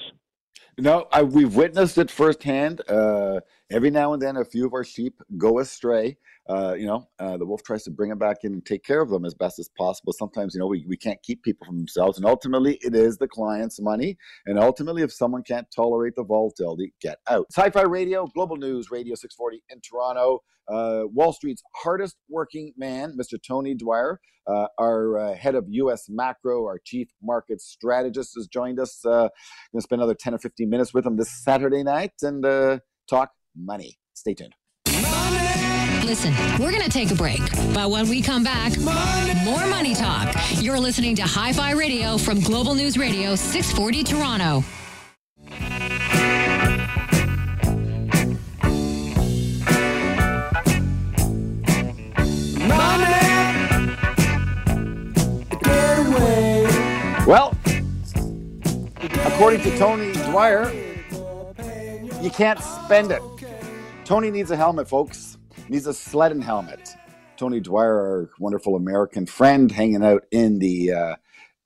No, 0.78 1.08
I, 1.12 1.24
we've 1.24 1.54
witnessed 1.54 1.98
it 1.98 2.10
firsthand. 2.10 2.80
Uh, 2.88 3.40
every 3.70 3.90
now 3.90 4.12
and 4.12 4.22
then, 4.22 4.36
a 4.36 4.44
few 4.44 4.64
of 4.64 4.72
our 4.72 4.84
sheep 4.84 5.20
go 5.36 5.58
astray. 5.58 6.16
Uh, 6.48 6.74
you 6.74 6.86
know, 6.86 7.06
uh, 7.18 7.36
the 7.36 7.44
wolf 7.44 7.62
tries 7.62 7.82
to 7.84 7.90
bring 7.90 8.08
them 8.08 8.18
back 8.18 8.38
in 8.42 8.54
and 8.54 8.64
take 8.64 8.82
care 8.82 9.02
of 9.02 9.10
them 9.10 9.24
as 9.24 9.34
best 9.34 9.58
as 9.58 9.68
possible. 9.76 10.12
Sometimes, 10.12 10.54
you 10.54 10.60
know, 10.60 10.66
we, 10.66 10.84
we 10.88 10.96
can't 10.96 11.22
keep 11.22 11.42
people 11.42 11.66
from 11.66 11.76
themselves. 11.76 12.16
And 12.16 12.26
ultimately, 12.26 12.78
it 12.80 12.94
is 12.94 13.18
the 13.18 13.28
client's 13.28 13.80
money. 13.80 14.16
And 14.46 14.58
ultimately, 14.58 15.02
if 15.02 15.12
someone 15.12 15.42
can't 15.42 15.66
tolerate 15.74 16.14
the 16.16 16.24
volatility, 16.24 16.94
get 17.02 17.18
out. 17.28 17.46
Hi 17.54 17.68
Fi 17.70 17.82
Radio, 17.82 18.26
Global 18.34 18.56
News, 18.56 18.90
Radio 18.90 19.14
640 19.14 19.62
in 19.68 19.80
Toronto. 19.80 20.42
Uh, 20.68 21.04
Wall 21.06 21.32
Street's 21.32 21.62
hardest 21.76 22.16
working 22.28 22.72
man, 22.76 23.16
Mr. 23.18 23.38
Tony 23.42 23.74
Dwyer, 23.74 24.20
uh, 24.46 24.66
our 24.78 25.18
uh, 25.18 25.34
head 25.34 25.54
of 25.54 25.66
U.S. 25.68 26.06
macro, 26.08 26.64
our 26.64 26.78
chief 26.84 27.08
market 27.22 27.60
strategist, 27.60 28.32
has 28.36 28.46
joined 28.46 28.78
us. 28.80 29.04
Uh, 29.04 29.28
going 29.72 29.80
to 29.80 29.82
spend 29.82 30.00
another 30.00 30.14
10 30.14 30.34
or 30.34 30.38
15 30.38 30.68
minutes 30.68 30.94
with 30.94 31.06
him 31.06 31.16
this 31.16 31.30
Saturday 31.42 31.82
night 31.82 32.12
and 32.22 32.44
uh, 32.44 32.78
talk 33.08 33.32
money. 33.56 33.98
Stay 34.14 34.34
tuned. 34.34 34.54
Listen, 36.08 36.32
we're 36.58 36.70
going 36.70 36.82
to 36.82 36.88
take 36.88 37.10
a 37.10 37.14
break. 37.14 37.42
But 37.74 37.90
when 37.90 38.08
we 38.08 38.22
come 38.22 38.42
back, 38.42 38.78
more 38.78 39.66
money 39.66 39.94
talk. 39.94 40.34
You're 40.54 40.80
listening 40.80 41.14
to 41.16 41.22
Hi 41.22 41.52
Fi 41.52 41.72
Radio 41.72 42.16
from 42.16 42.40
Global 42.40 42.74
News 42.74 42.96
Radio 42.96 43.34
640 43.34 44.04
Toronto. 44.04 44.64
Well, 57.26 57.54
according 59.26 59.60
to 59.60 59.76
Tony 59.76 60.12
Dwyer, 60.30 60.72
you 62.22 62.30
can't 62.30 62.60
spend 62.60 63.10
it. 63.10 63.20
Tony 64.06 64.30
needs 64.30 64.50
a 64.50 64.56
helmet, 64.56 64.88
folks. 64.88 65.27
Needs 65.68 65.86
a 65.86 65.94
sledding 65.94 66.40
helmet. 66.40 66.94
Tony 67.36 67.60
Dwyer, 67.60 67.94
our 68.00 68.30
wonderful 68.38 68.74
American 68.76 69.26
friend, 69.26 69.70
hanging 69.70 70.02
out 70.04 70.24
in 70.32 70.58
the 70.58 70.92
uh, 70.92 71.14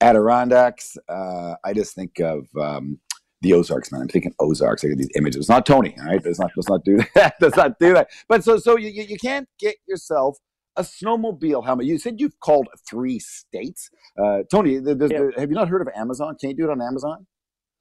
Adirondacks. 0.00 0.96
Uh, 1.08 1.54
I 1.64 1.72
just 1.72 1.94
think 1.94 2.18
of 2.20 2.46
um, 2.60 2.98
the 3.40 3.52
Ozarks, 3.54 3.90
man. 3.92 4.02
I'm 4.02 4.08
thinking 4.08 4.34
Ozarks. 4.40 4.84
I 4.84 4.88
get 4.88 4.98
these 4.98 5.08
images. 5.16 5.40
It's 5.40 5.48
not 5.48 5.64
Tony, 5.64 5.94
all 6.00 6.06
right? 6.06 6.20
Let's 6.24 6.38
not, 6.40 6.50
let's 6.56 6.68
not 6.68 6.84
do 6.84 6.98
that. 7.14 7.34
let's 7.40 7.56
not 7.56 7.78
do 7.78 7.94
that. 7.94 8.08
But 8.28 8.44
so, 8.44 8.58
so 8.58 8.76
you, 8.76 8.88
you 8.90 9.16
can't 9.16 9.48
get 9.58 9.76
yourself 9.86 10.36
a 10.76 10.82
snowmobile 10.82 11.64
helmet. 11.64 11.86
You 11.86 11.98
said 11.98 12.20
you've 12.20 12.38
called 12.40 12.66
three 12.88 13.18
states. 13.18 13.88
Uh, 14.22 14.42
Tony, 14.50 14.78
the, 14.78 14.94
the, 14.94 15.08
Yeah. 15.08 15.18
the- 15.34 15.40
have 15.40 15.48
you 15.48 15.54
not 15.54 15.68
heard 15.68 15.80
of 15.82 15.88
Amazon? 15.94 16.36
Can't 16.40 16.56
you 16.58 16.64
do 16.64 16.70
it 16.70 16.72
on 16.72 16.82
Amazon? 16.82 17.26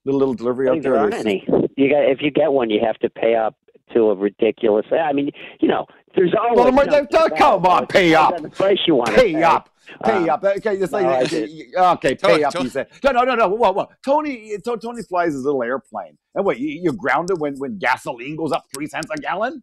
Little 0.05 0.19
little 0.19 0.33
delivery 0.33 0.67
out 0.67 0.81
there. 0.81 0.93
there 0.93 0.97
aren't 0.99 1.13
any. 1.13 1.45
You 1.77 1.89
got 1.89 2.05
if 2.09 2.21
you 2.23 2.31
get 2.31 2.51
one, 2.51 2.71
you 2.71 2.79
have 2.83 2.97
to 2.99 3.09
pay 3.11 3.35
up 3.35 3.55
to 3.93 4.09
a 4.09 4.15
ridiculous. 4.15 4.85
I 4.91 5.13
mean, 5.13 5.29
you 5.59 5.67
know, 5.67 5.85
there's 6.15 6.33
always 6.39 6.55
Well, 6.57 6.65
the 6.65 6.71
mar- 6.71 6.85
something 6.85 7.07
don't- 7.11 7.37
come 7.37 7.65
on, 7.65 7.87
pay 7.87 8.13
up. 8.15 8.33
on 8.33 8.43
The 8.43 8.49
price 8.49 8.79
you 8.87 8.95
want 8.95 9.09
to 9.09 9.15
Pay 9.15 9.41
up. 9.43 9.69
Pay 10.05 10.11
Um, 10.13 10.29
up. 10.29 10.43
Okay, 10.43 10.77
it's 10.77 10.93
like 10.93 11.03
no, 11.03 11.09
I 11.11 11.93
okay, 11.93 12.15
Tony- 12.15 12.37
pay 12.37 12.43
up. 12.45 12.53
Tony- 12.53 12.63
He 12.65 12.69
said, 12.69 12.87
no, 13.03 13.11
no, 13.11 13.23
no, 13.23 13.35
no. 13.35 13.47
Whoa, 13.49 13.71
whoa. 13.71 13.87
Tony, 14.05 14.57
To- 14.63 14.77
Tony 14.77 15.01
flies 15.03 15.33
his 15.33 15.43
little 15.43 15.61
airplane, 15.63 16.17
and 16.35 16.45
what? 16.45 16.59
You, 16.59 16.69
you're 16.81 16.93
grounded 16.93 17.39
when 17.39 17.55
when 17.57 17.77
gasoline 17.77 18.35
goes 18.37 18.51
up 18.53 18.63
three 18.73 18.87
cents 18.87 19.07
a 19.11 19.17
gallon? 19.19 19.61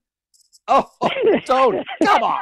Oh, 0.71 0.85
Tony, 1.47 1.83
come 2.05 2.23
on, 2.23 2.39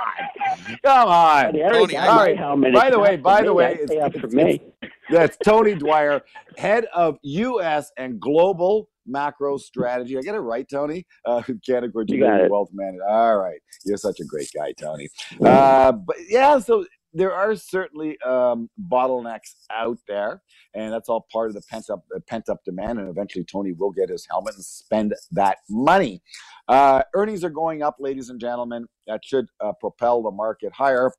come 0.85 1.09
on. 1.09 1.45
Buddy, 1.53 1.63
I 1.63 1.67
already 1.67 1.79
Tony, 1.79 1.93
got 1.93 2.09
all 2.09 2.57
my 2.57 2.67
right. 2.71 2.75
By 2.75 2.91
the 2.91 2.99
way, 2.99 3.17
for 3.17 3.23
by 3.23 3.41
me. 3.41 3.47
the 3.47 3.55
way, 3.55 3.65
I 3.67 3.71
it's- 3.71 3.89
pay 3.89 4.01
up 4.01 4.13
for 4.15 4.27
it's- 4.27 4.33
me. 4.33 4.61
That's 5.09 5.37
Tony 5.37 5.77
Dwyer, 5.77 6.23
head 6.59 6.87
of 6.93 7.19
U.S. 7.23 7.93
and 7.97 8.19
Global 8.19 8.89
Macro 9.07 9.57
Strategy. 9.57 10.19
I 10.19 10.23
get 10.23 10.35
it 10.35 10.41
right, 10.41 10.67
Tony? 10.69 11.07
Uh, 11.25 11.41
Canaccord 11.69 12.09
Genuity 12.09 12.45
it. 12.45 12.51
Wealth 12.51 12.71
Manager. 12.73 13.07
All 13.09 13.39
right. 13.39 13.61
You're 13.85 13.97
such 13.97 14.21
a 14.21 14.25
great 14.25 14.51
guy, 14.55 14.73
Tony. 14.73 15.09
Uh, 15.41 15.93
but 15.93 16.17
yeah, 16.29 16.59
so 16.59 16.85
there 17.17 17.33
are 17.33 17.57
certainly 17.57 18.21
um, 18.21 18.69
bottlenecks 18.89 19.55
out 19.73 19.99
there, 20.07 20.43
and 20.75 20.93
that's 20.93 21.09
all 21.09 21.27
part 21.33 21.49
of 21.49 21.55
the 21.55 21.63
pent 21.71 21.89
up 21.89 22.05
uh, 22.15 22.21
pent 22.29 22.49
up 22.49 22.59
demand. 22.65 22.99
And 22.99 23.09
eventually, 23.09 23.45
Tony 23.45 23.73
will 23.73 23.91
get 23.91 24.11
his 24.11 24.27
helmet 24.31 24.55
and 24.55 24.65
spend 24.65 25.15
that 25.33 25.59
money. 25.71 26.23
Uh, 26.69 27.03
earnings 27.15 27.43
are 27.43 27.51
going 27.51 27.83
up, 27.83 27.97
ladies 27.99 28.29
and 28.29 28.39
gentlemen. 28.39 28.87
That 29.07 29.21
should 29.25 29.47
uh, 29.61 29.73
propel 29.81 30.23
the 30.23 30.31
market 30.31 30.73
higher. 30.75 31.11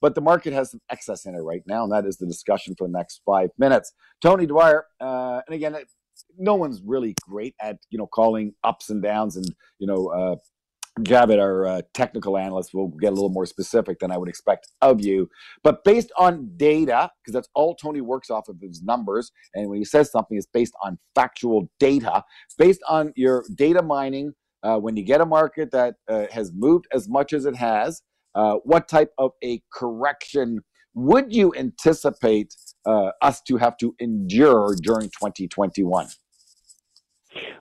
But 0.00 0.14
the 0.14 0.20
market 0.20 0.52
has 0.52 0.70
some 0.70 0.80
excess 0.90 1.26
in 1.26 1.34
it 1.34 1.40
right 1.40 1.62
now, 1.66 1.82
and 1.84 1.92
that 1.92 2.06
is 2.06 2.16
the 2.16 2.26
discussion 2.26 2.74
for 2.78 2.86
the 2.86 2.92
next 2.92 3.20
five 3.26 3.50
minutes. 3.58 3.92
Tony 4.22 4.46
Dwyer, 4.46 4.86
uh, 5.00 5.42
and 5.46 5.54
again, 5.54 5.76
no 6.38 6.54
one's 6.54 6.82
really 6.84 7.14
great 7.28 7.54
at 7.60 7.78
you 7.90 7.98
know 7.98 8.06
calling 8.06 8.54
ups 8.64 8.90
and 8.90 9.02
downs, 9.02 9.36
and 9.36 9.46
you 9.78 9.86
know, 9.86 10.08
uh, 10.08 10.36
Javid, 11.00 11.40
our 11.40 11.66
uh, 11.66 11.82
technical 11.94 12.36
analyst, 12.36 12.74
will 12.74 12.88
get 12.88 13.08
a 13.08 13.14
little 13.14 13.30
more 13.30 13.46
specific 13.46 13.98
than 14.00 14.10
I 14.10 14.18
would 14.18 14.28
expect 14.28 14.68
of 14.82 15.00
you. 15.00 15.28
But 15.62 15.84
based 15.84 16.12
on 16.18 16.50
data, 16.56 17.10
because 17.22 17.34
that's 17.34 17.48
all 17.54 17.74
Tony 17.74 18.00
works 18.00 18.30
off 18.30 18.48
of 18.48 18.56
his 18.60 18.82
numbers, 18.82 19.32
and 19.54 19.68
when 19.68 19.78
he 19.78 19.84
says 19.84 20.10
something, 20.10 20.36
it's 20.36 20.46
based 20.52 20.74
on 20.82 20.98
factual 21.14 21.70
data, 21.78 22.24
based 22.58 22.82
on 22.88 23.12
your 23.16 23.44
data 23.54 23.82
mining. 23.82 24.32
Uh, 24.62 24.76
when 24.76 24.94
you 24.94 25.02
get 25.02 25.22
a 25.22 25.26
market 25.26 25.70
that 25.70 25.94
uh, 26.06 26.26
has 26.30 26.52
moved 26.54 26.86
as 26.92 27.08
much 27.08 27.32
as 27.32 27.46
it 27.46 27.56
has, 27.56 28.02
uh, 28.34 28.56
what 28.64 28.88
type 28.88 29.10
of 29.16 29.30
a 29.42 29.62
correction 29.72 30.60
would 30.94 31.32
you 31.32 31.54
anticipate 31.56 32.54
uh, 32.86 33.10
us 33.22 33.40
to 33.42 33.56
have 33.56 33.76
to 33.78 33.94
endure 34.00 34.74
during 34.82 35.08
2021? 35.10 36.06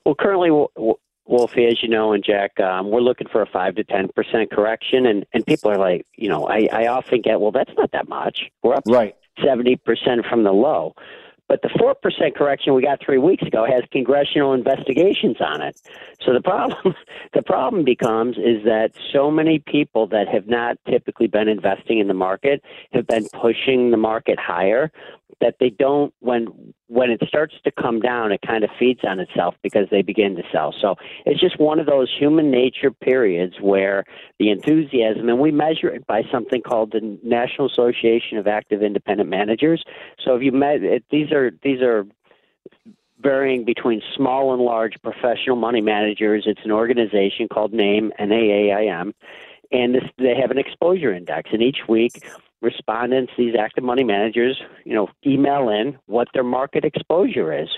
Well, 0.06 0.16
currently, 0.16 0.52
Wo- 0.52 0.72
Wo- 0.76 1.00
Wolfie, 1.26 1.68
as 1.68 1.84
you 1.84 1.90
know, 1.90 2.14
and 2.14 2.24
Jack, 2.24 2.60
um, 2.60 2.90
we're 2.90 3.02
looking 3.02 3.28
for 3.28 3.42
a 3.42 3.46
five 3.46 3.76
to 3.76 3.84
ten 3.84 4.08
percent 4.16 4.50
correction, 4.52 5.06
and 5.06 5.26
and 5.34 5.46
people 5.46 5.70
are 5.70 5.78
like, 5.78 6.08
you 6.16 6.28
know, 6.28 6.48
I 6.48 6.68
I 6.72 6.88
often 6.88 7.22
get, 7.22 7.40
well, 7.40 7.52
that's 7.52 7.72
not 7.78 7.92
that 7.92 8.10
much. 8.10 8.50
We're 8.64 8.74
up 8.76 8.84
Right. 8.88 9.16
seventy 9.44 9.76
percent 9.76 10.26
from 10.28 10.44
the 10.44 10.52
low. 10.52 10.96
But 11.50 11.64
the 11.64 11.70
four 11.80 11.96
percent 11.96 12.36
correction 12.38 12.76
we 12.76 12.84
got 12.84 13.02
three 13.04 13.18
weeks 13.18 13.44
ago 13.44 13.66
has 13.66 13.84
congressional 13.92 14.54
investigations 14.54 15.38
on 15.42 15.62
it. 15.62 15.76
So 16.24 16.32
the 16.32 16.42
problem 16.42 16.96
the 17.34 17.42
problem 17.42 17.84
becomes 17.84 18.38
is 18.38 18.64
that 18.64 18.92
so 19.12 19.30
many 19.30 19.60
people 19.60 20.08
that 20.08 20.28
have 20.30 20.48
not 20.48 20.78
typically 20.88 21.28
been 21.28 21.50
investing 21.50 22.00
in 22.00 22.08
the 22.08 22.14
market 22.14 22.64
have 22.94 23.08
been 23.08 23.28
pushing 23.34 23.92
the 23.92 23.98
market 23.98 24.40
higher 24.40 24.92
that 25.42 25.56
they 25.60 25.70
don't 25.70 26.14
when 26.20 26.74
when 26.88 27.12
it 27.12 27.22
starts 27.28 27.54
to 27.64 27.72
come 27.72 28.00
down 28.00 28.32
it 28.32 28.42
kind 28.46 28.64
of 28.64 28.70
feeds 28.78 29.02
on 29.04 29.20
itself 29.20 29.56
because 29.64 29.88
they 29.92 30.02
begin 30.02 30.36
to 30.36 30.44
sell. 30.52 30.74
So 30.82 30.96
it's 31.26 31.40
just 31.40 31.60
one 31.60 31.80
of 31.80 31.86
those 31.86 32.14
human 32.18 32.52
nature 32.52 32.92
periods 32.92 33.56
where 33.62 34.04
the 34.38 34.50
enthusiasm 34.50 35.30
and 35.30 35.40
we 35.40 35.52
measure 35.52 35.90
it 35.90 36.06
by 36.08 36.24
something 36.32 36.62
called 36.62 36.92
the 36.92 37.20
national 37.24 37.68
association 37.68 38.38
of 38.38 38.48
active 38.48 38.84
independent 38.84 39.30
managers. 39.30 39.84
So 40.24 40.36
if 40.36 40.44
you 40.44 40.52
met 40.52 40.84
it, 40.84 41.04
these 41.12 41.32
are 41.32 41.52
these 41.64 41.82
are 41.82 42.06
varying 43.22 43.66
between 43.66 44.02
small 44.16 44.54
and 44.54 44.62
large 44.62 44.96
professional 45.02 45.56
money 45.56 45.82
managers. 45.82 46.44
It's 46.46 46.62
an 46.64 46.72
organization 46.72 47.48
called 47.52 47.74
name 47.74 48.12
N 48.18 48.32
A 48.32 48.36
A 48.36 48.74
I 48.74 49.00
M, 49.00 49.14
and 49.72 49.96
this, 49.96 50.04
they 50.18 50.36
have 50.40 50.52
an 50.52 50.58
exposure 50.58 51.14
index 51.14 51.50
and 51.52 51.62
each 51.62 51.80
week 51.88 52.24
respondents, 52.62 53.32
these 53.38 53.56
active 53.58 53.84
money 53.84 54.04
managers, 54.04 54.62
you 54.84 54.94
know, 54.94 55.08
email 55.26 55.70
in 55.70 55.98
what 56.08 56.28
their 56.34 56.44
market 56.44 56.84
exposure 56.84 57.58
is. 57.58 57.70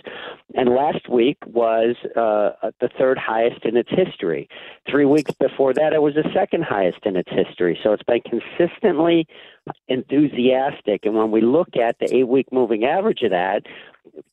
And 0.56 0.70
last 0.70 1.08
week 1.10 1.38
was 1.46 1.96
uh, 2.16 2.72
the 2.80 2.90
third 2.98 3.18
highest 3.18 3.64
in 3.64 3.78
its 3.78 3.90
history. 3.92 4.50
Three 4.90 5.06
weeks 5.06 5.32
before 5.40 5.74
that, 5.74 5.94
it 5.94 6.02
was 6.02 6.16
the 6.16 6.30
second 6.34 6.64
highest 6.64 7.00
in 7.06 7.16
its 7.16 7.30
history. 7.32 7.80
So 7.84 7.94
it's 7.94 8.04
been 8.04 8.22
consistently 8.22 9.28
enthusiastic. 9.88 11.06
And 11.06 11.16
when 11.16 11.32
we 11.32 11.42
look 11.42 11.78
at 11.78 11.98
the 12.00 12.14
eight 12.16 12.28
week 12.28 12.48
moving 12.52 12.84
average 12.84 13.22
of 13.22 13.32
that, 13.32 13.64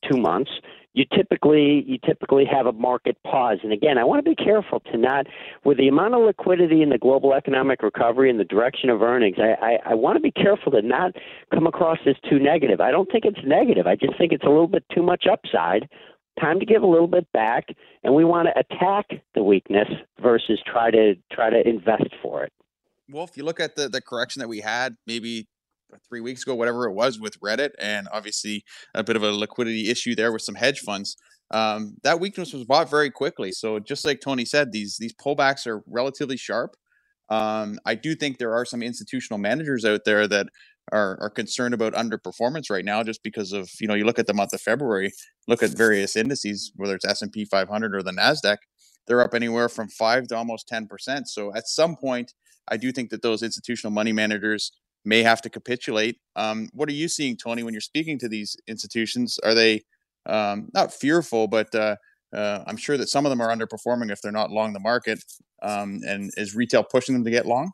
two 0.09 0.17
months, 0.17 0.51
you 0.93 1.05
typically 1.15 1.83
you 1.87 1.97
typically 2.05 2.45
have 2.45 2.65
a 2.65 2.71
market 2.71 3.17
pause. 3.23 3.59
And 3.63 3.71
again, 3.71 3.97
I 3.97 4.03
want 4.03 4.23
to 4.23 4.29
be 4.29 4.35
careful 4.35 4.79
to 4.91 4.97
not 4.97 5.27
with 5.63 5.77
the 5.77 5.87
amount 5.87 6.15
of 6.15 6.21
liquidity 6.21 6.81
in 6.81 6.89
the 6.89 6.97
global 6.97 7.33
economic 7.33 7.83
recovery 7.83 8.29
and 8.29 8.39
the 8.39 8.45
direction 8.45 8.89
of 8.89 9.01
earnings. 9.01 9.37
I, 9.39 9.65
I, 9.65 9.91
I 9.91 9.95
want 9.95 10.17
to 10.17 10.21
be 10.21 10.31
careful 10.31 10.71
to 10.71 10.81
not 10.81 11.15
come 11.53 11.67
across 11.67 11.99
as 12.07 12.15
too 12.29 12.39
negative. 12.39 12.81
I 12.81 12.91
don't 12.91 13.11
think 13.11 13.25
it's 13.25 13.39
negative. 13.45 13.87
I 13.87 13.95
just 13.95 14.17
think 14.17 14.31
it's 14.31 14.43
a 14.43 14.49
little 14.49 14.67
bit 14.67 14.83
too 14.93 15.03
much 15.03 15.25
upside. 15.31 15.87
Time 16.39 16.59
to 16.59 16.65
give 16.65 16.83
a 16.83 16.87
little 16.87 17.07
bit 17.07 17.29
back, 17.33 17.67
and 18.03 18.15
we 18.15 18.23
want 18.23 18.47
to 18.47 18.59
attack 18.59 19.21
the 19.35 19.43
weakness 19.43 19.87
versus 20.21 20.59
try 20.65 20.89
to 20.89 21.15
try 21.31 21.49
to 21.49 21.67
invest 21.67 22.15
for 22.21 22.43
it. 22.43 22.53
Well, 23.11 23.25
if 23.25 23.35
you 23.35 23.43
look 23.43 23.59
at 23.59 23.75
the 23.75 23.89
the 23.89 24.01
correction 24.01 24.39
that 24.39 24.47
we 24.47 24.61
had, 24.61 24.95
maybe 25.05 25.47
three 26.07 26.21
weeks 26.21 26.43
ago, 26.43 26.55
whatever 26.55 26.85
it 26.85 26.93
was 26.93 27.19
with 27.19 27.39
Reddit, 27.39 27.71
and 27.79 28.07
obviously 28.11 28.63
a 28.93 29.03
bit 29.03 29.15
of 29.15 29.23
a 29.23 29.31
liquidity 29.31 29.89
issue 29.89 30.15
there 30.15 30.31
with 30.31 30.41
some 30.41 30.55
hedge 30.55 30.81
funds. 30.81 31.17
Um, 31.51 31.95
that 32.03 32.19
weakness 32.19 32.53
was 32.53 32.65
bought 32.65 32.89
very 32.89 33.09
quickly. 33.09 33.51
So 33.51 33.79
just 33.79 34.05
like 34.05 34.21
Tony 34.21 34.45
said, 34.45 34.71
these 34.71 34.97
these 34.97 35.13
pullbacks 35.13 35.65
are 35.65 35.81
relatively 35.87 36.37
sharp. 36.37 36.75
Um, 37.29 37.79
I 37.85 37.95
do 37.95 38.15
think 38.15 38.37
there 38.37 38.53
are 38.53 38.65
some 38.65 38.81
institutional 38.81 39.37
managers 39.37 39.85
out 39.85 40.01
there 40.05 40.27
that 40.27 40.47
are, 40.91 41.17
are 41.21 41.29
concerned 41.29 41.73
about 41.73 41.93
underperformance 41.93 42.69
right 42.69 42.85
now, 42.85 43.03
just 43.03 43.21
because 43.23 43.51
of 43.51 43.69
you 43.79 43.87
know 43.87 43.93
you 43.93 44.05
look 44.05 44.19
at 44.19 44.27
the 44.27 44.33
month 44.33 44.53
of 44.53 44.61
February, 44.61 45.11
look 45.47 45.63
at 45.63 45.71
various 45.71 46.15
indices, 46.15 46.71
whether 46.75 46.95
it's 46.95 47.05
S 47.05 47.21
and 47.21 47.31
P 47.31 47.45
500 47.45 47.95
or 47.95 48.03
the 48.03 48.11
Nasdaq, 48.11 48.57
they're 49.07 49.21
up 49.21 49.33
anywhere 49.33 49.69
from 49.69 49.87
five 49.89 50.27
to 50.27 50.35
almost 50.35 50.67
10 50.67 50.87
percent. 50.87 51.27
So 51.27 51.53
at 51.55 51.67
some 51.67 51.95
point, 51.95 52.33
I 52.67 52.77
do 52.77 52.91
think 52.91 53.09
that 53.09 53.21
those 53.21 53.43
institutional 53.43 53.91
money 53.91 54.11
managers 54.11 54.71
may 55.05 55.23
have 55.23 55.41
to 55.41 55.49
capitulate. 55.49 56.17
Um, 56.35 56.69
what 56.73 56.89
are 56.89 56.93
you 56.93 57.07
seeing, 57.07 57.37
Tony, 57.37 57.63
when 57.63 57.73
you're 57.73 57.81
speaking 57.81 58.19
to 58.19 58.29
these 58.29 58.55
institutions? 58.67 59.39
Are 59.43 59.53
they 59.53 59.81
um, 60.25 60.69
not 60.73 60.93
fearful, 60.93 61.47
but 61.47 61.73
uh, 61.73 61.95
uh, 62.35 62.63
I'm 62.67 62.77
sure 62.77 62.97
that 62.97 63.09
some 63.09 63.25
of 63.25 63.29
them 63.29 63.41
are 63.41 63.49
underperforming 63.49 64.11
if 64.11 64.21
they're 64.21 64.31
not 64.31 64.51
long 64.51 64.73
the 64.73 64.79
market. 64.79 65.23
Um, 65.61 66.01
and 66.05 66.31
is 66.37 66.55
retail 66.55 66.83
pushing 66.83 67.13
them 67.13 67.23
to 67.25 67.31
get 67.31 67.45
long? 67.45 67.71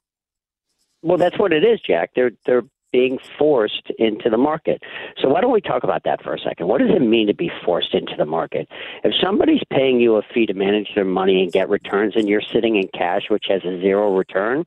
Well, 1.01 1.17
that's 1.17 1.37
what 1.37 1.53
it 1.53 1.63
is, 1.63 1.79
Jack. 1.85 2.11
They're 2.15 2.31
they're 2.45 2.63
being 2.91 3.19
forced 3.37 3.91
into 3.99 4.29
the 4.29 4.37
market. 4.37 4.81
So 5.21 5.27
why 5.27 5.41
don't 5.41 5.51
we 5.51 5.59
talk 5.59 5.83
about 5.83 6.03
that 6.05 6.23
for 6.23 6.33
a 6.33 6.39
second? 6.39 6.67
What 6.67 6.79
does 6.79 6.91
it 6.95 7.01
mean 7.01 7.27
to 7.27 7.33
be 7.33 7.51
forced 7.65 7.93
into 7.93 8.13
the 8.17 8.25
market? 8.25 8.69
If 9.03 9.13
somebody's 9.21 9.63
paying 9.69 9.99
you 9.99 10.15
a 10.15 10.21
fee 10.33 10.45
to 10.45 10.53
manage 10.53 10.87
their 10.95 11.03
money 11.03 11.43
and 11.43 11.51
get 11.51 11.67
returns 11.67 12.15
and 12.15 12.29
you're 12.29 12.41
sitting 12.53 12.77
in 12.77 12.87
cash 12.97 13.23
which 13.27 13.47
has 13.49 13.65
a 13.65 13.81
zero 13.81 14.15
return 14.15 14.65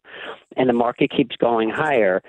and 0.58 0.68
the 0.68 0.74
market 0.74 1.10
keeps 1.10 1.36
going 1.36 1.70
higher, 1.70 2.22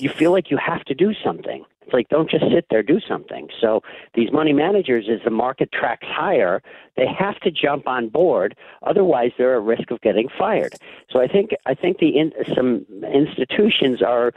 you 0.00 0.08
feel 0.08 0.32
like 0.32 0.50
you 0.50 0.56
have 0.56 0.84
to 0.84 0.94
do 0.94 1.12
something. 1.24 1.64
It's 1.82 1.92
like 1.92 2.08
don't 2.08 2.30
just 2.30 2.44
sit 2.52 2.66
there, 2.70 2.82
do 2.82 3.00
something. 3.00 3.48
So 3.60 3.82
these 4.14 4.30
money 4.32 4.52
managers, 4.52 5.08
as 5.10 5.20
the 5.24 5.30
market 5.30 5.72
tracks 5.72 6.06
higher, 6.08 6.62
they 6.96 7.06
have 7.06 7.40
to 7.40 7.50
jump 7.50 7.88
on 7.88 8.08
board. 8.08 8.56
Otherwise, 8.82 9.32
they're 9.36 9.56
at 9.56 9.62
risk 9.62 9.90
of 9.90 10.00
getting 10.00 10.28
fired. 10.28 10.74
So 11.10 11.20
I 11.20 11.26
think 11.26 11.50
I 11.66 11.74
think 11.74 11.98
the 11.98 12.16
in, 12.16 12.32
some 12.54 12.86
institutions 13.12 14.02
are 14.02 14.32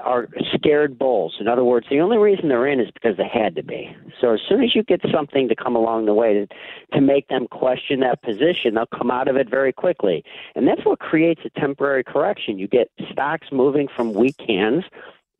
are 0.00 0.28
scared 0.54 0.98
bulls. 0.98 1.36
In 1.40 1.48
other 1.48 1.64
words, 1.64 1.86
the 1.90 2.00
only 2.00 2.18
reason 2.18 2.48
they're 2.48 2.66
in 2.66 2.80
is 2.80 2.90
because 2.92 3.16
they 3.16 3.28
had 3.28 3.56
to 3.56 3.62
be. 3.62 3.94
So 4.20 4.34
as 4.34 4.40
soon 4.48 4.62
as 4.62 4.74
you 4.74 4.82
get 4.82 5.00
something 5.12 5.48
to 5.48 5.56
come 5.56 5.76
along 5.76 6.06
the 6.06 6.14
way 6.14 6.34
to, 6.34 6.46
to 6.92 7.00
make 7.00 7.28
them 7.28 7.46
question 7.48 8.00
that 8.00 8.22
position, 8.22 8.74
they'll 8.74 8.86
come 8.86 9.10
out 9.10 9.28
of 9.28 9.36
it 9.36 9.50
very 9.50 9.72
quickly. 9.72 10.24
And 10.54 10.66
that's 10.66 10.84
what 10.84 11.00
creates 11.00 11.42
a 11.44 11.60
temporary 11.60 12.04
correction. 12.04 12.58
You 12.58 12.68
get 12.68 12.90
stocks 13.10 13.48
moving 13.50 13.88
from 13.88 14.12
weak 14.12 14.40
hands, 14.46 14.84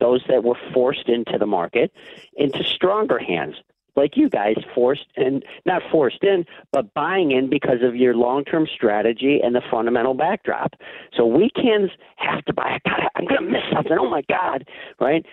those 0.00 0.22
that 0.28 0.44
were 0.44 0.58
forced 0.72 1.08
into 1.08 1.38
the 1.38 1.46
market, 1.46 1.92
into 2.36 2.62
stronger 2.64 3.18
hands. 3.18 3.56
Like 3.98 4.16
you 4.16 4.30
guys 4.30 4.54
forced 4.76 5.06
and 5.16 5.44
not 5.66 5.82
forced 5.90 6.22
in, 6.22 6.44
but 6.72 6.94
buying 6.94 7.32
in 7.32 7.50
because 7.50 7.82
of 7.82 7.96
your 7.96 8.14
long 8.14 8.44
term 8.44 8.66
strategy 8.72 9.40
and 9.42 9.54
the 9.54 9.62
fundamental 9.70 10.14
backdrop. 10.14 10.74
So 11.16 11.26
weekends 11.26 11.90
have 12.16 12.44
to 12.44 12.52
buy. 12.52 12.78
God, 12.86 13.00
I'm 13.16 13.24
going 13.26 13.42
to 13.42 13.50
miss 13.50 13.62
something. 13.74 13.96
Oh 13.98 14.08
my 14.08 14.22
God, 14.28 14.64
right? 15.00 15.26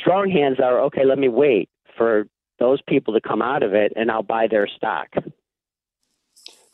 Strong 0.00 0.30
hands 0.30 0.58
are 0.58 0.80
okay. 0.80 1.04
Let 1.04 1.18
me 1.18 1.28
wait 1.28 1.68
for 1.96 2.26
those 2.58 2.80
people 2.88 3.14
to 3.14 3.20
come 3.20 3.42
out 3.42 3.62
of 3.62 3.74
it, 3.74 3.92
and 3.94 4.10
I'll 4.10 4.24
buy 4.24 4.48
their 4.50 4.66
stock. 4.66 5.08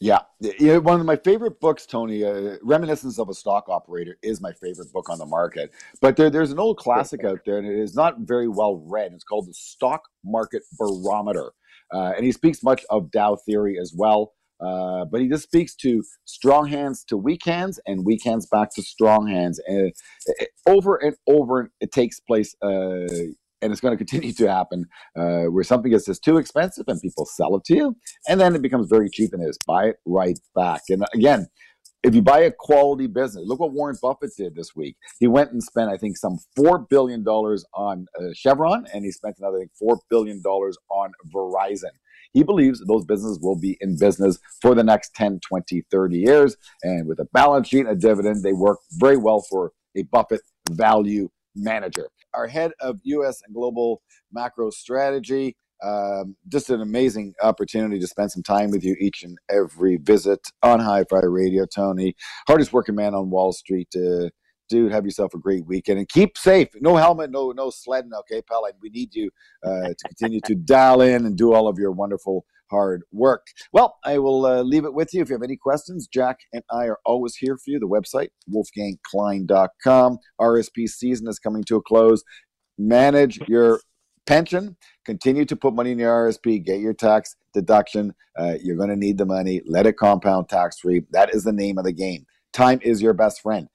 Yeah, 0.06 0.20
you 0.38 0.68
know, 0.68 0.80
one 0.80 1.00
of 1.00 1.06
my 1.06 1.16
favorite 1.16 1.58
books, 1.58 1.84
Tony, 1.84 2.22
uh, 2.22 2.58
"Reminiscence 2.62 3.18
of 3.18 3.28
a 3.28 3.34
Stock 3.34 3.68
Operator," 3.68 4.16
is 4.22 4.40
my 4.40 4.52
favorite 4.52 4.92
book 4.92 5.10
on 5.10 5.18
the 5.18 5.26
market. 5.26 5.72
But 6.00 6.16
there, 6.16 6.30
there's 6.30 6.52
an 6.52 6.60
old 6.60 6.78
classic 6.78 7.24
out 7.24 7.40
there, 7.44 7.58
and 7.58 7.66
it 7.66 7.76
is 7.76 7.96
not 7.96 8.20
very 8.20 8.46
well 8.46 8.76
read. 8.86 9.12
It's 9.12 9.24
called 9.24 9.48
"The 9.48 9.54
Stock 9.54 10.02
Market 10.24 10.62
Barometer," 10.78 11.54
uh, 11.92 12.12
and 12.16 12.24
he 12.24 12.30
speaks 12.30 12.62
much 12.62 12.84
of 12.88 13.10
Dow 13.10 13.34
theory 13.34 13.80
as 13.80 13.92
well. 13.96 14.34
Uh, 14.60 15.04
but 15.06 15.20
he 15.20 15.28
just 15.28 15.42
speaks 15.42 15.74
to 15.74 16.04
strong 16.24 16.68
hands 16.68 17.02
to 17.04 17.16
weak 17.16 17.44
hands 17.44 17.80
and 17.84 18.06
weak 18.06 18.22
hands 18.24 18.46
back 18.46 18.72
to 18.76 18.82
strong 18.82 19.26
hands. 19.26 19.60
And 19.66 19.92
it, 20.26 20.50
over 20.68 20.94
and 20.96 21.16
over, 21.26 21.72
it 21.80 21.90
takes 21.90 22.20
place, 22.20 22.54
uh, 22.62 23.08
and 23.62 23.72
it's 23.72 23.80
going 23.80 23.96
to 23.96 24.04
continue 24.04 24.32
to 24.32 24.50
happen 24.50 24.84
uh, 25.16 25.44
where 25.44 25.64
something 25.64 25.92
is 25.92 26.04
just 26.04 26.22
too 26.22 26.38
expensive 26.38 26.84
and 26.88 27.00
people 27.00 27.26
sell 27.26 27.56
it 27.56 27.64
to 27.64 27.74
you, 27.74 27.96
and 28.28 28.40
then 28.40 28.54
it 28.54 28.62
becomes 28.62 28.88
very 28.88 29.08
cheap 29.10 29.32
and 29.32 29.46
is 29.46 29.58
buy 29.66 29.86
it 29.86 29.96
right 30.04 30.38
back. 30.54 30.82
And 30.88 31.04
again, 31.14 31.46
if 32.02 32.14
you 32.14 32.22
buy 32.22 32.40
a 32.40 32.52
quality 32.52 33.08
business, 33.08 33.44
look 33.46 33.58
what 33.58 33.72
Warren 33.72 33.96
Buffett 34.00 34.30
did 34.36 34.54
this 34.54 34.76
week. 34.76 34.96
He 35.18 35.26
went 35.26 35.50
and 35.50 35.60
spent, 35.60 35.90
I 35.90 35.96
think, 35.96 36.16
some 36.16 36.38
$4 36.56 36.88
billion 36.88 37.24
on 37.26 38.06
uh, 38.16 38.26
Chevron, 38.32 38.86
and 38.94 39.04
he 39.04 39.10
spent 39.10 39.36
another, 39.38 39.58
think, 39.58 39.72
$4 39.82 39.98
billion 40.08 40.40
on 40.40 41.12
Verizon. 41.34 41.90
He 42.32 42.44
believes 42.44 42.80
those 42.86 43.04
businesses 43.04 43.40
will 43.40 43.58
be 43.58 43.76
in 43.80 43.98
business 43.98 44.38
for 44.60 44.74
the 44.74 44.84
next 44.84 45.14
10, 45.14 45.40
20, 45.48 45.82
30 45.90 46.18
years. 46.18 46.56
And 46.82 47.08
with 47.08 47.18
a 47.18 47.24
balance 47.32 47.68
sheet 47.68 47.86
and 47.86 47.88
a 47.88 47.96
dividend, 47.96 48.42
they 48.42 48.52
work 48.52 48.78
very 48.92 49.16
well 49.16 49.40
for 49.48 49.72
a 49.96 50.02
Buffett 50.02 50.42
value 50.70 51.30
manager. 51.56 52.08
Our 52.34 52.46
head 52.46 52.72
of 52.80 53.00
U.S. 53.02 53.42
and 53.44 53.54
global 53.54 54.02
macro 54.32 54.70
strategy, 54.70 55.56
um, 55.82 56.36
just 56.48 56.70
an 56.70 56.80
amazing 56.80 57.34
opportunity 57.42 57.98
to 57.98 58.06
spend 58.06 58.30
some 58.30 58.42
time 58.42 58.70
with 58.70 58.84
you 58.84 58.96
each 59.00 59.22
and 59.22 59.36
every 59.50 59.96
visit 59.96 60.40
on 60.62 60.80
Hi 60.80 61.04
Fi 61.08 61.20
Radio. 61.24 61.66
Tony, 61.66 62.14
hardest 62.46 62.72
working 62.72 62.94
man 62.94 63.14
on 63.14 63.30
Wall 63.30 63.52
Street. 63.52 63.88
Uh, 63.94 64.28
dude, 64.68 64.92
have 64.92 65.04
yourself 65.04 65.34
a 65.34 65.38
great 65.38 65.66
weekend 65.66 65.98
and 65.98 66.08
keep 66.08 66.38
safe. 66.38 66.68
No 66.80 66.96
helmet, 66.96 67.30
no 67.30 67.52
no 67.52 67.70
sledding. 67.70 68.12
Okay, 68.14 68.42
pal. 68.42 68.64
And 68.64 68.74
we 68.80 68.88
need 68.90 69.14
you 69.14 69.30
uh, 69.64 69.88
to 69.88 70.08
continue 70.08 70.40
to 70.46 70.54
dial 70.54 71.02
in 71.02 71.26
and 71.26 71.36
do 71.36 71.52
all 71.52 71.68
of 71.68 71.78
your 71.78 71.92
wonderful 71.92 72.44
hard 72.70 73.02
work. 73.12 73.46
Well, 73.72 73.96
I 74.04 74.18
will 74.18 74.46
uh, 74.46 74.62
leave 74.62 74.84
it 74.84 74.94
with 74.94 75.12
you. 75.12 75.22
If 75.22 75.28
you 75.28 75.34
have 75.34 75.42
any 75.42 75.56
questions, 75.56 76.06
Jack 76.06 76.38
and 76.52 76.62
I 76.70 76.86
are 76.86 76.98
always 77.04 77.36
here 77.36 77.56
for 77.56 77.70
you. 77.70 77.78
The 77.78 77.88
website, 77.88 78.28
wolfgangklein.com. 78.50 80.18
RSP 80.40 80.88
season 80.88 81.28
is 81.28 81.38
coming 81.38 81.64
to 81.64 81.76
a 81.76 81.82
close. 81.82 82.22
Manage 82.78 83.40
your 83.48 83.80
pension. 84.26 84.76
Continue 85.04 85.44
to 85.44 85.56
put 85.56 85.74
money 85.74 85.92
in 85.92 85.98
your 85.98 86.28
RSP. 86.28 86.64
Get 86.64 86.80
your 86.80 86.94
tax 86.94 87.36
deduction. 87.54 88.14
Uh, 88.38 88.54
you're 88.62 88.76
going 88.76 88.90
to 88.90 88.96
need 88.96 89.18
the 89.18 89.24
money. 89.24 89.62
Let 89.66 89.86
it 89.86 89.96
compound 89.96 90.48
tax 90.48 90.80
free. 90.80 91.02
That 91.10 91.34
is 91.34 91.44
the 91.44 91.52
name 91.52 91.78
of 91.78 91.84
the 91.84 91.92
game. 91.92 92.26
Time 92.52 92.80
is 92.82 93.00
your 93.00 93.14
best 93.14 93.40
friend. 93.40 93.68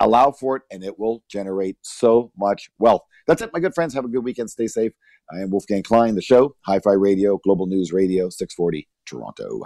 Allow 0.00 0.32
for 0.32 0.56
it, 0.56 0.62
and 0.70 0.84
it 0.84 0.98
will 0.98 1.22
generate 1.28 1.78
so 1.82 2.30
much 2.36 2.68
wealth. 2.78 3.02
That's 3.26 3.40
it, 3.40 3.50
my 3.52 3.60
good 3.60 3.74
friends. 3.74 3.94
Have 3.94 4.04
a 4.04 4.08
good 4.08 4.24
weekend. 4.24 4.50
Stay 4.50 4.66
safe. 4.66 4.92
I 5.32 5.40
am 5.40 5.50
Wolfgang 5.50 5.82
Klein, 5.82 6.14
the 6.14 6.22
show, 6.22 6.54
Hi 6.66 6.78
Fi 6.78 6.92
Radio, 6.92 7.38
Global 7.38 7.66
News 7.66 7.92
Radio, 7.92 8.28
640 8.28 8.86
Toronto. 9.06 9.60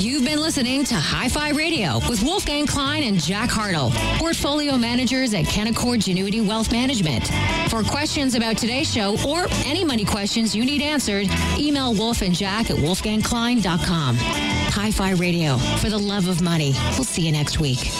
You've 0.00 0.24
been 0.24 0.40
listening 0.40 0.84
to 0.84 0.94
Hi 0.94 1.28
Fi 1.30 1.50
Radio 1.50 2.00
with 2.08 2.22
Wolfgang 2.22 2.66
Klein 2.66 3.04
and 3.04 3.18
Jack 3.18 3.48
Hartle, 3.48 3.90
portfolio 4.18 4.76
managers 4.76 5.32
at 5.32 5.44
Canaccord 5.46 6.00
Genuity 6.00 6.46
Wealth 6.46 6.70
Management. 6.70 7.28
For 7.70 7.82
questions 7.82 8.34
about 8.34 8.58
today's 8.58 8.92
show 8.92 9.16
or 9.26 9.46
any 9.64 9.82
money 9.82 10.04
questions 10.04 10.54
you 10.54 10.66
need 10.66 10.82
answered, 10.82 11.26
email 11.58 11.94
Wolf 11.94 12.20
and 12.20 12.34
Jack 12.34 12.70
at 12.70 12.76
wolfgangklein.com. 12.76 14.16
Hi 14.18 14.90
Fi 14.90 15.12
Radio, 15.12 15.56
for 15.56 15.88
the 15.88 15.98
love 15.98 16.28
of 16.28 16.42
money. 16.42 16.74
We'll 16.92 17.04
see 17.04 17.22
you 17.22 17.32
next 17.32 17.58
week. 17.58 17.90